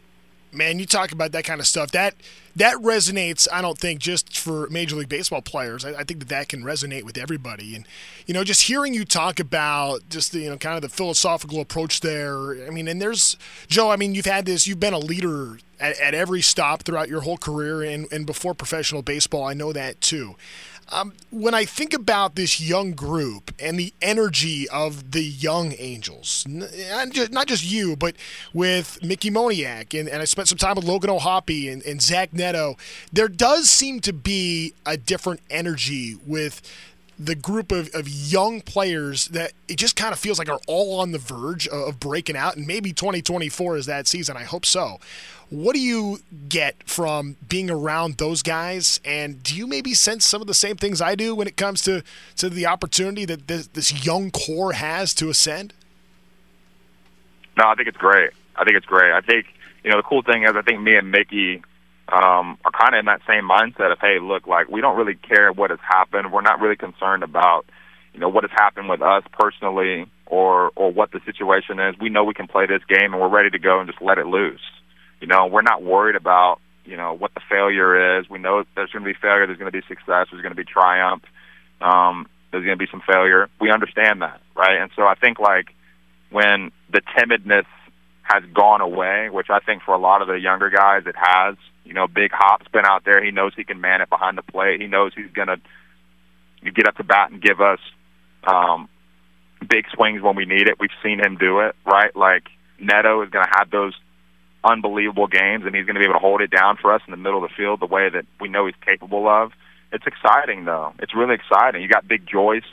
man, 0.53 0.79
you 0.79 0.85
talk 0.85 1.11
about 1.11 1.31
that 1.31 1.43
kind 1.43 1.59
of 1.59 1.67
stuff. 1.67 1.91
That 1.91 2.15
that 2.55 2.75
resonates. 2.77 3.47
I 3.51 3.61
don't 3.61 3.77
think 3.77 3.99
just 3.99 4.37
for 4.37 4.67
Major 4.69 4.95
League 4.95 5.09
Baseball 5.09 5.41
players. 5.41 5.85
I, 5.85 5.91
I, 5.91 6.03
think 6.03 6.19
that 6.19 6.29
that 6.29 6.49
can 6.49 6.63
resonate 6.63 7.03
with 7.03 7.17
everybody. 7.17 7.75
And 7.75 7.87
you 8.25 8.33
know, 8.33 8.43
just 8.43 8.63
hearing 8.63 8.93
you 8.93 9.05
talk 9.05 9.39
about 9.39 10.01
just 10.09 10.31
the, 10.31 10.39
you 10.39 10.49
know 10.49 10.57
kind 10.57 10.75
of 10.75 10.81
the 10.81 10.89
philosophical 10.89 11.59
approach 11.59 12.01
there. 12.01 12.65
I 12.65 12.69
mean, 12.69 12.87
and 12.87 13.01
there's 13.01 13.37
Jo. 13.67 13.89
I 13.89 13.95
mean, 13.95 14.15
you've 14.15 14.25
had 14.25 14.45
this. 14.45 14.67
You've 14.67 14.79
been 14.79 14.93
a 14.93 14.99
leader 14.99 15.57
at, 15.79 15.99
at 15.99 16.13
every 16.13 16.41
stop 16.41 16.83
throughout 16.83 17.09
your 17.09 17.21
whole 17.21 17.37
career, 17.37 17.81
and 17.83 18.07
and 18.11 18.25
before 18.25 18.53
professional 18.53 19.01
baseball. 19.01 19.43
I 19.43 19.53
know 19.53 19.73
that 19.73 20.01
too. 20.01 20.35
Um, 20.93 21.13
when 21.29 21.53
I 21.53 21.63
think 21.63 21.93
about 21.93 22.35
this 22.35 22.59
young 22.59 22.91
group 22.91 23.53
and 23.59 23.79
the 23.79 23.93
energy 24.01 24.67
of 24.67 25.11
the 25.11 25.23
young 25.23 25.73
Angels, 25.79 26.45
not 26.47 27.47
just 27.47 27.63
you, 27.63 27.95
but 27.95 28.15
with 28.53 29.01
Mickey 29.01 29.31
Moniak, 29.31 29.97
and, 29.97 30.09
and 30.09 30.21
I 30.21 30.25
spent 30.25 30.49
some 30.49 30.57
time 30.57 30.75
with 30.75 30.83
Logan 30.83 31.09
O'Hoppe 31.09 31.71
and, 31.71 31.81
and 31.83 32.01
Zach 32.01 32.33
Neto, 32.33 32.75
there 33.13 33.29
does 33.29 33.69
seem 33.69 34.01
to 34.01 34.11
be 34.11 34.73
a 34.85 34.97
different 34.97 35.39
energy 35.49 36.17
with 36.27 36.61
the 37.17 37.35
group 37.35 37.71
of, 37.71 37.93
of 37.93 38.09
young 38.09 38.61
players 38.61 39.27
that 39.27 39.53
it 39.67 39.77
just 39.77 39.95
kind 39.95 40.11
of 40.11 40.19
feels 40.19 40.39
like 40.39 40.49
are 40.49 40.59
all 40.67 40.99
on 40.99 41.11
the 41.11 41.19
verge 41.19 41.67
of 41.67 41.99
breaking 41.99 42.35
out, 42.35 42.57
and 42.57 42.65
maybe 42.65 42.91
2024 42.91 43.77
is 43.77 43.85
that 43.85 44.07
season. 44.07 44.35
I 44.35 44.43
hope 44.43 44.65
so. 44.65 44.99
What 45.51 45.75
do 45.75 45.81
you 45.81 46.19
get 46.47 46.87
from 46.87 47.35
being 47.49 47.69
around 47.69 48.19
those 48.19 48.41
guys? 48.41 49.01
And 49.03 49.43
do 49.43 49.53
you 49.53 49.67
maybe 49.67 49.93
sense 49.93 50.25
some 50.25 50.39
of 50.39 50.47
the 50.47 50.53
same 50.53 50.77
things 50.77 51.01
I 51.01 51.13
do 51.13 51.35
when 51.35 51.45
it 51.45 51.57
comes 51.57 51.81
to, 51.81 52.03
to 52.37 52.49
the 52.49 52.67
opportunity 52.67 53.25
that 53.25 53.49
this, 53.49 53.67
this 53.67 54.05
young 54.05 54.31
core 54.31 54.71
has 54.71 55.13
to 55.15 55.27
ascend? 55.29 55.73
No, 57.57 57.67
I 57.67 57.75
think 57.75 57.89
it's 57.89 57.97
great. 57.97 58.29
I 58.55 58.63
think 58.63 58.77
it's 58.77 58.85
great. 58.85 59.11
I 59.11 59.19
think, 59.19 59.45
you 59.83 59.91
know, 59.91 59.97
the 59.97 60.03
cool 60.03 60.21
thing 60.21 60.43
is 60.43 60.51
I 60.55 60.61
think 60.61 60.79
me 60.79 60.95
and 60.95 61.11
Mickey 61.11 61.61
um, 62.07 62.57
are 62.63 62.71
kind 62.71 62.95
of 62.95 62.99
in 62.99 63.05
that 63.07 63.19
same 63.27 63.43
mindset 63.43 63.91
of, 63.91 63.99
hey, 63.99 64.19
look, 64.21 64.47
like 64.47 64.69
we 64.69 64.79
don't 64.79 64.97
really 64.97 65.15
care 65.15 65.51
what 65.51 65.69
has 65.69 65.79
happened. 65.85 66.31
We're 66.31 66.39
not 66.39 66.61
really 66.61 66.77
concerned 66.77 67.23
about, 67.23 67.65
you 68.13 68.21
know, 68.21 68.29
what 68.29 68.45
has 68.45 68.51
happened 68.51 68.87
with 68.87 69.01
us 69.01 69.23
personally 69.37 70.09
or 70.27 70.71
or 70.77 70.93
what 70.93 71.11
the 71.11 71.19
situation 71.25 71.77
is. 71.81 71.95
We 71.99 72.07
know 72.07 72.23
we 72.23 72.33
can 72.33 72.47
play 72.47 72.67
this 72.67 72.83
game 72.87 73.11
and 73.11 73.21
we're 73.21 73.27
ready 73.27 73.49
to 73.49 73.59
go 73.59 73.81
and 73.81 73.89
just 73.89 74.01
let 74.01 74.17
it 74.17 74.27
loose. 74.27 74.61
You 75.21 75.27
know, 75.27 75.45
we're 75.47 75.61
not 75.61 75.81
worried 75.81 76.15
about 76.15 76.59
you 76.83 76.97
know 76.97 77.13
what 77.13 77.33
the 77.33 77.41
failure 77.49 78.19
is. 78.19 78.29
We 78.29 78.39
know 78.39 78.63
there's 78.75 78.91
going 78.91 79.05
to 79.05 79.13
be 79.13 79.17
failure. 79.19 79.45
There's 79.45 79.59
going 79.59 79.71
to 79.71 79.77
be 79.77 79.85
success. 79.87 80.27
There's 80.31 80.41
going 80.41 80.55
to 80.55 80.55
be 80.55 80.65
triumph. 80.65 81.23
Um, 81.79 82.27
there's 82.51 82.65
going 82.65 82.77
to 82.77 82.83
be 82.83 82.91
some 82.91 83.01
failure. 83.07 83.49
We 83.59 83.71
understand 83.71 84.21
that, 84.21 84.41
right? 84.55 84.77
And 84.81 84.91
so 84.95 85.03
I 85.03 85.15
think 85.15 85.39
like 85.39 85.73
when 86.31 86.71
the 86.91 87.01
timidness 87.17 87.65
has 88.23 88.43
gone 88.53 88.81
away, 88.81 89.29
which 89.29 89.49
I 89.49 89.59
think 89.59 89.83
for 89.83 89.93
a 89.93 89.97
lot 89.97 90.21
of 90.21 90.27
the 90.27 90.35
younger 90.39 90.69
guys 90.69 91.03
it 91.05 91.15
has. 91.17 91.55
You 91.83 91.93
know, 91.93 92.07
Big 92.07 92.31
Hop's 92.31 92.67
been 92.71 92.85
out 92.85 93.03
there. 93.03 93.23
He 93.23 93.31
knows 93.31 93.53
he 93.55 93.63
can 93.63 93.81
man 93.81 94.01
it 94.01 94.09
behind 94.09 94.37
the 94.37 94.43
plate. 94.43 94.79
He 94.79 94.87
knows 94.87 95.11
he's 95.15 95.31
going 95.33 95.47
to 95.47 95.59
get 96.71 96.87
up 96.87 96.95
to 96.97 97.03
bat 97.03 97.31
and 97.31 97.41
give 97.41 97.59
us 97.59 97.79
um, 98.45 98.87
big 99.67 99.85
swings 99.93 100.21
when 100.21 100.35
we 100.35 100.45
need 100.45 100.67
it. 100.69 100.79
We've 100.79 100.89
seen 101.03 101.19
him 101.19 101.37
do 101.37 101.59
it, 101.61 101.75
right? 101.85 102.15
Like 102.15 102.43
Neto 102.79 103.21
is 103.23 103.29
going 103.29 103.45
to 103.45 103.51
have 103.57 103.69
those 103.71 103.93
unbelievable 104.63 105.27
games, 105.27 105.65
and 105.65 105.75
he's 105.75 105.85
going 105.85 105.95
to 105.95 105.99
be 105.99 106.05
able 106.05 106.15
to 106.15 106.19
hold 106.19 106.41
it 106.41 106.51
down 106.51 106.77
for 106.77 106.93
us 106.93 107.01
in 107.07 107.11
the 107.11 107.17
middle 107.17 107.43
of 107.43 107.49
the 107.49 107.55
field 107.55 107.79
the 107.79 107.85
way 107.85 108.09
that 108.09 108.25
we 108.39 108.47
know 108.47 108.65
he's 108.65 108.75
capable 108.85 109.27
of. 109.27 109.51
It's 109.91 110.05
exciting, 110.05 110.65
though. 110.65 110.93
It's 110.99 111.15
really 111.15 111.35
exciting. 111.35 111.81
You 111.81 111.87
got 111.87 112.07
Big 112.07 112.25
Joyce. 112.27 112.69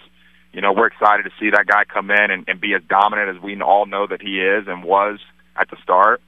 You 0.53 0.61
know, 0.61 0.73
we're 0.73 0.87
excited 0.87 1.25
to 1.25 1.31
see 1.41 1.51
that 1.51 1.67
guy 1.67 1.85
come 1.85 2.11
in 2.11 2.31
and, 2.31 2.45
and 2.49 2.61
be 2.61 2.75
as 2.75 2.83
dominant 2.89 3.37
as 3.37 3.43
we 3.43 3.61
all 3.61 3.87
know 3.87 4.07
that 4.07 4.23
he 4.23 4.41
is 4.41 4.67
and 4.67 4.83
was 4.83 5.19
at 5.57 5.69
the 5.71 5.77
start. 5.83 6.21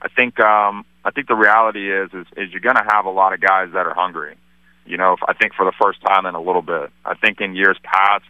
I 0.00 0.08
think 0.08 0.38
um, 0.40 0.84
I 1.04 1.10
think 1.10 1.28
the 1.28 1.34
reality 1.34 1.92
is 1.92 2.10
is, 2.12 2.26
is 2.36 2.52
you're 2.52 2.60
going 2.60 2.76
to 2.76 2.86
have 2.88 3.06
a 3.06 3.10
lot 3.10 3.32
of 3.32 3.40
guys 3.40 3.68
that 3.72 3.86
are 3.86 3.94
hungry. 3.94 4.36
You 4.84 4.96
know, 4.96 5.16
I 5.26 5.34
think 5.34 5.54
for 5.54 5.64
the 5.64 5.72
first 5.82 6.00
time 6.02 6.26
in 6.26 6.34
a 6.34 6.40
little 6.40 6.62
bit. 6.62 6.90
I 7.04 7.14
think 7.14 7.40
in 7.40 7.56
years 7.56 7.78
past, 7.82 8.24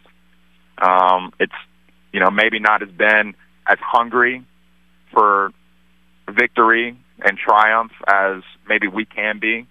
um, 0.79 1.31
it's 1.39 1.53
you 2.11 2.19
know 2.19 2.31
maybe 2.31 2.59
not 2.59 2.81
as 2.81 2.89
been 2.89 3.35
as 3.67 3.77
hungry 3.79 4.43
for 5.13 5.51
victory 6.31 6.97
and 7.19 7.37
triumph 7.37 7.91
as 8.07 8.43
maybe 8.67 8.87
we 8.87 9.05
can 9.05 9.39
be 9.39 9.67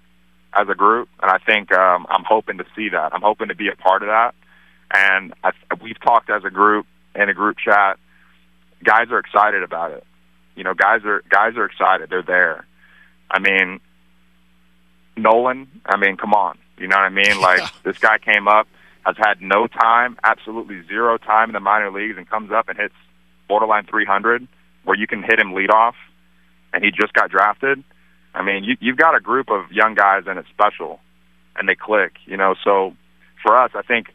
as 0.55 0.69
a 0.69 0.75
group. 0.75 1.09
And 1.23 1.31
I 1.31 1.39
think 1.39 1.73
um, 1.73 2.07
I'm 2.09 2.25
hoping 2.25 2.59
to 2.59 2.65
see 2.75 2.89
that. 2.91 3.15
I'm 3.15 3.23
hoping 3.23 3.49
to 3.49 3.55
be 3.55 3.69
a 3.69 3.77
part 3.77 4.03
of 4.03 4.09
that. 4.09 4.35
And 4.93 5.35
I, 5.45 5.51
we've 5.83 6.01
talked 6.01 6.31
as 6.31 6.45
a 6.45 6.51
group 6.51 6.87
in 7.15 7.29
a 7.29 7.35
group 7.35 7.59
chat. 7.59 7.99
Guys 8.85 9.09
are 9.11 9.19
excited 9.19 9.63
about 9.63 9.93
it. 9.93 10.05
You 10.55 10.65
know, 10.65 10.75
guys 10.75 11.05
are 11.05 11.23
guys 11.29 11.57
are 11.57 11.67
excited. 11.67 12.09
They're 12.09 12.23
there. 12.23 12.67
I 13.31 13.39
mean, 13.41 13.81
Nolan. 15.17 15.69
I 15.85 15.97
mean, 15.97 16.17
come 16.17 16.33
on. 16.33 16.59
You 16.79 16.89
know 16.89 16.97
what 16.97 17.05
I 17.05 17.11
mean? 17.11 17.41
Like 17.41 17.61
this 17.83 17.99
guy 17.99 18.19
came 18.19 18.49
up, 18.49 18.67
has 19.05 19.17
had 19.19 19.41
no 19.41 19.67
time, 19.67 20.17
absolutely 20.25 20.87
zero 20.87 21.19
time 21.19 21.51
in 21.51 21.55
the 21.55 21.61
minor 21.61 21.91
leagues, 21.91 22.17
and 22.17 22.29
comes 22.29 22.51
up 22.53 22.69
and 22.69 22.79
hits 22.79 22.95
borderline 23.49 23.87
300, 23.87 24.47
where 24.85 24.97
you 24.97 25.07
can 25.07 25.23
hit 25.23 25.39
him 25.39 25.53
lead 25.53 25.71
off 25.71 25.95
and 26.77 26.85
he 26.85 26.91
just 26.91 27.15
got 27.15 27.31
drafted. 27.31 27.83
I 28.35 28.43
mean, 28.45 28.63
you, 28.63 28.77
you've 28.81 28.99
got 28.99 29.17
a 29.17 29.21
group 29.21 29.51
of 29.51 29.73
young 29.73 29.95
guys, 29.95 30.25
and 30.27 30.39
it's 30.39 30.49
special, 30.51 31.01
and 31.57 31.67
they 31.67 31.75
click. 31.75 32.13
You 32.27 32.37
know, 32.37 32.55
so 32.63 32.95
for 33.43 33.57
us, 33.57 33.71
I 33.75 33.81
think 33.81 34.09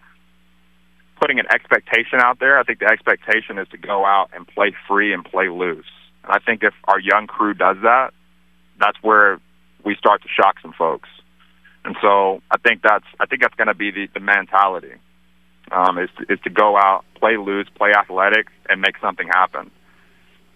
putting 1.20 1.40
an 1.40 1.48
expectation 1.52 2.20
out 2.20 2.40
there. 2.40 2.60
I 2.60 2.64
think 2.64 2.80
the 2.80 2.86
expectation 2.86 3.58
is 3.58 3.68
to 3.70 3.78
go 3.78 4.06
out 4.06 4.30
and 4.34 4.48
play 4.48 4.74
free 4.88 5.12
and 5.12 5.26
play 5.26 5.50
loose. 5.50 5.90
And 6.24 6.32
I 6.32 6.38
think 6.38 6.62
if 6.64 6.74
our 6.86 7.00
young 7.00 7.26
crew 7.26 7.56
does 7.56 7.78
that, 7.82 8.14
that's 8.80 8.98
where 9.02 9.40
we 9.84 9.96
start 9.96 10.22
to 10.22 10.28
shock 10.28 10.56
some 10.62 10.74
folks. 10.78 11.10
And 11.84 11.96
so 12.00 12.44
I 12.52 12.58
think 12.60 12.84
that's 12.84 13.06
I 13.20 13.26
think 13.26 13.42
that's 13.42 13.56
going 13.56 13.70
to 13.70 13.74
be 13.74 13.90
the, 13.90 14.08
the 14.14 14.20
mentality 14.20 14.94
um, 15.72 15.98
is 15.98 16.10
to, 16.20 16.32
is 16.32 16.40
to 16.44 16.52
go 16.52 16.78
out, 16.78 17.06
play 17.16 17.38
loose, 17.38 17.68
play 17.76 17.92
athletic, 17.92 18.48
and 18.70 18.82
make 18.82 18.98
something 19.02 19.28
happen. 19.28 19.72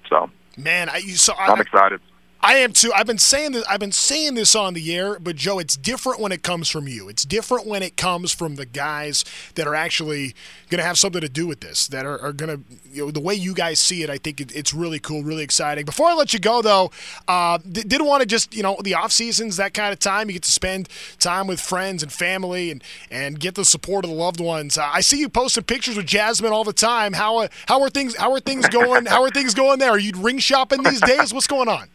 So 0.07 0.29
Man, 0.57 0.89
I 0.89 0.97
you 0.97 1.15
saw. 1.15 1.35
I'm 1.37 1.59
excited. 1.61 2.01
I 2.45 2.57
am 2.57 2.73
too. 2.73 2.93
I've 2.93 3.07
been 3.07 3.17
saying 3.17 3.53
this. 3.53 3.65
I've 3.67 3.79
been 3.79 3.91
saying 3.91 4.35
this 4.35 4.55
on 4.55 4.75
the 4.75 4.95
air, 4.95 5.17
but 5.17 5.35
Jo, 5.35 5.57
it's 5.57 5.75
different 5.75 6.19
when 6.19 6.31
it 6.31 6.43
comes 6.43 6.69
from 6.69 6.87
you. 6.87 7.09
It's 7.09 7.25
different 7.25 7.65
when 7.65 7.81
it 7.81 7.97
comes 7.97 8.31
from 8.31 8.53
the 8.53 8.67
guys 8.67 9.25
that 9.55 9.65
are 9.65 9.73
actually 9.73 10.35
going 10.69 10.77
to 10.77 10.85
have 10.85 10.99
something 10.99 11.21
to 11.21 11.27
do 11.27 11.47
with 11.47 11.61
this. 11.61 11.87
That 11.87 12.05
are, 12.05 12.21
are 12.21 12.33
going 12.33 12.55
to, 12.55 12.63
you 12.91 13.05
know, 13.05 13.11
the 13.11 13.19
way 13.19 13.33
you 13.33 13.55
guys 13.55 13.79
see 13.79 14.03
it. 14.03 14.11
I 14.11 14.19
think 14.19 14.39
it, 14.39 14.55
it's 14.55 14.75
really 14.75 14.99
cool, 14.99 15.23
really 15.23 15.41
exciting. 15.41 15.85
Before 15.85 16.07
I 16.07 16.13
let 16.13 16.33
you 16.33 16.39
go, 16.39 16.61
though, 16.61 16.91
uh, 17.27 17.57
didn't 17.67 18.05
want 18.05 18.21
to 18.21 18.27
just, 18.27 18.53
you 18.53 18.61
know, 18.61 18.77
the 18.79 18.93
off 18.93 19.11
seasons, 19.11 19.57
that 19.57 19.73
kind 19.73 19.91
of 19.91 19.97
time. 19.97 20.29
You 20.29 20.33
get 20.33 20.43
to 20.43 20.51
spend 20.51 20.87
time 21.17 21.47
with 21.47 21.59
friends 21.59 22.03
and 22.03 22.13
family, 22.13 22.69
and 22.69 22.83
and 23.09 23.39
get 23.39 23.55
the 23.55 23.65
support 23.65 24.05
of 24.05 24.11
the 24.11 24.17
loved 24.17 24.39
ones. 24.39 24.77
Uh, 24.77 24.87
I 24.93 25.01
see 25.01 25.19
you 25.19 25.29
posting 25.29 25.63
pictures 25.63 25.97
with 25.97 26.05
Jasmine 26.05 26.51
all 26.51 26.63
the 26.63 26.73
time. 26.73 27.13
How 27.13 27.37
uh, 27.39 27.47
how 27.65 27.81
are 27.81 27.89
things? 27.89 28.15
How 28.15 28.31
are 28.33 28.39
things 28.39 28.69
going? 28.69 29.07
how 29.07 29.23
are 29.23 29.31
things 29.31 29.55
going 29.55 29.79
there? 29.79 29.89
Are 29.89 29.97
you 29.97 30.11
ring 30.15 30.37
shopping 30.37 30.83
these 30.83 31.01
days? 31.01 31.33
What's 31.33 31.47
going 31.47 31.69
on? 31.69 31.89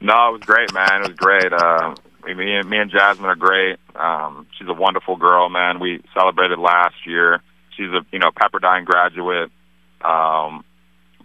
no, 0.00 0.28
it 0.28 0.32
was 0.32 0.40
great, 0.42 0.72
man. 0.72 1.02
It 1.02 1.08
was 1.08 1.16
great. 1.16 1.52
Uh, 1.52 1.94
me 2.24 2.54
and 2.54 2.68
me 2.68 2.78
and 2.78 2.90
Jasmine 2.90 3.26
are 3.26 3.36
great. 3.36 3.78
Um, 3.96 4.46
she's 4.56 4.68
a 4.68 4.74
wonderful 4.74 5.16
girl, 5.16 5.48
man. 5.48 5.80
We 5.80 6.02
celebrated 6.14 6.58
last 6.58 7.06
year. 7.06 7.42
She's 7.76 7.88
a 7.88 8.04
you 8.12 8.18
know 8.18 8.30
Pepperdine 8.30 8.84
graduate, 8.84 9.50
um, 10.02 10.64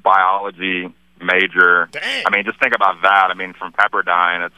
biology 0.03 0.93
major. 1.22 1.89
Dang. 1.91 2.24
I 2.26 2.36
mean, 2.36 2.45
just 2.45 2.59
think 2.59 2.76
about 2.76 3.01
that. 3.03 3.30
I 3.30 3.34
mean, 3.34 3.53
from 3.53 3.74
Pepperdine, 3.74 4.45
it's. 4.45 4.55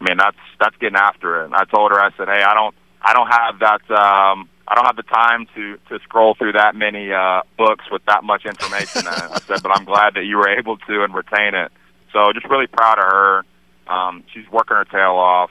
I 0.00 0.04
mean, 0.04 0.16
that's 0.16 0.36
that's 0.58 0.76
getting 0.78 0.96
after 0.96 1.42
it. 1.42 1.44
And 1.46 1.54
I 1.54 1.64
told 1.64 1.92
her, 1.92 2.00
I 2.00 2.10
said, 2.16 2.28
hey, 2.28 2.42
I 2.42 2.54
don't, 2.54 2.74
I 3.00 3.12
don't 3.12 3.28
have 3.28 3.58
that. 3.60 3.90
Um, 3.90 4.48
I 4.68 4.74
don't 4.74 4.86
have 4.86 4.96
the 4.96 5.02
time 5.02 5.46
to 5.54 5.76
to 5.88 5.98
scroll 6.04 6.34
through 6.34 6.52
that 6.52 6.74
many 6.74 7.12
uh, 7.12 7.42
books 7.58 7.84
with 7.90 8.04
that 8.06 8.24
much 8.24 8.46
information. 8.46 9.06
I 9.06 9.40
said, 9.46 9.62
but 9.62 9.76
I'm 9.76 9.84
glad 9.84 10.14
that 10.14 10.24
you 10.24 10.36
were 10.36 10.48
able 10.48 10.76
to 10.78 11.04
and 11.04 11.14
retain 11.14 11.54
it. 11.54 11.72
So 12.12 12.32
just 12.32 12.46
really 12.46 12.66
proud 12.66 12.98
of 12.98 13.04
her. 13.04 13.44
Um, 13.88 14.24
she's 14.32 14.48
working 14.50 14.76
her 14.76 14.84
tail 14.84 15.16
off, 15.16 15.50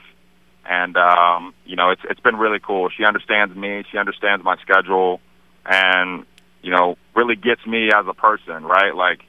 and 0.68 0.96
um, 0.96 1.54
you 1.66 1.76
know 1.76 1.90
it's 1.90 2.02
it's 2.08 2.20
been 2.20 2.36
really 2.36 2.58
cool. 2.58 2.88
She 2.96 3.04
understands 3.04 3.54
me. 3.54 3.84
She 3.90 3.98
understands 3.98 4.44
my 4.44 4.56
schedule, 4.62 5.20
and 5.66 6.24
you 6.62 6.70
know 6.70 6.96
really 7.14 7.36
gets 7.36 7.66
me 7.66 7.90
as 7.94 8.06
a 8.08 8.14
person. 8.14 8.64
Right, 8.64 8.94
like. 8.94 9.20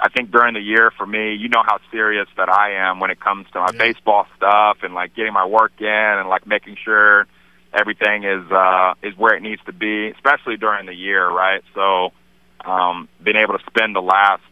I 0.00 0.08
think 0.10 0.32
during 0.32 0.54
the 0.54 0.60
year 0.60 0.90
for 0.98 1.06
me, 1.06 1.34
you 1.34 1.48
know 1.48 1.62
how 1.64 1.78
serious 1.90 2.26
that 2.36 2.48
I 2.48 2.90
am 2.90 2.98
when 2.98 3.10
it 3.10 3.20
comes 3.20 3.46
to 3.52 3.60
my 3.60 3.70
yeah. 3.72 3.78
baseball 3.78 4.26
stuff 4.36 4.78
and 4.82 4.92
like 4.92 5.14
getting 5.14 5.32
my 5.32 5.46
work 5.46 5.72
in 5.78 5.86
and 5.86 6.28
like 6.28 6.46
making 6.48 6.76
sure 6.84 7.28
everything 7.74 8.24
is 8.24 8.50
uh, 8.50 8.94
is 9.02 9.16
where 9.16 9.34
it 9.34 9.42
needs 9.42 9.62
to 9.66 9.72
be, 9.72 10.08
especially 10.10 10.56
during 10.56 10.86
the 10.86 10.94
year, 10.94 11.28
right? 11.28 11.62
So, 11.74 12.12
um, 12.64 13.08
being 13.22 13.36
able 13.36 13.58
to 13.58 13.64
spend 13.66 13.94
the 13.94 14.02
last 14.02 14.42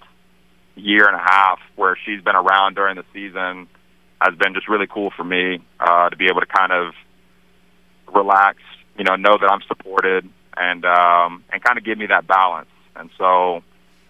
year 0.75 1.07
and 1.07 1.17
a 1.17 1.23
half 1.23 1.61
where 1.77 1.97
she's 2.05 2.23
been 2.23 2.37
around 2.37 2.75
during 2.75 2.97
the 2.97 3.05
season 3.13 3.69
has 4.21 4.35
been 4.37 4.55
just 4.55 4.69
really 4.69 4.87
cool 4.87 5.11
for 5.17 5.25
me 5.25 5.61
uh, 5.81 6.09
to 6.09 6.17
be 6.17 6.27
able 6.27 6.41
to 6.41 6.47
kind 6.47 6.73
of 6.73 6.95
relax, 8.15 8.59
you 8.97 9.05
know, 9.05 9.17
know 9.17 9.37
that 9.41 9.51
I'm 9.51 9.63
supported 9.67 10.29
and 10.57 10.85
um, 10.85 11.45
and 11.53 11.63
kind 11.63 11.79
of 11.79 11.85
give 11.85 11.99
me 11.99 12.07
that 12.07 12.27
balance. 12.27 12.69
And 12.97 13.11
so, 13.17 13.63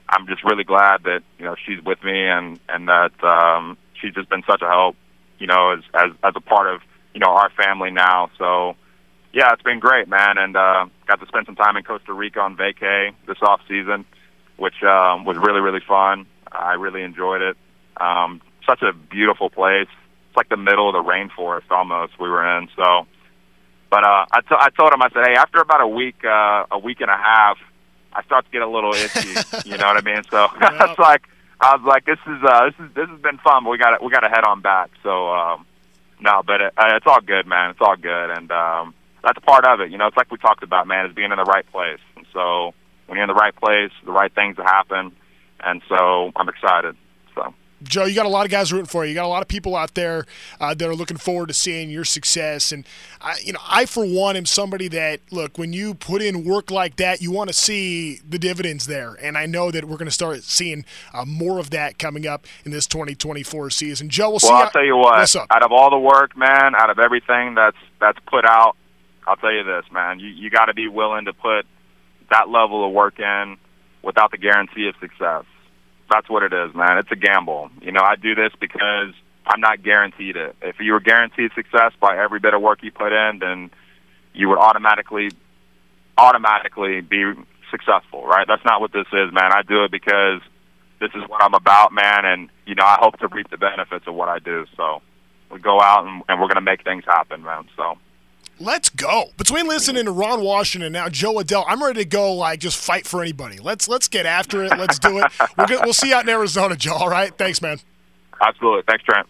I'm 0.09 0.27
just 0.27 0.45
really 0.45 0.65
glad 0.65 1.05
that 1.05 1.23
you 1.39 1.45
know 1.45 1.55
she's 1.67 1.83
with 1.85 2.03
me 2.03 2.27
and 2.27 2.59
and 2.69 2.89
that 2.89 3.13
um, 3.23 3.77
she's 4.01 4.15
just 4.15 4.29
been 4.29 4.43
such 4.49 4.63
a 4.63 4.69
help, 4.69 4.97
you 5.39 5.47
know, 5.47 5.73
as 5.73 5.85
as 5.95 6.11
as 6.25 6.33
a 6.37 6.41
part 6.41 6.73
of 6.73 6.81
you 7.15 7.21
know 7.21 7.31
our 7.31 7.51
family 7.51 7.91
now. 7.91 8.31
So 8.39 8.77
yeah, 9.33 9.53
it's 9.53 9.63
been 9.63 9.81
great, 9.81 10.09
man, 10.09 10.37
and 10.39 10.57
uh, 10.57 10.87
got 11.07 11.21
to 11.21 11.27
spend 11.27 11.47
some 11.47 11.57
time 11.57 11.77
in 11.77 11.85
Costa 11.85 12.13
Rica 12.13 12.41
on 12.41 12.57
vacay 12.57 13.15
this 13.27 13.39
off 13.43 13.61
season, 13.69 14.05
which 14.57 14.83
um, 14.83 15.25
was 15.25 15.37
really 15.37 15.61
really 15.61 15.81
fun. 15.87 16.27
I 16.51 16.75
really 16.75 17.03
enjoyed 17.03 17.41
it. 17.41 17.57
Um, 17.99 18.41
such 18.67 18.83
a 18.83 18.93
beautiful 18.93 19.51
place. 19.51 19.89
It's 20.29 20.37
like 20.37 20.49
the 20.49 20.57
middle 20.57 20.89
of 20.89 20.93
the 20.93 21.11
rainforest 21.11 21.71
almost 21.71 22.19
we 22.21 22.29
were 22.29 22.59
in. 22.59 22.69
So, 22.77 23.07
but 23.91 24.05
uh, 24.05 24.27
I, 24.33 24.41
t- 24.41 24.57
I 24.59 24.71
told 24.71 24.93
him 24.93 25.03
I 25.03 25.09
said, 25.11 25.27
hey, 25.27 25.35
after 25.35 25.61
about 25.61 25.81
a 25.81 25.89
week, 25.89 26.25
uh, 26.25 26.65
a 26.71 26.79
week 26.79 27.01
and 27.01 27.11
a 27.11 27.17
half, 27.17 27.59
I 28.13 28.23
start 28.25 28.45
to 28.47 28.51
get 28.51 28.63
a 28.63 28.69
little 28.69 28.95
itchy. 28.95 29.29
you 29.69 29.77
know 29.77 29.87
what 29.87 29.97
I 29.97 30.03
mean? 30.03 30.23
So 30.31 30.49
yeah. 30.61 30.91
it's 30.91 30.99
like 30.99 31.23
I 31.61 31.77
was 31.77 31.85
like, 31.87 32.05
this 32.05 32.19
is 32.27 32.43
uh, 32.47 32.67
this 32.67 32.75
is 32.87 32.95
this 32.95 33.09
has 33.09 33.21
been 33.21 33.39
fun, 33.39 33.65
but 33.65 33.71
we 33.71 33.79
got 33.79 34.03
we 34.03 34.11
got 34.11 34.21
to 34.21 34.29
head 34.29 34.45
on 34.45 34.61
back. 34.61 34.91
So 35.03 35.29
um, 35.29 35.67
no, 36.21 36.43
but 36.47 36.61
it, 36.61 36.73
uh, 36.77 36.97
it's 36.97 37.07
all 37.07 37.21
good, 37.21 37.47
man. 37.47 37.71
It's 37.71 37.81
all 37.81 37.97
good, 37.97 38.31
and 38.31 38.51
um, 38.51 38.95
that's 39.23 39.39
a 39.39 39.41
part 39.41 39.67
of 39.67 39.81
it. 39.81 39.91
You 39.91 39.99
know, 39.99 40.07
it's 40.07 40.17
like 40.17 40.31
we 40.31 40.39
talked 40.39 40.63
about, 40.63 40.87
man, 40.87 41.07
is 41.07 41.15
being 41.15 41.31
in 41.31 41.39
the 41.39 41.45
right 41.45 41.71
place. 41.71 42.01
And 42.17 42.27
so 42.33 42.75
when 43.07 43.17
you're 43.17 43.25
in 43.25 43.29
the 43.29 43.35
right 43.35 43.55
place, 43.55 43.91
the 44.05 44.13
right 44.13 44.35
things 44.35 44.57
happen. 44.57 45.13
And 45.61 45.83
so 45.89 46.33
I'm 46.37 46.49
excited. 46.49 46.97
So. 47.35 47.55
Jo, 47.85 48.05
you 48.05 48.15
got 48.15 48.27
a 48.27 48.31
lot 48.31 48.45
of 48.45 48.51
guys 48.51 48.73
rooting 48.73 48.87
for 48.87 49.05
you. 49.05 49.11
You 49.11 49.15
got 49.15 49.25
a 49.25 49.29
lot 49.29 49.43
of 49.43 49.49
people 49.49 49.75
out 49.75 49.95
there 49.95 50.25
uh, 50.61 50.75
that 50.75 50.89
are 50.89 50.95
looking 50.95 51.17
forward 51.17 51.49
to 51.49 51.55
seeing 51.55 51.91
your 51.91 52.05
success. 52.05 52.73
And 52.73 52.85
I, 53.21 53.37
you 53.43 53.53
know, 53.53 53.61
I 53.69 53.87
for 53.87 54.05
one 54.05 54.37
am 54.37 54.47
somebody 54.47 54.89
that 54.89 55.21
look 55.31 55.59
when 55.59 55.73
you 55.73 55.95
put 55.95 56.23
in 56.23 56.45
work 56.45 56.71
like 56.71 56.97
that, 56.97 57.21
you 57.21 57.31
want 57.31 57.49
to 57.49 57.55
see 57.55 58.21
the 58.29 58.39
dividends 58.39 58.87
there. 58.87 59.17
And 59.21 59.37
I 59.37 59.47
know 59.47 59.71
that 59.71 59.85
we're 59.85 59.97
going 59.97 60.07
to 60.07 60.11
start 60.11 60.43
seeing 60.43 60.85
uh, 61.13 61.25
more 61.25 61.59
of 61.59 61.71
that 61.71 61.99
coming 61.99 62.27
up 62.27 62.47
in 62.65 62.71
this 62.71 62.87
2024 62.87 63.71
season. 63.71 64.09
Jo, 64.09 64.25
we'll, 64.25 64.33
well 64.33 64.41
see. 64.41 64.49
Well, 64.49 64.57
I'll 64.57 64.71
tell 64.71 64.85
you 64.85 64.97
what. 64.97 65.37
Out 65.51 65.63
of 65.63 65.73
all 65.73 65.91
the 65.91 65.99
work, 65.99 66.37
man, 66.37 66.75
out 66.75 66.91
of 66.91 66.99
everything 66.99 67.55
that's 67.55 67.77
that's 68.01 68.19
put 68.27 68.45
out, 68.45 68.77
I'll 69.27 69.37
tell 69.37 69.53
you 69.53 69.65
this, 69.65 69.85
man. 69.93 70.21
You 70.21 70.29
you 70.29 70.51
got 70.51 70.67
to 70.67 70.75
be 70.75 70.89
willing 70.89 71.27
to 71.27 71.33
put 71.33 71.67
that 72.31 72.49
level 72.49 72.87
of 72.87 72.93
work 72.93 73.19
in 73.21 73.57
without 74.03 74.31
the 74.31 74.39
guarantee 74.39 74.89
of 74.89 74.95
success. 75.01 75.45
That's 76.11 76.29
what 76.29 76.43
it 76.43 76.53
is, 76.53 76.75
man. 76.75 76.99
It's 76.99 77.11
a 77.11 77.17
gamble. 77.17 77.71
You 77.81 77.93
know, 77.93 78.03
I 78.03 78.17
do 78.17 78.35
this 78.35 78.53
because 78.61 79.15
I'm 79.47 79.61
not 79.61 79.83
guaranteed 79.83 80.37
it. 80.37 80.57
If 80.63 80.81
you 80.81 80.93
were 80.93 81.01
guaranteed 81.01 81.53
success 81.55 81.93
by 82.01 82.19
every 82.19 82.41
bit 82.41 82.55
of 82.55 82.61
work 82.61 82.83
you 82.83 82.91
put 82.93 83.13
in, 83.13 83.39
then 83.39 83.71
you 84.35 84.49
would 84.49 84.59
automatically 84.59 85.31
automatically 86.19 87.01
be 87.01 87.33
successful, 87.71 88.27
right? 88.27 88.47
That's 88.47 88.65
not 88.65 88.81
what 88.81 88.93
this 88.93 89.07
is, 89.13 89.33
man. 89.33 89.53
I 89.53 89.63
do 89.63 89.85
it 89.85 89.91
because 89.91 90.41
this 91.01 91.11
is 91.15 91.29
what 91.29 91.43
I'm 91.43 91.55
about, 91.55 91.93
man, 91.93 92.25
and 92.25 92.51
you 92.67 92.75
know, 92.75 92.85
I 92.85 92.99
hope 93.01 93.19
to 93.19 93.29
reap 93.29 93.51
the 93.51 93.57
benefits 93.57 94.07
of 94.07 94.15
what 94.15 94.29
I 94.29 94.39
do. 94.39 94.67
So 94.77 95.03
we 95.51 95.59
go 95.59 95.81
out 95.81 96.07
and, 96.07 96.23
and 96.29 96.41
we're 96.41 96.49
going 96.49 96.57
to 96.57 96.61
make 96.61 96.85
things 96.85 97.05
happen, 97.05 97.43
man. 97.43 97.65
So 97.77 97.99
Let's 98.63 98.91
go. 98.91 99.31
Between 99.37 99.67
listening 99.67 100.05
to 100.05 100.13
Ron 100.13 100.41
Washington 100.41 100.87
and 100.87 100.93
now 100.93 101.09
Jo 101.09 101.35
Adell, 101.35 101.65
I'm 101.67 101.83
ready 101.83 102.01
to 102.01 102.09
go 102.09 102.33
like 102.33 102.61
just 102.61 102.83
fight 102.83 103.09
for 103.09 103.21
anybody. 103.21 103.59
Let's 103.59 103.89
let's 103.89 104.07
get 104.07 104.25
after 104.25 104.63
it. 104.63 104.71
Let's 104.79 105.01
do 105.01 105.19
it. 105.19 105.25
We'll, 105.59 105.67
get, 105.67 105.81
we'll 105.83 105.93
see 105.93 106.11
you 106.11 106.15
out 106.15 106.23
in 106.23 106.29
Arizona, 106.29 106.77
Jo. 106.77 106.93
All 106.93 107.09
right. 107.09 107.37
Thanks, 107.37 107.61
man. 107.61 107.81
Absolutely. 108.41 108.83
Thanks, 108.87 109.03
Trent. 109.03 109.27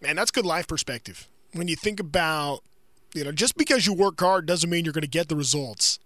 Man, 0.00 0.16
that's 0.16 0.32
good 0.32 0.44
life 0.44 0.66
perspective. 0.66 1.28
When 1.52 1.68
you 1.68 1.76
think 1.76 2.00
about, 2.00 2.62
you 3.14 3.22
know, 3.22 3.30
just 3.30 3.56
because 3.56 3.86
you 3.86 3.94
work 3.94 4.18
hard 4.18 4.46
doesn't 4.46 4.68
mean 4.68 4.84
you're 4.84 4.92
going 4.92 5.02
to 5.02 5.08
get 5.08 5.28
the 5.28 5.36
results. 5.36 6.00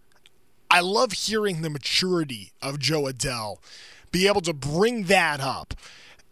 I 0.70 0.80
love 0.80 1.12
hearing 1.12 1.62
the 1.62 1.70
maturity 1.70 2.52
of 2.60 2.78
Jo 2.78 3.04
Adell 3.04 3.56
be 4.12 4.26
able 4.26 4.42
to 4.42 4.52
bring 4.52 5.04
that 5.04 5.40
up 5.40 5.72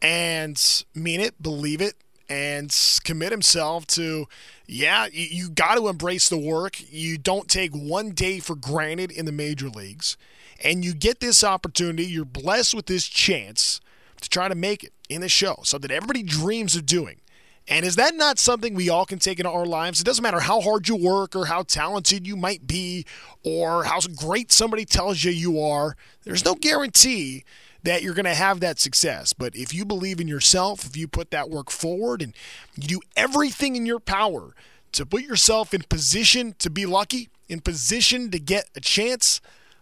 and 0.02 0.84
mean 0.94 1.20
it, 1.20 1.42
believe 1.42 1.80
it, 1.80 1.94
and 2.28 2.74
commit 3.04 3.30
himself 3.30 3.86
to, 3.86 4.26
yeah, 4.66 5.06
you, 5.12 5.26
you 5.30 5.50
got 5.50 5.76
to 5.76 5.88
embrace 5.88 6.28
the 6.28 6.38
work. 6.38 6.76
You 6.90 7.18
don't 7.18 7.48
take 7.48 7.72
one 7.72 8.10
day 8.10 8.38
for 8.38 8.56
granted 8.56 9.10
in 9.10 9.26
the 9.26 9.32
major 9.32 9.68
leagues. 9.68 10.16
And 10.62 10.84
you 10.84 10.94
get 10.94 11.20
this 11.20 11.44
opportunity, 11.44 12.04
you're 12.06 12.24
blessed 12.24 12.74
with 12.74 12.86
this 12.86 13.06
chance 13.06 13.80
to 14.20 14.28
try 14.28 14.48
to 14.48 14.54
make 14.54 14.84
it 14.84 14.92
in 15.08 15.20
the 15.20 15.28
show, 15.28 15.60
something 15.64 15.90
everybody 15.90 16.22
dreams 16.22 16.76
of 16.76 16.86
doing. 16.86 17.20
And 17.66 17.86
is 17.86 17.96
that 17.96 18.14
not 18.14 18.38
something 18.38 18.74
we 18.74 18.90
all 18.90 19.06
can 19.06 19.18
take 19.18 19.38
into 19.38 19.50
our 19.50 19.64
lives? 19.64 20.00
It 20.00 20.04
doesn't 20.04 20.22
matter 20.22 20.40
how 20.40 20.60
hard 20.60 20.86
you 20.86 20.96
work 20.96 21.34
or 21.34 21.46
how 21.46 21.62
talented 21.62 22.26
you 22.26 22.36
might 22.36 22.66
be 22.66 23.06
or 23.42 23.84
how 23.84 24.00
great 24.14 24.52
somebody 24.52 24.84
tells 24.84 25.24
you 25.24 25.30
you 25.30 25.60
are. 25.60 25.96
There's 26.24 26.44
no 26.44 26.54
guarantee 26.54 27.44
that 27.84 28.02
you're 28.02 28.14
going 28.14 28.24
to 28.24 28.34
have 28.34 28.60
that 28.60 28.80
success. 28.80 29.32
But 29.32 29.54
if 29.54 29.72
you 29.72 29.84
believe 29.84 30.20
in 30.20 30.26
yourself, 30.26 30.84
if 30.84 30.96
you 30.96 31.06
put 31.06 31.30
that 31.30 31.48
work 31.48 31.70
forward 31.70 32.20
and 32.20 32.34
you 32.76 32.88
do 32.88 33.00
everything 33.16 33.76
in 33.76 33.86
your 33.86 34.00
power 34.00 34.54
to 34.92 35.06
put 35.06 35.22
yourself 35.22 35.72
in 35.72 35.82
position 35.82 36.54
to 36.58 36.70
be 36.70 36.86
lucky, 36.86 37.28
in 37.48 37.60
position 37.60 38.30
to 38.30 38.38
get 38.38 38.68
a 38.74 38.80
chance, 38.80 39.40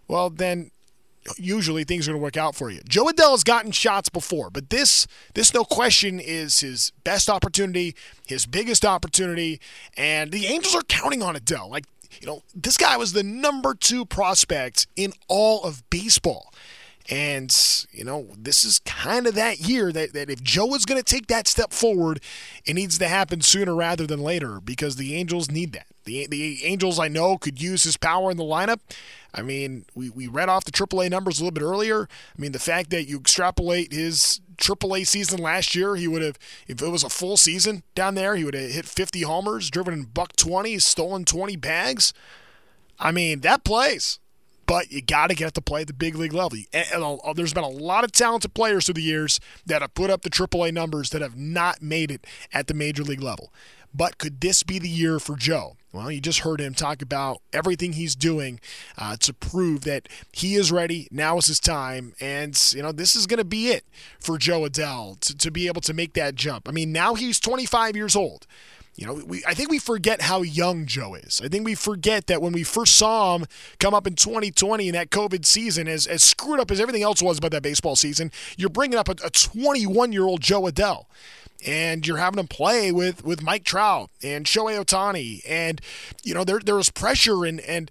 well, 0.08 0.30
then 0.30 0.70
usually 1.36 1.84
things 1.84 2.08
are 2.08 2.10
going 2.10 2.20
to 2.20 2.22
work 2.22 2.36
out 2.36 2.56
for 2.56 2.70
you. 2.70 2.80
Jo 2.88 3.04
Adell 3.04 3.30
has 3.30 3.44
gotten 3.44 3.70
shots 3.70 4.08
before, 4.08 4.50
but 4.50 4.70
this 4.70 5.06
this 5.34 5.54
no 5.54 5.62
question 5.62 6.18
is 6.18 6.60
his 6.60 6.90
best 7.04 7.30
opportunity, 7.30 7.94
his 8.26 8.46
biggest 8.46 8.84
opportunity, 8.84 9.60
and 9.96 10.32
the 10.32 10.46
Angels 10.46 10.74
are 10.74 10.82
counting 10.82 11.22
on 11.22 11.36
Adell. 11.36 11.70
Like, 11.70 11.84
you 12.20 12.26
know, 12.26 12.42
this 12.54 12.76
guy 12.76 12.96
was 12.96 13.12
the 13.12 13.22
number 13.22 13.74
2 13.74 14.04
prospect 14.06 14.88
in 14.96 15.12
all 15.28 15.62
of 15.62 15.88
baseball. 15.90 16.52
And, 17.10 17.54
you 17.90 18.04
know, 18.04 18.28
this 18.38 18.64
is 18.64 18.78
kind 18.80 19.26
of 19.26 19.34
that 19.34 19.60
year 19.60 19.90
that, 19.92 20.12
that 20.12 20.30
if 20.30 20.42
Jo 20.42 20.74
is 20.74 20.84
going 20.84 21.02
to 21.02 21.04
take 21.04 21.26
that 21.26 21.48
step 21.48 21.72
forward, 21.72 22.20
it 22.64 22.74
needs 22.74 22.96
to 22.98 23.08
happen 23.08 23.40
sooner 23.40 23.74
rather 23.74 24.06
than 24.06 24.20
later 24.20 24.60
because 24.60 24.96
the 24.96 25.14
Angels 25.16 25.50
need 25.50 25.72
that. 25.72 25.86
The, 26.04 26.26
the 26.28 26.64
Angels, 26.64 26.98
I 26.98 27.08
know, 27.08 27.38
could 27.38 27.60
use 27.60 27.84
his 27.84 27.96
power 27.96 28.30
in 28.30 28.36
the 28.36 28.44
lineup. 28.44 28.80
I 29.34 29.42
mean, 29.42 29.84
we, 29.94 30.10
we 30.10 30.26
read 30.28 30.48
off 30.48 30.64
the 30.64 30.72
AAA 30.72 31.10
numbers 31.10 31.40
a 31.40 31.44
little 31.44 31.54
bit 31.54 31.64
earlier. 31.64 32.02
I 32.02 32.40
mean, 32.40 32.52
the 32.52 32.58
fact 32.58 32.90
that 32.90 33.08
you 33.08 33.18
extrapolate 33.18 33.92
his 33.92 34.40
AAA 34.58 35.06
season 35.06 35.40
last 35.40 35.74
year, 35.74 35.96
he 35.96 36.06
would 36.06 36.22
have, 36.22 36.38
if 36.68 36.82
it 36.82 36.88
was 36.88 37.02
a 37.02 37.10
full 37.10 37.36
season 37.36 37.82
down 37.94 38.14
there, 38.14 38.36
he 38.36 38.44
would 38.44 38.54
have 38.54 38.70
hit 38.70 38.86
50 38.86 39.22
homers, 39.22 39.70
driven 39.70 39.94
in 39.94 40.02
buck 40.04 40.36
20, 40.36 40.78
stolen 40.78 41.24
20 41.24 41.56
bags. 41.56 42.12
I 42.98 43.10
mean, 43.10 43.40
that 43.40 43.64
plays 43.64 44.20
but 44.72 44.90
you 44.90 45.02
got 45.02 45.28
to 45.28 45.34
get 45.34 45.52
to 45.52 45.60
play 45.60 45.82
at 45.82 45.86
the 45.86 45.92
big 45.92 46.14
league 46.14 46.32
level. 46.32 46.58
And 46.72 47.20
there's 47.34 47.52
been 47.52 47.62
a 47.62 47.68
lot 47.68 48.04
of 48.04 48.12
talented 48.12 48.54
players 48.54 48.86
through 48.86 48.94
the 48.94 49.02
years 49.02 49.38
that 49.66 49.82
have 49.82 49.92
put 49.92 50.08
up 50.08 50.22
the 50.22 50.30
AAA 50.30 50.72
numbers 50.72 51.10
that 51.10 51.20
have 51.20 51.36
not 51.36 51.82
made 51.82 52.10
it 52.10 52.26
at 52.54 52.68
the 52.68 52.72
major 52.72 53.02
league 53.02 53.20
level. 53.20 53.52
But 53.94 54.16
could 54.16 54.40
this 54.40 54.62
be 54.62 54.78
the 54.78 54.88
year 54.88 55.18
for 55.18 55.36
Jo? 55.36 55.76
Well, 55.92 56.10
you 56.10 56.22
just 56.22 56.38
heard 56.38 56.58
him 56.58 56.72
talk 56.72 57.02
about 57.02 57.42
everything 57.52 57.92
he's 57.92 58.14
doing 58.14 58.60
uh, 58.96 59.16
to 59.18 59.34
prove 59.34 59.82
that 59.82 60.08
he 60.32 60.54
is 60.54 60.72
ready. 60.72 61.06
Now 61.10 61.36
is 61.36 61.48
his 61.48 61.60
time. 61.60 62.14
And, 62.18 62.58
you 62.74 62.80
know, 62.80 62.92
this 62.92 63.14
is 63.14 63.26
going 63.26 63.38
to 63.38 63.44
be 63.44 63.68
it 63.68 63.84
for 64.18 64.38
Jo 64.38 64.62
Adell 64.62 65.20
to, 65.20 65.36
to 65.36 65.50
be 65.50 65.66
able 65.66 65.82
to 65.82 65.92
make 65.92 66.14
that 66.14 66.34
jump. 66.34 66.66
I 66.66 66.72
mean, 66.72 66.92
now 66.92 67.14
he's 67.14 67.38
25 67.38 67.94
years 67.94 68.16
old. 68.16 68.46
You 68.94 69.06
know, 69.06 69.14
we, 69.26 69.42
I 69.46 69.54
think 69.54 69.70
we 69.70 69.78
forget 69.78 70.20
how 70.20 70.42
young 70.42 70.84
Jo 70.84 71.14
is. 71.14 71.40
I 71.42 71.48
think 71.48 71.64
we 71.64 71.74
forget 71.74 72.26
that 72.26 72.42
when 72.42 72.52
we 72.52 72.62
first 72.62 72.96
saw 72.96 73.36
him 73.36 73.46
come 73.78 73.94
up 73.94 74.06
in 74.06 74.16
2020 74.16 74.86
in 74.86 74.92
that 74.94 75.10
COVID 75.10 75.46
season, 75.46 75.88
as, 75.88 76.06
as 76.06 76.22
screwed 76.22 76.60
up 76.60 76.70
as 76.70 76.78
everything 76.78 77.02
else 77.02 77.22
was 77.22 77.38
about 77.38 77.52
that 77.52 77.62
baseball 77.62 77.96
season, 77.96 78.30
you're 78.58 78.68
bringing 78.68 78.98
up 78.98 79.08
a 79.08 79.14
21 79.14 80.12
year 80.12 80.24
old 80.24 80.42
Jo 80.42 80.62
Adell 80.62 81.06
and 81.64 82.06
you're 82.06 82.18
having 82.18 82.38
him 82.38 82.48
play 82.48 82.92
with 82.92 83.24
with 83.24 83.42
Mike 83.42 83.64
Trout 83.64 84.10
and 84.22 84.46
Shohei 84.46 84.84
Ohtani, 84.84 85.42
and 85.48 85.80
you 86.22 86.34
know 86.34 86.44
there 86.44 86.58
there 86.58 86.74
was 86.76 86.90
pressure 86.90 87.44
and 87.44 87.60
and 87.60 87.90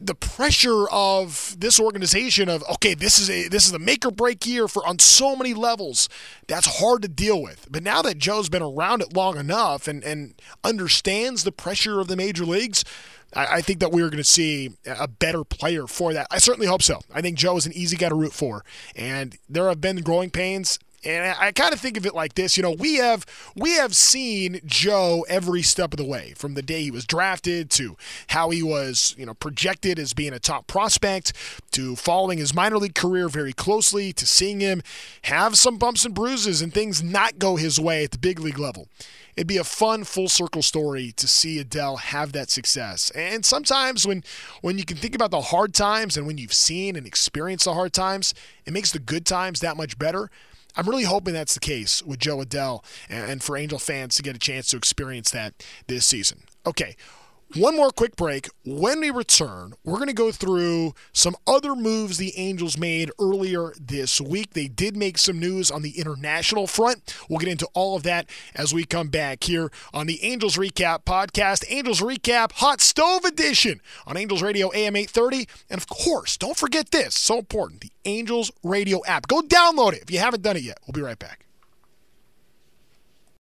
the 0.00 0.14
pressure 0.14 0.88
of 0.90 1.56
this 1.58 1.80
organization 1.80 2.48
of 2.48 2.62
okay 2.70 2.94
this 2.94 3.18
is 3.18 3.28
a 3.28 3.48
this 3.48 3.66
is 3.66 3.72
a 3.72 3.78
make 3.78 4.06
or 4.06 4.10
break 4.10 4.46
year 4.46 4.68
for 4.68 4.86
on 4.86 4.98
so 4.98 5.34
many 5.34 5.54
levels 5.54 6.08
that's 6.46 6.78
hard 6.80 7.02
to 7.02 7.08
deal 7.08 7.42
with 7.42 7.66
but 7.70 7.82
now 7.82 8.00
that 8.00 8.16
jo's 8.16 8.48
been 8.48 8.62
around 8.62 9.02
it 9.02 9.12
long 9.12 9.36
enough 9.36 9.88
and 9.88 10.04
and 10.04 10.40
understands 10.62 11.42
the 11.42 11.50
pressure 11.50 11.98
of 12.00 12.06
the 12.06 12.16
major 12.16 12.44
leagues 12.44 12.84
I, 13.34 13.46
I 13.56 13.60
think 13.60 13.80
that 13.80 13.90
we're 13.90 14.08
going 14.08 14.18
to 14.18 14.24
see 14.24 14.70
a 14.86 15.06
better 15.06 15.44
player 15.44 15.86
for 15.86 16.12
that. 16.14 16.26
I 16.30 16.38
certainly 16.38 16.66
hope 16.66 16.82
so. 16.82 17.00
I 17.12 17.20
think 17.20 17.36
Jo 17.36 17.56
is 17.56 17.66
an 17.66 17.72
easy 17.74 17.96
guy 17.96 18.08
to 18.08 18.14
root 18.14 18.32
for, 18.32 18.64
and 18.96 19.36
there 19.48 19.68
have 19.68 19.82
been 19.82 19.98
growing 19.98 20.30
pains 20.30 20.78
and 21.04 21.34
I, 21.38 21.52
kind 21.52 21.72
of 21.72 21.80
think 21.80 21.96
of 21.96 22.06
it 22.06 22.14
like 22.14 22.34
this, 22.34 22.56
you 22.56 22.62
know, 22.62 22.72
we 22.72 22.96
have 22.96 23.24
we 23.56 23.72
have 23.74 23.94
seen 23.94 24.60
Jo 24.64 25.24
every 25.28 25.62
step 25.62 25.92
of 25.92 25.98
the 25.98 26.04
way 26.04 26.34
from 26.36 26.54
the 26.54 26.62
day 26.62 26.82
he 26.82 26.90
was 26.90 27.06
drafted 27.06 27.70
to 27.72 27.96
how 28.28 28.50
he 28.50 28.62
was, 28.62 29.14
you 29.16 29.24
know, 29.24 29.34
projected 29.34 29.98
as 29.98 30.12
being 30.12 30.32
a 30.32 30.38
top 30.38 30.66
prospect 30.66 31.32
to 31.72 31.94
following 31.96 32.38
his 32.38 32.54
minor 32.54 32.78
league 32.78 32.94
career 32.94 33.28
very 33.28 33.52
closely 33.52 34.12
to 34.12 34.26
seeing 34.26 34.60
him 34.60 34.82
have 35.22 35.56
some 35.56 35.78
bumps 35.78 36.04
and 36.04 36.14
bruises 36.14 36.60
and 36.60 36.74
things 36.74 37.02
not 37.02 37.38
go 37.38 37.56
his 37.56 37.78
way 37.78 38.04
at 38.04 38.10
the 38.10 38.18
big 38.18 38.40
league 38.40 38.58
level. 38.58 38.88
It'd 39.36 39.46
be 39.46 39.56
a 39.56 39.62
fun 39.62 40.02
full 40.02 40.28
circle 40.28 40.62
story 40.62 41.12
to 41.12 41.28
see 41.28 41.62
Adell 41.62 42.00
have 42.00 42.32
that 42.32 42.50
success. 42.50 43.10
And 43.10 43.46
sometimes 43.46 44.04
when 44.04 44.24
when 44.62 44.78
you 44.78 44.84
can 44.84 44.96
think 44.96 45.14
about 45.14 45.30
the 45.30 45.40
hard 45.40 45.74
times 45.74 46.16
and 46.16 46.26
when 46.26 46.38
you've 46.38 46.52
seen 46.52 46.96
and 46.96 47.06
experienced 47.06 47.66
the 47.66 47.74
hard 47.74 47.92
times, 47.92 48.34
it 48.66 48.72
makes 48.72 48.90
the 48.90 48.98
good 48.98 49.24
times 49.24 49.60
that 49.60 49.76
much 49.76 49.96
better. 49.96 50.28
I'm 50.78 50.88
really 50.88 51.02
hoping 51.02 51.34
that's 51.34 51.54
the 51.54 51.60
case 51.60 52.04
with 52.04 52.20
Jo 52.20 52.38
Adell 52.38 52.84
and 53.10 53.42
for 53.42 53.56
Angel 53.56 53.80
fans 53.80 54.14
to 54.14 54.22
get 54.22 54.36
a 54.36 54.38
chance 54.38 54.68
to 54.68 54.76
experience 54.76 55.28
that 55.32 55.54
this 55.88 56.06
season. 56.06 56.44
Okay, 56.64 56.94
one 57.54 57.76
more 57.76 57.90
quick 57.90 58.14
break. 58.14 58.48
When 58.66 59.00
we 59.00 59.10
return, 59.10 59.72
we're 59.82 59.96
going 59.96 60.08
to 60.08 60.12
go 60.14 60.30
through 60.30 60.92
some 61.12 61.34
other 61.46 61.74
moves 61.74 62.18
the 62.18 62.36
Angels 62.36 62.76
made 62.76 63.10
earlier 63.18 63.72
this 63.80 64.20
week. 64.20 64.52
They 64.52 64.68
did 64.68 64.96
make 64.96 65.16
some 65.16 65.38
news 65.38 65.70
on 65.70 65.82
the 65.82 65.98
international 65.98 66.66
front. 66.66 67.14
We'll 67.28 67.38
get 67.38 67.48
into 67.48 67.66
all 67.72 67.96
of 67.96 68.02
that 68.02 68.28
as 68.54 68.74
we 68.74 68.84
come 68.84 69.08
back 69.08 69.44
here 69.44 69.70
on 69.94 70.06
the 70.06 70.22
Angels 70.22 70.56
Recap 70.56 71.04
podcast, 71.04 71.64
Angels 71.68 72.00
Recap 72.00 72.52
Hot 72.52 72.82
Stove 72.82 73.24
Edition 73.24 73.80
on 74.06 74.18
Angels 74.18 74.42
Radio 74.42 74.70
AM 74.74 74.94
830. 74.96 75.48
And 75.70 75.80
of 75.80 75.88
course, 75.88 76.36
don't 76.36 76.56
forget 76.56 76.90
this 76.90 77.14
so 77.14 77.38
important 77.38 77.80
the 77.80 77.92
Angels 78.04 78.50
Radio 78.62 79.00
app. 79.06 79.26
Go 79.26 79.40
download 79.40 79.94
it 79.94 80.02
if 80.02 80.10
you 80.10 80.18
haven't 80.18 80.42
done 80.42 80.56
it 80.56 80.62
yet. 80.62 80.78
We'll 80.86 80.92
be 80.92 81.02
right 81.02 81.18
back. 81.18 81.47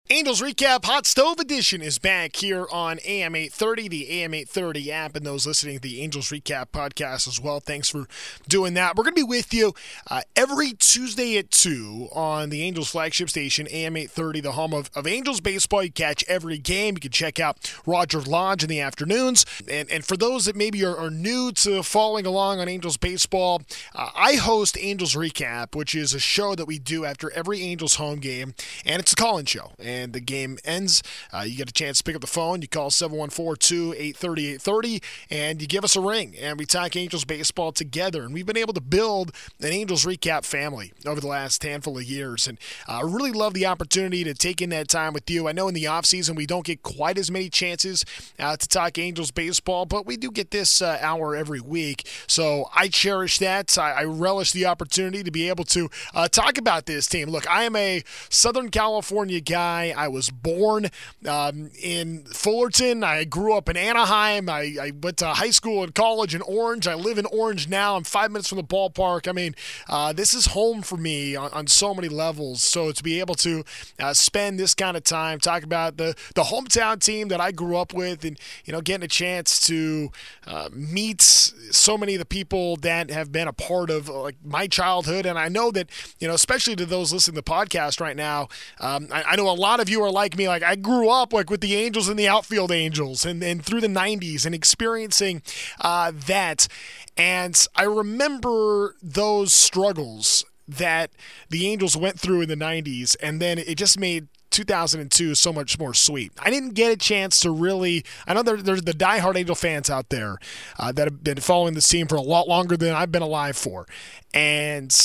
Angels 0.09 0.41
Recap 0.41 0.85
Hot 0.85 1.05
Stove 1.05 1.37
Edition 1.37 1.81
is 1.81 1.99
back 1.99 2.37
here 2.37 2.65
on 2.71 2.97
AM 3.03 3.35
830, 3.35 3.89
the 3.89 4.09
AM 4.09 4.33
830 4.33 4.89
app, 4.89 5.17
and 5.17 5.25
those 5.25 5.45
listening 5.45 5.75
to 5.75 5.81
the 5.81 6.01
Angels 6.01 6.29
Recap 6.29 6.67
podcast 6.67 7.27
as 7.27 7.41
well. 7.41 7.59
Thanks 7.59 7.89
for 7.89 8.07
doing 8.47 8.73
that. 8.75 8.95
We're 8.95 9.03
going 9.03 9.15
to 9.15 9.19
be 9.19 9.27
with 9.27 9.53
you 9.53 9.73
uh, 10.09 10.21
every 10.33 10.71
Tuesday 10.71 11.37
at 11.37 11.51
2 11.51 12.07
on 12.13 12.51
the 12.51 12.61
Angels 12.61 12.89
flagship 12.89 13.29
station, 13.29 13.67
AM 13.69 13.97
830, 13.97 14.39
the 14.39 14.53
home 14.53 14.73
of, 14.73 14.89
of 14.95 15.07
Angels 15.07 15.41
baseball. 15.41 15.83
You 15.83 15.91
catch 15.91 16.23
every 16.29 16.57
game. 16.57 16.93
You 16.95 17.01
can 17.01 17.11
check 17.11 17.37
out 17.37 17.77
Roger 17.85 18.21
Lodge 18.21 18.63
in 18.63 18.69
the 18.69 18.79
afternoons. 18.79 19.45
And, 19.69 19.91
and 19.91 20.05
for 20.05 20.15
those 20.15 20.45
that 20.45 20.55
maybe 20.55 20.85
are, 20.85 20.95
are 20.95 21.09
new 21.09 21.51
to 21.51 21.83
following 21.83 22.25
along 22.25 22.61
on 22.61 22.69
Angels 22.69 22.95
baseball, 22.95 23.61
uh, 23.93 24.11
I 24.15 24.35
host 24.35 24.77
Angels 24.79 25.15
Recap, 25.15 25.75
which 25.75 25.93
is 25.93 26.13
a 26.13 26.19
show 26.19 26.55
that 26.55 26.65
we 26.65 26.79
do 26.79 27.03
after 27.03 27.29
every 27.31 27.61
Angels 27.61 27.95
home 27.95 28.19
game, 28.19 28.53
and 28.85 29.01
it's 29.01 29.11
a 29.11 29.15
call 29.17 29.37
in 29.37 29.45
show. 29.45 29.73
And 29.77 29.96
and 30.03 30.13
the 30.13 30.19
game 30.19 30.57
ends, 30.63 31.03
uh, 31.33 31.41
you 31.41 31.57
get 31.57 31.69
a 31.69 31.73
chance 31.73 31.97
to 31.97 32.03
pick 32.03 32.15
up 32.15 32.21
the 32.21 32.27
phone. 32.27 32.61
You 32.61 32.67
call 32.67 32.91
714 32.91 33.93
830 33.93 34.47
830 34.47 35.01
and 35.29 35.61
you 35.61 35.67
give 35.67 35.83
us 35.83 35.95
a 35.95 36.01
ring. 36.01 36.35
And 36.39 36.57
we 36.59 36.65
talk 36.65 36.95
Angels 36.95 37.25
baseball 37.25 37.71
together. 37.71 38.23
And 38.23 38.33
we've 38.33 38.45
been 38.45 38.57
able 38.57 38.73
to 38.73 38.81
build 38.81 39.31
an 39.59 39.71
Angels 39.71 40.05
recap 40.05 40.45
family 40.45 40.93
over 41.05 41.19
the 41.19 41.27
last 41.27 41.63
handful 41.63 41.97
of 41.97 42.03
years. 42.03 42.47
And 42.47 42.57
I 42.87 43.01
uh, 43.01 43.05
really 43.05 43.31
love 43.31 43.53
the 43.53 43.65
opportunity 43.65 44.23
to 44.23 44.33
take 44.33 44.61
in 44.61 44.69
that 44.69 44.87
time 44.87 45.13
with 45.13 45.29
you. 45.29 45.47
I 45.47 45.51
know 45.51 45.67
in 45.67 45.73
the 45.73 45.85
offseason 45.85 46.35
we 46.35 46.45
don't 46.45 46.65
get 46.65 46.83
quite 46.83 47.17
as 47.17 47.31
many 47.31 47.49
chances 47.49 48.05
uh, 48.39 48.55
to 48.57 48.67
talk 48.67 48.97
Angels 48.97 49.31
baseball, 49.31 49.85
but 49.85 50.05
we 50.05 50.17
do 50.17 50.31
get 50.31 50.51
this 50.51 50.81
uh, 50.81 50.97
hour 51.01 51.35
every 51.35 51.61
week. 51.61 52.07
So 52.27 52.69
I 52.75 52.87
cherish 52.87 53.39
that. 53.39 53.77
I, 53.77 53.91
I, 53.91 54.03
relish 54.03 54.51
the 54.51 54.65
opportunity 54.65 55.23
to 55.23 55.31
be 55.31 55.49
able 55.49 55.63
to 55.65 55.89
uh, 56.13 56.27
talk 56.27 56.57
about 56.57 56.85
this 56.85 57.07
team. 57.07 57.29
Look, 57.29 57.49
I 57.49 57.63
am 57.63 57.75
a 57.75 58.03
Southern 58.29 58.69
California 58.69 59.41
guy. 59.41 59.86
I 59.93 60.07
was 60.07 60.29
born 60.29 60.88
um, 61.27 61.71
in 61.81 62.23
Fullerton. 62.25 63.03
I 63.03 63.23
grew 63.23 63.53
up 63.53 63.69
in 63.69 63.77
Anaheim. 63.77 64.49
I, 64.49 64.75
I, 64.81 64.91
went 65.01 65.17
to 65.17 65.27
high 65.27 65.51
school 65.51 65.83
and 65.83 65.93
college 65.93 66.33
in 66.33 66.41
Orange. 66.41 66.88
I 66.88 66.95
live 66.95 67.17
in 67.17 67.25
Orange 67.27 67.67
now. 67.67 67.95
I'm 67.95 68.03
five 68.03 68.31
minutes 68.31 68.49
from 68.49 68.57
the 68.57 68.63
ballpark. 68.63 69.27
I 69.27 69.31
mean, 69.31 69.55
uh, 69.89 70.13
this 70.13 70.33
is 70.33 70.47
home 70.47 70.81
for 70.81 70.97
me 70.97 71.35
on, 71.35 71.51
on, 71.51 71.67
so 71.67 71.93
many 71.93 72.07
levels. 72.07 72.63
So 72.63 72.91
to 72.91 73.03
be 73.03 73.19
able 73.19 73.35
to 73.35 73.63
uh, 73.99 74.13
spend 74.13 74.59
this 74.59 74.73
kind 74.73 74.97
of 74.97 75.03
time 75.03 75.39
talking 75.39 75.65
about 75.65 75.97
the 75.97 76.15
the 76.35 76.43
hometown 76.43 76.99
team 76.99 77.27
that 77.27 77.41
I 77.41 77.51
grew 77.51 77.77
up 77.77 77.93
with, 77.93 78.23
and 78.25 78.39
you 78.65 78.73
know, 78.73 78.81
getting 78.81 79.03
a 79.03 79.09
chance 79.09 79.65
to 79.67 80.11
uh, 80.45 80.69
meet 80.71 81.21
so 81.21 81.97
many 81.97 82.15
of 82.15 82.19
the 82.19 82.25
people 82.25 82.77
that 82.77 83.09
have 83.11 83.31
been 83.31 83.47
a 83.47 83.53
part 83.53 83.89
of 83.89 84.09
like 84.09 84.35
my 84.43 84.67
childhood, 84.67 85.25
and 85.25 85.38
I 85.38 85.49
know 85.49 85.71
that 85.71 85.89
you 86.19 86.27
know, 86.27 86.33
especially 86.33 86.75
to 86.77 86.85
those 86.85 87.13
listening 87.13 87.35
to 87.35 87.41
the 87.41 87.51
podcast 87.51 87.99
right 87.99 88.15
now, 88.15 88.47
um, 88.79 89.07
I, 89.11 89.23
I 89.23 89.35
know 89.35 89.49
a 89.49 89.51
lot 89.51 89.76
lot 89.78 89.82
of 89.84 89.89
you 89.89 90.03
are 90.03 90.11
like 90.11 90.38
me. 90.38 90.47
Like 90.47 90.63
I 90.63 90.75
grew 90.75 91.09
up 91.09 91.34
like 91.34 91.49
with 91.49 91.61
the 91.61 91.75
Angels 91.75 92.07
and 92.07 92.17
the 92.17 92.28
outfield 92.28 92.71
Angels, 92.71 93.25
and 93.25 93.43
and 93.43 93.63
through 93.63 93.82
the 93.82 93.88
'90s, 93.88 94.45
and 94.45 94.55
experiencing 94.55 95.41
uh, 95.80 96.11
that. 96.25 96.67
And 97.15 97.55
I 97.75 97.84
remember 97.84 98.95
those 99.01 99.53
struggles 99.53 100.45
that 100.67 101.11
the 101.49 101.67
Angels 101.67 101.95
went 101.97 102.19
through 102.19 102.41
in 102.41 102.49
the 102.49 102.55
90s, 102.55 103.15
and 103.21 103.41
then 103.41 103.57
it 103.57 103.75
just 103.75 103.99
made 103.99 104.28
2002 104.51 105.34
so 105.34 105.51
much 105.51 105.80
more 105.80 105.93
sweet. 105.95 106.32
I 106.38 106.51
didn't 106.51 106.73
get 106.75 106.91
a 106.91 106.97
chance 106.97 107.39
to 107.39 107.51
really. 107.51 108.03
I 108.28 108.34
know 108.34 108.43
there, 108.43 108.57
there's 108.57 108.84
the 108.84 108.93
diehard 108.93 109.36
Angel 109.36 109.55
fans 109.55 109.89
out 109.89 110.09
there 110.09 110.38
uh, 110.78 110.91
that 110.91 111.05
have 111.05 111.23
been 111.23 111.39
following 111.39 111.73
this 111.73 111.88
team 111.88 112.07
for 112.07 112.15
a 112.15 112.21
lot 112.21 112.47
longer 112.47 112.78
than 112.78 112.93
I've 112.93 113.11
been 113.11 113.23
alive 113.23 113.57
for, 113.57 113.88
and 114.34 114.95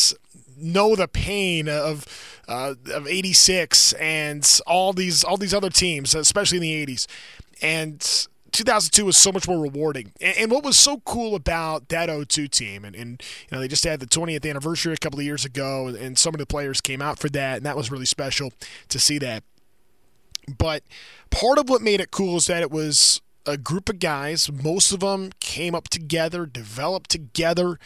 know 0.57 0.96
the 0.96 1.09
pain 1.09 1.68
of 1.68 2.07
uh, 2.48 2.74
of 2.92 3.07
86 3.07 3.92
and 3.94 4.61
all 4.66 4.92
these 4.92 5.24
all 5.24 5.36
these 5.36 5.55
other 5.55 5.70
teams, 5.70 6.14
especially 6.14 6.59
in 6.59 6.62
the 6.62 6.86
80s. 6.86 7.07
And 7.61 8.26
2002 8.53 9.07
was 9.07 9.16
so 9.16 9.32
much 9.32 9.48
more 9.48 9.61
rewarding. 9.61 10.12
And, 10.20 10.36
and, 10.36 10.50
what 10.50 10.64
was 10.64 10.76
so 10.76 10.98
cool 11.00 11.34
about 11.34 11.88
that 11.88 12.09
02 12.09 12.48
team, 12.48 12.84
and, 12.84 12.94
and, 12.94 13.22
you 13.48 13.57
know 13.57 13.61
they 13.61 13.68
just 13.68 13.84
had 13.84 14.00
the 14.00 14.07
20th 14.07 14.48
anniversary 14.48 14.92
a 14.92 14.98
couple 14.98 15.18
of 15.18 15.24
years 15.24 15.44
ago, 15.44 15.88
and 15.88 16.18
some 16.18 16.34
of 16.34 16.38
the 16.38 16.46
players 16.46 16.80
came 16.80 17.03
out 17.03 17.18
for 17.18 17.28
that, 17.30 17.57
and 17.57 17.66
that 17.66 17.76
was 17.76 17.90
really 17.90 18.05
special 18.05 18.53
to 18.88 18.98
see 18.98 19.18
that. 19.18 19.42
But 20.59 20.82
part 21.30 21.59
of 21.59 21.68
what 21.68 21.82
made 21.82 22.00
it 22.00 22.11
cool 22.11 22.36
is 22.36 22.46
that 22.46 22.62
it 22.62 22.70
was 22.70 23.20
a 23.47 23.57
group 23.57 23.88
of 23.88 23.99
guys. 23.99 24.51
Most 24.51 24.93
of 24.93 25.01
them 25.01 25.32
came 25.40 25.74
up 25.74 25.88
together, 25.88 26.47
developed 26.47 27.11
together, 27.11 27.78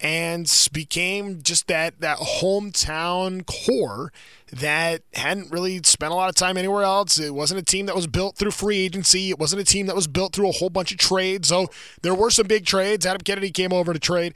and 0.00 0.50
became 0.72 1.42
just 1.42 1.66
that 1.68 2.00
that 2.00 2.18
hometown 2.18 3.46
core 3.46 4.12
that 4.52 5.02
hadn't 5.14 5.50
really 5.50 5.80
spent 5.84 6.12
a 6.12 6.16
lot 6.16 6.28
of 6.28 6.34
time 6.34 6.56
anywhere 6.56 6.82
else. 6.82 7.18
It 7.18 7.34
wasn't 7.34 7.60
a 7.60 7.64
team 7.64 7.86
that 7.86 7.94
was 7.94 8.06
built 8.06 8.36
through 8.36 8.50
free 8.50 8.78
agency. 8.78 9.30
It 9.30 9.38
wasn't 9.38 9.62
a 9.62 9.64
team 9.64 9.86
that 9.86 9.96
was 9.96 10.06
built 10.06 10.34
through 10.34 10.48
a 10.48 10.52
whole 10.52 10.70
bunch 10.70 10.92
of 10.92 10.98
trades. 10.98 11.48
So 11.48 11.68
there 12.02 12.14
were 12.14 12.30
some 12.30 12.46
big 12.46 12.66
trades. 12.66 13.06
Adam 13.06 13.22
Kennedy 13.22 13.50
came 13.50 13.72
over 13.72 13.92
to 13.92 13.98
trade. 13.98 14.34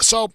So 0.00 0.30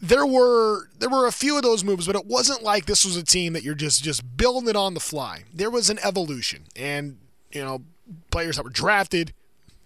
there 0.00 0.26
were 0.26 0.88
there 0.98 1.08
were 1.08 1.26
a 1.26 1.32
few 1.32 1.56
of 1.56 1.62
those 1.62 1.82
moves, 1.82 2.06
but 2.06 2.16
it 2.16 2.26
wasn't 2.26 2.62
like 2.62 2.86
this 2.86 3.04
was 3.04 3.16
a 3.16 3.24
team 3.24 3.52
that 3.54 3.62
you're 3.62 3.74
just 3.74 4.04
just 4.04 4.36
building 4.36 4.68
it 4.68 4.76
on 4.76 4.94
the 4.94 5.00
fly. 5.00 5.44
There 5.52 5.70
was 5.70 5.90
an 5.90 5.98
evolution, 6.02 6.64
and 6.76 7.18
you 7.50 7.62
know 7.64 7.82
players 8.30 8.56
that 8.56 8.64
were 8.64 8.70
drafted, 8.70 9.32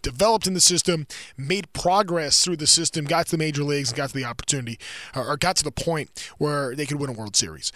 developed 0.03 0.47
in 0.47 0.55
the 0.55 0.61
system, 0.61 1.07
made 1.37 1.73
progress 1.73 2.45
through 2.45 2.57
the 2.57 2.67
system, 2.67 3.05
got 3.05 3.27
to 3.27 3.33
the 3.33 3.39
major 3.39 3.63
leagues, 3.63 3.91
and 3.91 3.97
got 3.97 4.11
to 4.11 4.17
the 4.17 4.25
opportunity, 4.25 4.79
or 5.15 5.37
got 5.37 5.57
to 5.57 5.65
the 5.65 5.71
point 5.71 6.31
where 6.39 6.75
they 6.75 6.87
could 6.87 7.01
win 7.01 7.11
a 7.11 7.13
World 7.13 7.37
Series. 7.37 7.73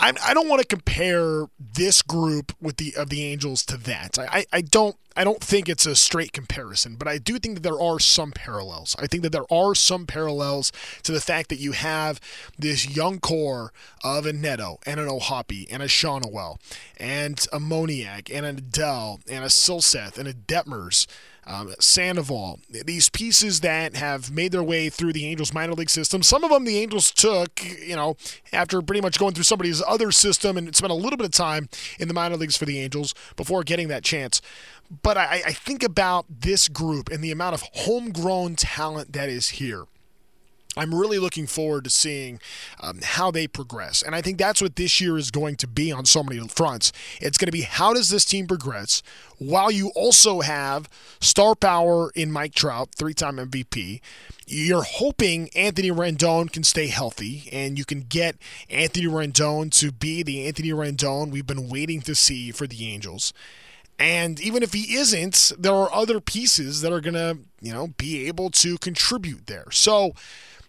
I, 0.00 0.34
don't 0.34 0.48
want 0.48 0.60
to 0.60 0.66
compare 0.66 1.46
this 1.58 2.02
group 2.02 2.52
with 2.60 2.76
the 2.76 2.92
of 2.96 3.08
the 3.08 3.24
Angels 3.24 3.64
to 3.66 3.76
that. 3.76 4.18
I, 4.18 4.44
I 4.52 4.60
don't 4.60 4.96
I 5.16 5.24
don't 5.24 5.42
think 5.42 5.68
it's 5.68 5.86
a 5.86 5.94
straight 5.94 6.32
comparison, 6.32 6.96
but 6.96 7.08
I 7.08 7.18
do 7.18 7.38
think 7.38 7.56
that 7.56 7.62
there 7.62 7.80
are 7.80 7.98
some 7.98 8.32
parallels. 8.32 8.96
I 8.98 9.06
think 9.06 9.22
that 9.22 9.32
there 9.32 9.50
are 9.52 9.74
some 9.74 10.06
parallels 10.06 10.72
to 11.02 11.12
the 11.12 11.20
fact 11.20 11.48
that 11.50 11.58
you 11.58 11.72
have 11.72 12.20
this 12.58 12.96
young 12.96 13.18
core 13.18 13.72
of 14.02 14.26
a 14.26 14.32
Neto 14.32 14.78
and 14.86 14.98
an 14.98 15.08
O'Hoppe 15.08 15.66
and 15.70 15.82
a 15.82 15.86
Schanuel 15.86 16.58
and 16.96 17.46
a 17.52 17.58
Moniak 17.58 18.30
and 18.34 18.46
an 18.46 18.60
Adell 18.60 19.20
and 19.28 19.44
a 19.44 19.48
Silseth 19.48 20.18
and 20.18 20.28
a 20.28 20.34
Detmers 20.34 21.06
um, 21.44 21.74
Sandoval, 21.80 22.60
these 22.70 23.08
pieces 23.08 23.60
that 23.60 23.96
have 23.96 24.30
made 24.30 24.52
their 24.52 24.62
way 24.62 24.88
through 24.88 25.12
the 25.12 25.26
Angels 25.26 25.52
minor 25.52 25.72
league 25.72 25.90
system. 25.90 26.22
Some 26.22 26.44
of 26.44 26.50
them 26.50 26.64
the 26.64 26.78
Angels 26.78 27.10
took, 27.10 27.60
you 27.80 27.96
know, 27.96 28.16
after 28.52 28.80
pretty 28.80 29.00
much 29.00 29.18
going 29.18 29.34
through 29.34 29.44
somebody's 29.44 29.82
other 29.82 30.12
system 30.12 30.56
and 30.56 30.74
spent 30.74 30.92
a 30.92 30.96
little 30.96 31.16
bit 31.16 31.26
of 31.26 31.32
time 31.32 31.68
in 31.98 32.08
the 32.08 32.14
minor 32.14 32.36
leagues 32.36 32.56
for 32.56 32.64
the 32.64 32.78
Angels 32.78 33.14
before 33.36 33.64
getting 33.64 33.88
that 33.88 34.04
chance. 34.04 34.40
But 35.00 35.16
I, 35.16 35.42
I 35.46 35.52
think 35.52 35.82
about 35.82 36.26
this 36.28 36.68
group 36.68 37.10
and 37.10 37.24
the 37.24 37.30
amount 37.30 37.54
of 37.54 37.62
homegrown 37.72 38.56
talent 38.56 39.12
that 39.14 39.30
is 39.30 39.50
here. 39.50 39.86
I'm 40.74 40.94
really 40.94 41.18
looking 41.18 41.46
forward 41.46 41.84
to 41.84 41.90
seeing 41.90 42.40
um, 42.80 43.00
how 43.02 43.30
they 43.30 43.46
progress. 43.46 44.00
And 44.00 44.14
I 44.14 44.22
think 44.22 44.38
that's 44.38 44.62
what 44.62 44.76
this 44.76 45.02
year 45.02 45.18
is 45.18 45.30
going 45.30 45.56
to 45.56 45.66
be 45.66 45.92
on 45.92 46.06
so 46.06 46.22
many 46.22 46.40
fronts. 46.48 46.92
It's 47.20 47.36
going 47.36 47.48
to 47.48 47.52
be 47.52 47.62
how 47.62 47.92
does 47.92 48.08
this 48.08 48.24
team 48.24 48.46
progress 48.46 49.02
while 49.38 49.70
you 49.70 49.90
also 49.94 50.40
have 50.40 50.88
star 51.20 51.54
power 51.54 52.10
in 52.14 52.32
Mike 52.32 52.54
Trout, 52.54 52.94
three 52.94 53.12
time 53.12 53.36
MVP. 53.36 54.00
You're 54.46 54.82
hoping 54.82 55.50
Anthony 55.54 55.90
Rendon 55.90 56.50
can 56.50 56.64
stay 56.64 56.86
healthy 56.86 57.48
and 57.52 57.78
you 57.78 57.84
can 57.84 58.06
get 58.08 58.36
Anthony 58.70 59.06
Rendon 59.06 59.70
to 59.78 59.92
be 59.92 60.22
the 60.22 60.46
Anthony 60.46 60.70
Rendon 60.70 61.30
we've 61.30 61.46
been 61.46 61.68
waiting 61.68 62.00
to 62.02 62.14
see 62.14 62.50
for 62.50 62.66
the 62.66 62.88
Angels. 62.88 63.34
And 63.98 64.40
even 64.40 64.62
if 64.62 64.72
he 64.72 64.94
isn't, 64.94 65.52
there 65.58 65.74
are 65.74 65.92
other 65.92 66.20
pieces 66.20 66.80
that 66.80 66.92
are 66.92 67.00
going 67.00 67.14
to, 67.14 67.38
you 67.60 67.72
know, 67.72 67.88
be 67.96 68.26
able 68.26 68.50
to 68.50 68.78
contribute 68.78 69.46
there. 69.46 69.66
So, 69.70 70.14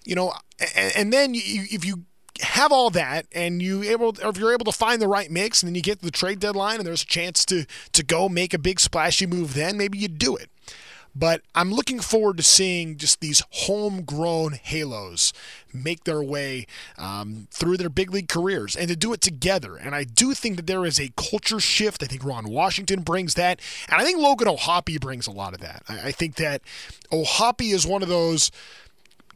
you 0.05 0.15
know, 0.15 0.33
and, 0.75 0.93
and 0.95 1.13
then 1.13 1.33
you, 1.33 1.65
if 1.71 1.83
you 1.83 2.05
have 2.41 2.71
all 2.71 2.89
that 2.89 3.25
and 3.31 3.61
you 3.61 3.83
able 3.83 4.15
or 4.23 4.29
if 4.29 4.37
you're 4.37 4.53
able 4.53 4.65
to 4.65 4.71
find 4.71 5.01
the 5.01 5.07
right 5.07 5.29
mix 5.29 5.61
and 5.61 5.67
then 5.67 5.75
you 5.75 5.81
get 5.81 5.99
to 5.99 6.05
the 6.05 6.11
trade 6.11 6.39
deadline 6.39 6.77
and 6.77 6.85
there's 6.85 7.03
a 7.03 7.07
chance 7.07 7.45
to 7.45 7.65
to 7.91 8.03
go 8.03 8.27
make 8.27 8.53
a 8.53 8.57
big 8.57 8.79
splashy 8.79 9.27
move 9.27 9.53
then 9.53 9.77
maybe 9.77 9.99
you 9.99 10.07
do 10.07 10.35
it 10.35 10.49
but 11.15 11.41
I'm 11.53 11.71
looking 11.71 11.99
forward 11.99 12.37
to 12.37 12.43
seeing 12.43 12.97
just 12.97 13.19
these 13.19 13.43
homegrown 13.51 14.53
halos 14.53 15.33
make 15.71 16.03
their 16.03 16.23
way 16.23 16.65
um, 16.97 17.47
through 17.51 17.77
their 17.77 17.89
big 17.89 18.11
league 18.11 18.27
careers 18.27 18.75
and 18.75 18.87
to 18.87 18.95
do 18.95 19.13
it 19.13 19.21
together. 19.21 19.75
And 19.75 19.93
I 19.93 20.03
do 20.03 20.33
think 20.33 20.55
that 20.55 20.67
there 20.67 20.85
is 20.85 20.99
a 20.99 21.11
culture 21.15 21.59
shift. 21.59 22.03
I 22.03 22.07
think 22.07 22.23
Ron 22.23 22.49
Washington 22.49 23.01
brings 23.01 23.35
that. 23.35 23.59
And 23.89 24.01
I 24.01 24.03
think 24.03 24.19
Logan 24.19 24.47
O'Hoppe 24.47 24.99
brings 24.99 25.27
a 25.27 25.31
lot 25.31 25.53
of 25.53 25.59
that. 25.61 25.83
I, 25.87 26.07
I 26.07 26.11
think 26.11 26.35
that 26.35 26.61
O'Hoppe 27.11 27.71
is 27.71 27.85
one 27.85 28.01
of 28.01 28.09
those 28.09 28.51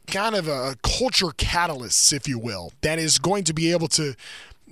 kind 0.08 0.34
of 0.34 0.48
a 0.48 0.76
culture 0.82 1.26
catalysts, 1.26 2.12
if 2.12 2.26
you 2.26 2.38
will, 2.38 2.72
that 2.80 2.98
is 2.98 3.18
going 3.18 3.44
to 3.44 3.52
be 3.52 3.70
able 3.72 3.88
to 3.88 4.14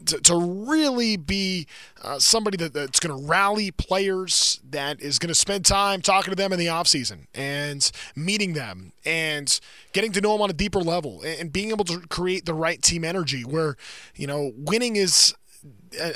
to, 0.07 0.21
to 0.21 0.37
really 0.37 1.17
be 1.17 1.67
uh, 2.03 2.19
somebody 2.19 2.57
that, 2.57 2.73
that's 2.73 3.01
going 3.01 3.19
to 3.19 3.27
rally 3.29 3.71
players, 3.71 4.61
that 4.71 5.01
is 5.01 5.19
going 5.19 5.29
to 5.29 5.35
spend 5.35 5.65
time 5.65 6.01
talking 6.01 6.31
to 6.31 6.37
them 6.37 6.53
in 6.53 6.59
the 6.59 6.67
offseason 6.67 7.27
and 7.35 7.91
meeting 8.15 8.55
them 8.55 8.93
and 9.05 9.61
getting 9.93 10.13
to 10.13 10.21
know 10.21 10.33
them 10.33 10.43
on 10.43 10.51
a 10.51 10.55
deeper 10.55 10.81
level 10.81 11.23
and, 11.23 11.41
and 11.41 11.53
being 11.53 11.71
able 11.71 11.85
to 11.85 12.01
create 12.09 12.47
the 12.47 12.55
right 12.55 12.83
team 12.83 13.05
energy 13.05 13.43
where, 13.43 13.77
you 14.15 14.27
know, 14.27 14.53
winning 14.57 14.97
is 14.97 15.35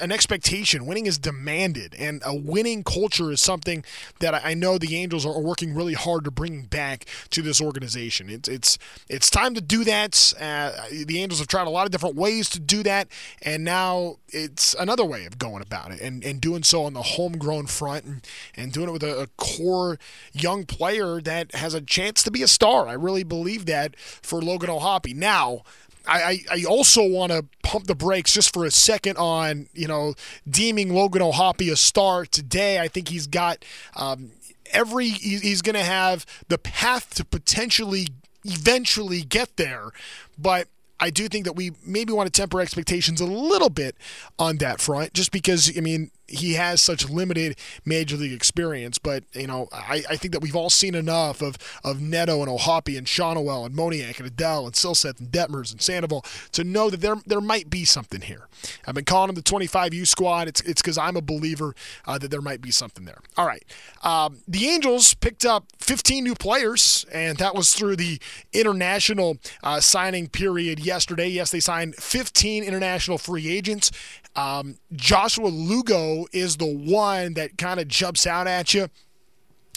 an 0.00 0.12
expectation. 0.12 0.86
Winning 0.86 1.06
is 1.06 1.18
demanded, 1.18 1.94
and 1.98 2.22
a 2.24 2.34
winning 2.34 2.84
culture 2.84 3.30
is 3.30 3.40
something 3.40 3.84
that 4.18 4.34
I 4.34 4.54
know 4.54 4.78
the 4.78 4.96
Angels 4.96 5.24
are 5.24 5.40
working 5.40 5.74
really 5.74 5.94
hard 5.94 6.24
to 6.24 6.30
bring 6.30 6.62
back 6.62 7.06
to 7.30 7.42
this 7.42 7.60
organization. 7.60 8.28
It's 8.28 8.48
it's 8.48 8.78
it's 9.08 9.30
time 9.30 9.54
to 9.54 9.60
do 9.60 9.84
that. 9.84 10.34
Uh, 10.38 10.72
the 10.90 11.20
Angels 11.22 11.38
have 11.38 11.48
tried 11.48 11.66
a 11.66 11.70
lot 11.70 11.86
of 11.86 11.92
different 11.92 12.16
ways 12.16 12.48
to 12.50 12.60
do 12.60 12.82
that, 12.82 13.08
and 13.42 13.64
now 13.64 14.16
it's 14.28 14.74
another 14.74 15.04
way 15.04 15.24
of 15.24 15.38
going 15.38 15.62
about 15.62 15.92
it, 15.92 16.00
and, 16.00 16.24
and 16.24 16.40
doing 16.40 16.62
so 16.62 16.84
on 16.84 16.92
the 16.92 17.02
homegrown 17.02 17.66
front, 17.66 18.04
and, 18.04 18.26
and 18.56 18.72
doing 18.72 18.88
it 18.88 18.92
with 18.92 19.02
a, 19.02 19.22
a 19.22 19.26
core 19.36 19.98
young 20.32 20.64
player 20.64 21.20
that 21.20 21.54
has 21.54 21.74
a 21.74 21.80
chance 21.80 22.22
to 22.22 22.30
be 22.30 22.42
a 22.42 22.48
star. 22.48 22.86
I 22.86 22.92
really 22.92 23.24
believe 23.24 23.66
that 23.66 23.98
for 23.98 24.42
Logan 24.42 24.70
O'Hoppe. 24.70 25.14
Now, 25.14 25.62
I, 26.10 26.40
I 26.50 26.64
also 26.64 27.06
want 27.06 27.30
to 27.30 27.46
pump 27.62 27.86
the 27.86 27.94
brakes 27.94 28.32
just 28.32 28.52
for 28.52 28.64
a 28.64 28.70
second 28.70 29.16
on, 29.16 29.68
you 29.72 29.86
know, 29.86 30.14
deeming 30.48 30.92
Logan 30.92 31.22
O'Hoppe 31.22 31.70
a 31.70 31.76
star 31.76 32.26
today. 32.26 32.80
I 32.80 32.88
think 32.88 33.08
he's 33.08 33.28
got 33.28 33.64
um, 33.94 34.32
every, 34.72 35.08
he's 35.08 35.62
going 35.62 35.76
to 35.76 35.84
have 35.84 36.26
the 36.48 36.58
path 36.58 37.14
to 37.14 37.24
potentially 37.24 38.08
eventually 38.44 39.22
get 39.22 39.56
there. 39.56 39.90
But 40.36 40.68
I 40.98 41.10
do 41.10 41.28
think 41.28 41.44
that 41.44 41.54
we 41.54 41.72
maybe 41.86 42.12
want 42.12 42.32
to 42.32 42.40
temper 42.40 42.60
expectations 42.60 43.20
a 43.20 43.26
little 43.26 43.70
bit 43.70 43.96
on 44.38 44.58
that 44.58 44.80
front, 44.80 45.14
just 45.14 45.32
because, 45.32 45.76
I 45.76 45.80
mean, 45.80 46.10
he 46.30 46.54
has 46.54 46.80
such 46.80 47.08
limited 47.08 47.56
major 47.84 48.16
league 48.16 48.32
experience. 48.32 48.98
But 48.98 49.24
you 49.32 49.46
know, 49.46 49.68
I, 49.72 50.04
I 50.08 50.16
think 50.16 50.32
that 50.32 50.40
we've 50.40 50.56
all 50.56 50.70
seen 50.70 50.94
enough 50.94 51.42
of 51.42 51.56
of 51.84 52.00
Neto 52.00 52.40
and 52.40 52.48
O'Hoppe 52.48 52.96
and 52.96 53.06
Schanuel 53.06 53.66
and 53.66 53.74
Moniak 53.74 54.20
and 54.20 54.34
Adell 54.34 54.64
and 54.64 54.74
Silseth 54.74 55.18
and 55.20 55.30
Detmers 55.30 55.72
and 55.72 55.80
Sandoval 55.80 56.24
to 56.52 56.64
know 56.64 56.90
that 56.90 57.00
there 57.00 57.16
there 57.26 57.40
might 57.40 57.70
be 57.70 57.84
something 57.84 58.22
here. 58.22 58.46
I've 58.86 58.94
been 58.94 59.04
calling 59.04 59.30
him 59.30 59.34
the 59.34 59.42
25U 59.42 60.06
squad. 60.06 60.48
It's 60.48 60.60
it's 60.62 60.82
because 60.82 60.98
I'm 60.98 61.16
a 61.16 61.22
believer 61.22 61.74
uh, 62.06 62.18
that 62.18 62.30
there 62.30 62.42
might 62.42 62.60
be 62.60 62.70
something 62.70 63.04
there. 63.04 63.18
All 63.36 63.46
right, 63.46 63.64
um, 64.02 64.38
the 64.46 64.68
Angels 64.68 65.14
picked 65.14 65.44
up 65.44 65.64
15 65.78 66.24
new 66.24 66.34
players, 66.34 67.04
and 67.12 67.38
that 67.38 67.54
was 67.54 67.74
through 67.74 67.96
the 67.96 68.20
international 68.52 69.38
uh, 69.62 69.80
signing 69.80 70.28
period 70.28 70.78
yesterday. 70.78 71.28
Yes, 71.28 71.50
they 71.50 71.60
signed 71.60 71.96
15 71.96 72.64
international 72.64 73.18
free 73.18 73.48
agents. 73.48 73.90
Um, 74.36 74.78
Joswa 74.94 75.50
Lugo 75.52 76.26
is 76.32 76.56
the 76.56 76.72
one 76.72 77.34
that 77.34 77.58
kind 77.58 77.80
of 77.80 77.88
jumps 77.88 78.26
out 78.26 78.46
at 78.46 78.74
you. 78.74 78.88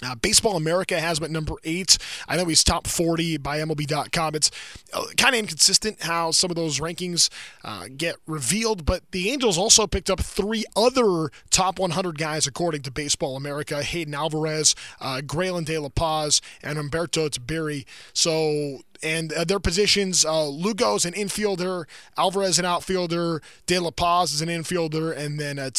Uh, 0.04 0.14
Baseball 0.16 0.56
America 0.56 1.00
has 1.00 1.18
him 1.18 1.24
at 1.24 1.30
number 1.30 1.54
eight. 1.64 1.96
I 2.28 2.36
know 2.36 2.44
he's 2.44 2.64
top 2.64 2.86
40 2.86 3.38
by 3.38 3.58
MLB.com. 3.60 4.34
It's 4.34 4.50
uh, 4.92 5.04
kind 5.16 5.34
of 5.34 5.38
inconsistent 5.38 6.02
how 6.02 6.30
some 6.30 6.50
of 6.50 6.56
those 6.56 6.80
rankings 6.80 7.30
uh, 7.64 7.86
get 7.96 8.16
revealed, 8.26 8.84
but 8.84 9.02
the 9.12 9.30
Angels 9.30 9.56
also 9.56 9.86
picked 9.86 10.10
up 10.10 10.20
three 10.20 10.64
other 10.76 11.30
top 11.50 11.78
100 11.78 12.18
guys 12.18 12.46
according 12.46 12.82
to 12.82 12.90
Baseball 12.90 13.36
America 13.36 13.82
Hayden 13.82 14.14
Alvarez, 14.14 14.74
uh, 15.00 15.20
Graylin 15.24 15.64
De 15.64 15.78
La 15.78 15.88
Paz, 15.88 16.42
and 16.62 16.76
Humberto 16.76 17.30
Tiberi. 17.30 17.86
So 18.12 18.80
and 19.04 19.32
uh, 19.32 19.44
their 19.44 19.60
positions 19.60 20.24
uh, 20.24 20.46
Lugo's 20.46 21.04
an 21.04 21.12
infielder, 21.12 21.84
Alvarez 22.16 22.58
an 22.58 22.64
outfielder, 22.64 23.42
De 23.66 23.78
La 23.78 23.90
Paz 23.90 24.32
is 24.32 24.40
an 24.40 24.48
infielder, 24.48 25.16
and 25.16 25.38
then 25.38 25.58
uh, 25.58 25.70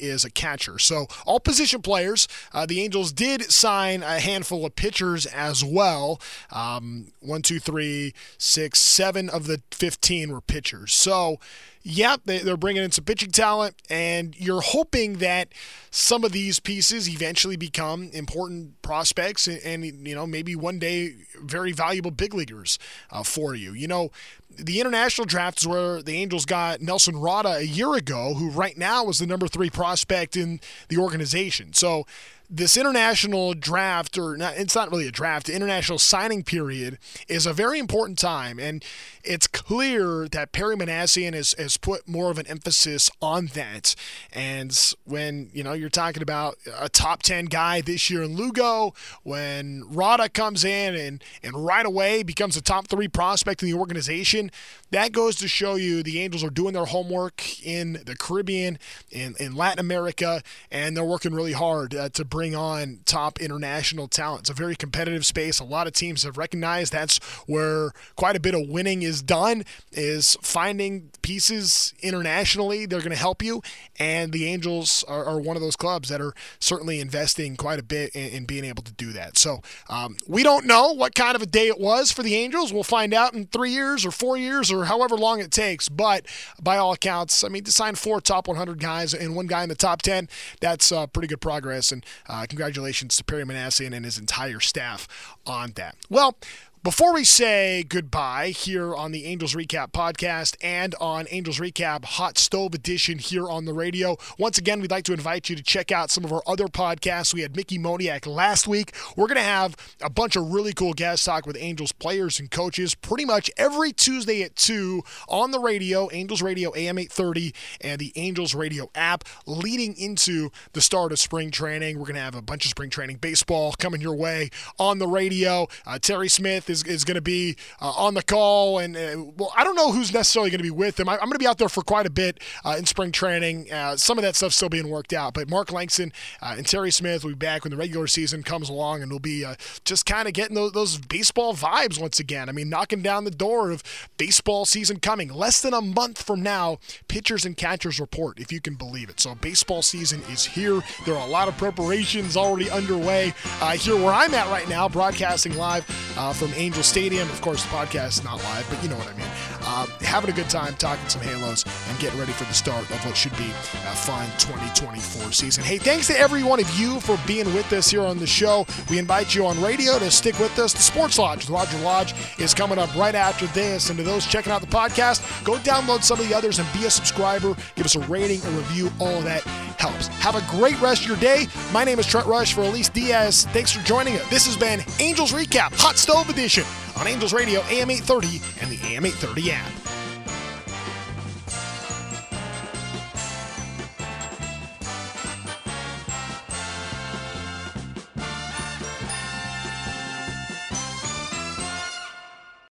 is 0.00 0.24
a 0.24 0.30
catcher. 0.30 0.78
So 0.78 1.06
all 1.26 1.40
position 1.40 1.82
players. 1.82 2.28
Uh, 2.52 2.66
the 2.66 2.80
Angels 2.80 3.12
did 3.12 3.50
sign 3.50 4.02
a 4.02 4.20
handful 4.20 4.64
of 4.64 4.76
pitchers 4.76 5.26
as 5.26 5.64
well. 5.64 6.20
Um, 6.50 7.08
one, 7.20 7.42
two, 7.42 7.58
three, 7.58 8.14
six, 8.38 8.78
seven 8.78 9.28
of 9.28 9.46
the 9.46 9.60
15 9.70 10.32
were 10.32 10.40
pitchers. 10.40 10.92
So 10.92 11.38
yep, 11.82 12.20
they, 12.24 12.48
are 12.48 12.56
bringing 12.56 12.82
in 12.82 12.90
some 12.90 13.04
pitching 13.04 13.30
talent, 13.30 13.74
and 13.88 14.38
you're 14.38 14.60
hoping 14.60 15.18
that 15.18 15.48
some 15.90 16.24
of 16.24 16.32
these 16.32 16.60
pieces 16.60 17.08
eventually 17.08 17.56
become 17.56 18.10
important 18.12 18.80
prospects 18.82 19.48
and, 19.48 19.60
and 19.62 20.06
you 20.06 20.14
know, 20.14 20.26
maybe 20.26 20.54
one 20.54 20.78
day 20.78 21.14
very 21.42 21.72
valuable 21.72 22.10
big 22.10 22.34
leaguers 22.34 22.78
uh, 23.10 23.22
for 23.22 23.54
you. 23.54 23.72
You 23.72 23.88
know, 23.88 24.10
the 24.50 24.80
international 24.80 25.26
draft 25.26 25.60
is 25.60 25.66
where 25.66 26.02
the 26.02 26.16
Angels 26.16 26.44
got 26.44 26.80
Nelson 26.80 27.16
Rada 27.16 27.56
a 27.56 27.62
year 27.62 27.94
ago, 27.94 28.34
who 28.34 28.50
right 28.50 28.76
now 28.76 29.08
is 29.08 29.18
the 29.18 29.26
number 29.26 29.48
three 29.48 29.70
prospect 29.70 30.36
in 30.36 30.60
the 30.88 30.98
organization. 30.98 31.72
So 31.72 32.06
this 32.50 32.76
international 32.76 33.54
draft, 33.54 34.18
or 34.18 34.36
not, 34.36 34.56
it's 34.56 34.74
not 34.74 34.90
really 34.90 35.06
a 35.06 35.12
draft, 35.12 35.46
the 35.46 35.54
international 35.54 35.98
signing 35.98 36.42
period 36.42 36.98
is 37.28 37.46
a 37.46 37.52
very 37.52 37.78
important 37.78 38.18
time. 38.18 38.58
And 38.58 38.84
it's 39.22 39.46
clear 39.46 40.26
that 40.28 40.50
Perry 40.50 40.74
Minasian 40.74 41.34
has, 41.34 41.54
has 41.58 41.76
put 41.76 42.08
more 42.08 42.30
of 42.30 42.38
an 42.38 42.48
emphasis 42.48 43.08
on 43.22 43.46
that. 43.54 43.94
And 44.32 44.76
when, 45.04 45.50
you 45.52 45.62
know, 45.62 45.74
you're 45.74 45.88
talking 45.88 46.22
about 46.22 46.56
a 46.76 46.88
top 46.88 47.22
10 47.22 47.44
guy 47.44 47.82
this 47.82 48.10
year 48.10 48.24
in 48.24 48.34
Lugo, 48.34 48.94
when 49.22 49.84
Rada 49.88 50.28
comes 50.28 50.64
in 50.64 50.96
and, 50.96 51.22
and 51.44 51.54
right 51.54 51.86
away 51.86 52.24
becomes 52.24 52.56
a 52.56 52.62
top 52.62 52.88
three 52.88 53.08
prospect 53.08 53.62
in 53.62 53.70
the 53.70 53.78
organization, 53.78 54.50
that 54.90 55.12
goes 55.12 55.36
to 55.36 55.46
show 55.46 55.76
you 55.76 56.02
the 56.02 56.18
Angels 56.18 56.42
are 56.42 56.50
doing 56.50 56.72
their 56.72 56.86
homework 56.86 57.64
in 57.64 58.00
the 58.04 58.16
Caribbean, 58.18 58.76
in, 59.12 59.36
in 59.38 59.54
Latin 59.54 59.78
America, 59.78 60.42
and 60.72 60.96
they're 60.96 61.04
working 61.04 61.32
really 61.32 61.52
hard 61.52 61.94
uh, 61.94 62.08
to 62.08 62.24
bring 62.24 62.39
on 62.48 63.00
top 63.04 63.40
international 63.40 64.08
talent. 64.08 64.42
It's 64.42 64.50
a 64.50 64.54
very 64.54 64.74
competitive 64.74 65.26
space. 65.26 65.60
A 65.60 65.64
lot 65.64 65.86
of 65.86 65.92
teams 65.92 66.22
have 66.22 66.38
recognized 66.38 66.92
that's 66.92 67.18
where 67.46 67.92
quite 68.16 68.36
a 68.36 68.40
bit 68.40 68.54
of 68.54 68.68
winning 68.68 69.02
is 69.02 69.22
done, 69.22 69.64
is 69.92 70.36
finding 70.42 71.10
pieces 71.22 71.94
internationally. 72.00 72.86
They're 72.86 73.00
going 73.00 73.10
to 73.10 73.16
help 73.16 73.42
you, 73.42 73.62
and 73.98 74.32
the 74.32 74.46
Angels 74.46 75.04
are, 75.06 75.24
are, 75.24 75.40
one 75.40 75.56
of 75.56 75.62
those 75.62 75.76
clubs 75.76 76.08
that 76.08 76.20
are 76.20 76.34
certainly 76.58 77.00
investing 77.00 77.56
quite 77.56 77.78
a 77.78 77.82
bit 77.82 78.14
in, 78.14 78.30
in 78.30 78.44
being 78.44 78.64
able 78.64 78.82
to 78.82 78.92
do 78.92 79.12
that. 79.12 79.38
So 79.38 79.60
um, 79.88 80.16
we 80.26 80.42
don't 80.42 80.66
know 80.66 80.92
what 80.92 81.14
kind 81.14 81.34
of 81.34 81.42
a 81.42 81.46
day 81.46 81.68
it 81.68 81.78
was 81.78 82.10
for 82.12 82.22
the 82.22 82.34
Angels. 82.34 82.72
We'll 82.72 82.82
find 82.82 83.12
out 83.14 83.34
in 83.34 83.46
three 83.46 83.70
years 83.70 84.04
or 84.04 84.10
four 84.10 84.36
years 84.36 84.70
or 84.70 84.84
however 84.84 85.16
long 85.16 85.40
it 85.40 85.50
takes. 85.50 85.88
But 85.88 86.26
by 86.62 86.76
all 86.76 86.92
accounts, 86.92 87.44
I 87.44 87.48
mean, 87.48 87.64
to 87.64 87.72
sign 87.72 87.94
four 87.94 88.20
top 88.20 88.48
100 88.48 88.78
guys 88.78 89.14
and 89.14 89.34
one 89.34 89.46
guy 89.46 89.62
in 89.62 89.68
the 89.68 89.74
top 89.74 90.02
10, 90.02 90.28
that's 90.60 90.92
uh, 90.92 91.06
pretty 91.06 91.28
good 91.28 91.40
progress. 91.40 91.92
And 91.92 92.04
Uh, 92.30 92.46
congratulations 92.48 93.16
to 93.16 93.24
Perry 93.24 93.42
Minasian 93.42 93.92
and 93.92 94.04
his 94.04 94.16
entire 94.16 94.60
staff 94.60 95.08
on 95.44 95.72
that. 95.74 95.96
Well, 96.08 96.36
before 96.82 97.12
we 97.12 97.24
say 97.24 97.84
goodbye 97.86 98.48
here 98.48 98.94
on 98.94 99.12
the 99.12 99.26
Angels 99.26 99.54
Recap 99.54 99.92
podcast 99.92 100.56
and 100.62 100.94
on 100.98 101.26
Angels 101.30 101.58
Recap 101.58 102.06
Hot 102.06 102.38
Stove 102.38 102.72
Edition 102.74 103.18
here 103.18 103.50
on 103.50 103.66
the 103.66 103.74
radio, 103.74 104.16
once 104.38 104.56
again, 104.56 104.80
we'd 104.80 104.90
like 104.90 105.04
to 105.04 105.12
invite 105.12 105.50
you 105.50 105.56
to 105.56 105.62
check 105.62 105.92
out 105.92 106.10
some 106.10 106.24
of 106.24 106.32
our 106.32 106.42
other 106.46 106.68
podcasts. 106.68 107.34
We 107.34 107.42
had 107.42 107.54
Mickey 107.54 107.78
Moniak 107.78 108.26
last 108.26 108.66
week. 108.66 108.94
We're 109.14 109.26
going 109.26 109.36
to 109.36 109.42
have 109.42 109.76
a 110.00 110.08
bunch 110.08 110.36
of 110.36 110.54
really 110.54 110.72
cool 110.72 110.94
guests 110.94 111.26
talk 111.26 111.46
with 111.46 111.58
Angels 111.58 111.92
players 111.92 112.40
and 112.40 112.50
coaches 112.50 112.94
pretty 112.94 113.26
much 113.26 113.50
every 113.58 113.92
Tuesday 113.92 114.42
at 114.42 114.56
2 114.56 115.02
on 115.28 115.50
the 115.50 115.60
radio, 115.60 116.08
Angels 116.12 116.40
Radio 116.40 116.74
AM 116.74 116.98
830, 116.98 117.54
and 117.82 117.98
the 117.98 118.12
Angels 118.16 118.54
Radio 118.54 118.90
app 118.94 119.24
leading 119.44 119.94
into 119.98 120.48
the 120.72 120.80
start 120.80 121.12
of 121.12 121.18
spring 121.18 121.50
training. 121.50 121.98
We're 121.98 122.06
going 122.06 122.14
to 122.14 122.22
have 122.22 122.34
a 122.34 122.40
bunch 122.40 122.64
of 122.64 122.70
spring 122.70 122.88
training 122.88 123.18
baseball 123.18 123.74
coming 123.78 124.00
your 124.00 124.16
way 124.16 124.48
on 124.78 124.98
the 124.98 125.06
radio. 125.06 125.68
Uh, 125.84 125.98
Terry 125.98 126.30
Smith 126.30 126.69
is, 126.70 126.82
is 126.84 127.04
going 127.04 127.16
to 127.16 127.20
be 127.20 127.56
uh, 127.80 127.90
on 127.90 128.14
the 128.14 128.22
call. 128.22 128.78
And, 128.78 128.96
uh, 128.96 129.24
well, 129.36 129.52
I 129.56 129.64
don't 129.64 129.74
know 129.74 129.92
who's 129.92 130.12
necessarily 130.12 130.50
going 130.50 130.58
to 130.58 130.64
be 130.64 130.70
with 130.70 130.98
him. 130.98 131.08
I, 131.08 131.14
am 131.14 131.20
going 131.20 131.32
to 131.32 131.38
be 131.38 131.46
out 131.46 131.58
there 131.58 131.68
for 131.68 131.82
quite 131.82 132.06
a 132.06 132.10
bit 132.10 132.38
uh, 132.64 132.76
in 132.78 132.86
spring 132.86 133.12
training. 133.12 133.70
Uh, 133.70 133.96
some 133.96 134.16
of 134.16 134.22
that 134.22 134.36
stuff's 134.36 134.56
still 134.56 134.68
being 134.68 134.88
worked 134.88 135.12
out. 135.12 135.34
But 135.34 135.50
Mark 135.50 135.72
Langston 135.72 136.12
uh, 136.40 136.54
and 136.56 136.66
Terry 136.66 136.90
Smith 136.90 137.24
will 137.24 137.32
be 137.32 137.36
back 137.36 137.64
when 137.64 137.72
the 137.72 137.76
regular 137.76 138.06
season 138.06 138.42
comes 138.42 138.68
along, 138.68 139.02
and 139.02 139.10
we'll 139.10 139.18
be 139.18 139.44
uh, 139.44 139.56
just 139.84 140.06
kind 140.06 140.28
of 140.28 140.34
getting 140.34 140.54
those, 140.54 140.72
those 140.72 140.98
baseball 140.98 141.54
vibes 141.54 142.00
once 142.00 142.20
again. 142.20 142.48
I 142.48 142.52
mean, 142.52 142.70
knocking 142.70 143.02
down 143.02 143.24
the 143.24 143.30
door 143.30 143.70
of 143.70 143.82
baseball 144.16 144.64
season 144.64 145.00
coming. 145.00 145.28
Less 145.28 145.60
than 145.60 145.74
a 145.74 145.80
month 145.80 146.22
from 146.22 146.42
now, 146.42 146.78
pitchers 147.08 147.44
and 147.44 147.56
catchers 147.56 148.00
report, 148.00 148.38
if 148.38 148.52
you 148.52 148.60
can 148.60 148.76
believe 148.76 149.10
it. 149.10 149.20
So 149.20 149.34
baseball 149.34 149.82
season 149.82 150.22
is 150.30 150.44
here. 150.44 150.80
There 151.04 151.16
are 151.16 151.26
a 151.26 151.30
lot 151.30 151.48
of 151.48 151.56
preparations 151.58 152.36
already 152.36 152.70
underway 152.70 153.34
here 153.74 153.96
where 153.96 154.12
I'm 154.12 154.34
at 154.34 154.46
right 154.48 154.68
now, 154.68 154.88
broadcasting 154.88 155.56
live 155.56 155.84
from 155.84 156.52
Angel 156.60 156.82
Stadium. 156.82 157.28
Of 157.30 157.40
course, 157.40 157.62
the 157.62 157.70
podcast 157.70 158.08
is 158.08 158.24
not 158.24 158.36
live, 158.44 158.66
but 158.68 158.82
you 158.82 158.90
know 158.90 158.96
what 158.96 159.08
I 159.08 159.14
mean. 159.14 159.26
Uh, 159.62 159.86
having 160.04 160.28
a 160.28 160.32
good 160.32 160.50
time 160.50 160.74
talking 160.74 161.08
some 161.08 161.22
Halos 161.22 161.64
and 161.88 161.98
getting 161.98 162.18
ready 162.20 162.32
for 162.32 162.44
the 162.44 162.52
start 162.52 162.82
of 162.90 163.06
what 163.06 163.16
should 163.16 163.34
be 163.38 163.46
a 163.46 163.96
fun 163.96 164.26
2024 164.36 165.32
season. 165.32 165.64
Hey, 165.64 165.78
thanks 165.78 166.06
to 166.08 166.18
every 166.18 166.42
one 166.42 166.60
of 166.60 166.70
you 166.78 167.00
for 167.00 167.18
being 167.26 167.46
with 167.54 167.72
us 167.72 167.90
here 167.90 168.02
on 168.02 168.18
the 168.18 168.26
show. 168.26 168.66
We 168.90 168.98
invite 168.98 169.34
you 169.34 169.46
on 169.46 169.60
radio 169.62 169.98
to 169.98 170.10
stick 170.10 170.38
with 170.38 170.58
us. 170.58 170.74
The 170.74 170.82
Sports 170.82 171.18
Lodge 171.18 171.46
with 171.46 171.50
Roger 171.50 171.78
Lodge 171.78 172.14
is 172.38 172.52
coming 172.52 172.78
up 172.78 172.94
right 172.94 173.14
after 173.14 173.46
this. 173.48 173.88
And 173.88 173.98
to 173.98 174.04
those 174.04 174.26
checking 174.26 174.52
out 174.52 174.60
the 174.60 174.66
podcast, 174.66 175.44
go 175.44 175.54
download 175.54 176.02
some 176.02 176.20
of 176.20 176.28
the 176.28 176.34
others 176.34 176.58
and 176.58 176.70
be 176.74 176.84
a 176.84 176.90
subscriber. 176.90 177.56
Give 177.74 177.86
us 177.86 177.96
a 177.96 178.00
rating, 178.00 178.44
a 178.44 178.50
review. 178.50 178.92
All 178.98 179.16
of 179.16 179.24
that 179.24 179.42
helps. 179.78 180.08
Have 180.08 180.34
a 180.34 180.44
great 180.50 180.78
rest 180.82 181.02
of 181.02 181.08
your 181.08 181.16
day. 181.16 181.46
My 181.72 181.84
name 181.84 181.98
is 181.98 182.06
Trent 182.06 182.26
Rush 182.26 182.52
for 182.52 182.62
Elise 182.62 182.90
Diaz. 182.90 183.46
Thanks 183.46 183.72
for 183.72 183.82
joining 183.82 184.16
us. 184.16 184.28
This 184.28 184.44
has 184.44 184.58
been 184.58 184.84
Angels 184.98 185.32
Recap 185.32 185.72
Hot 185.80 185.96
Stove 185.96 186.28
Edition 186.28 186.49
on 186.96 187.06
Angels 187.06 187.32
Radio 187.32 187.60
AM 187.68 187.90
830 187.90 188.40
and 188.60 188.70
the 188.70 188.94
AM 188.94 189.06
830 189.06 189.52
app. 189.52 189.99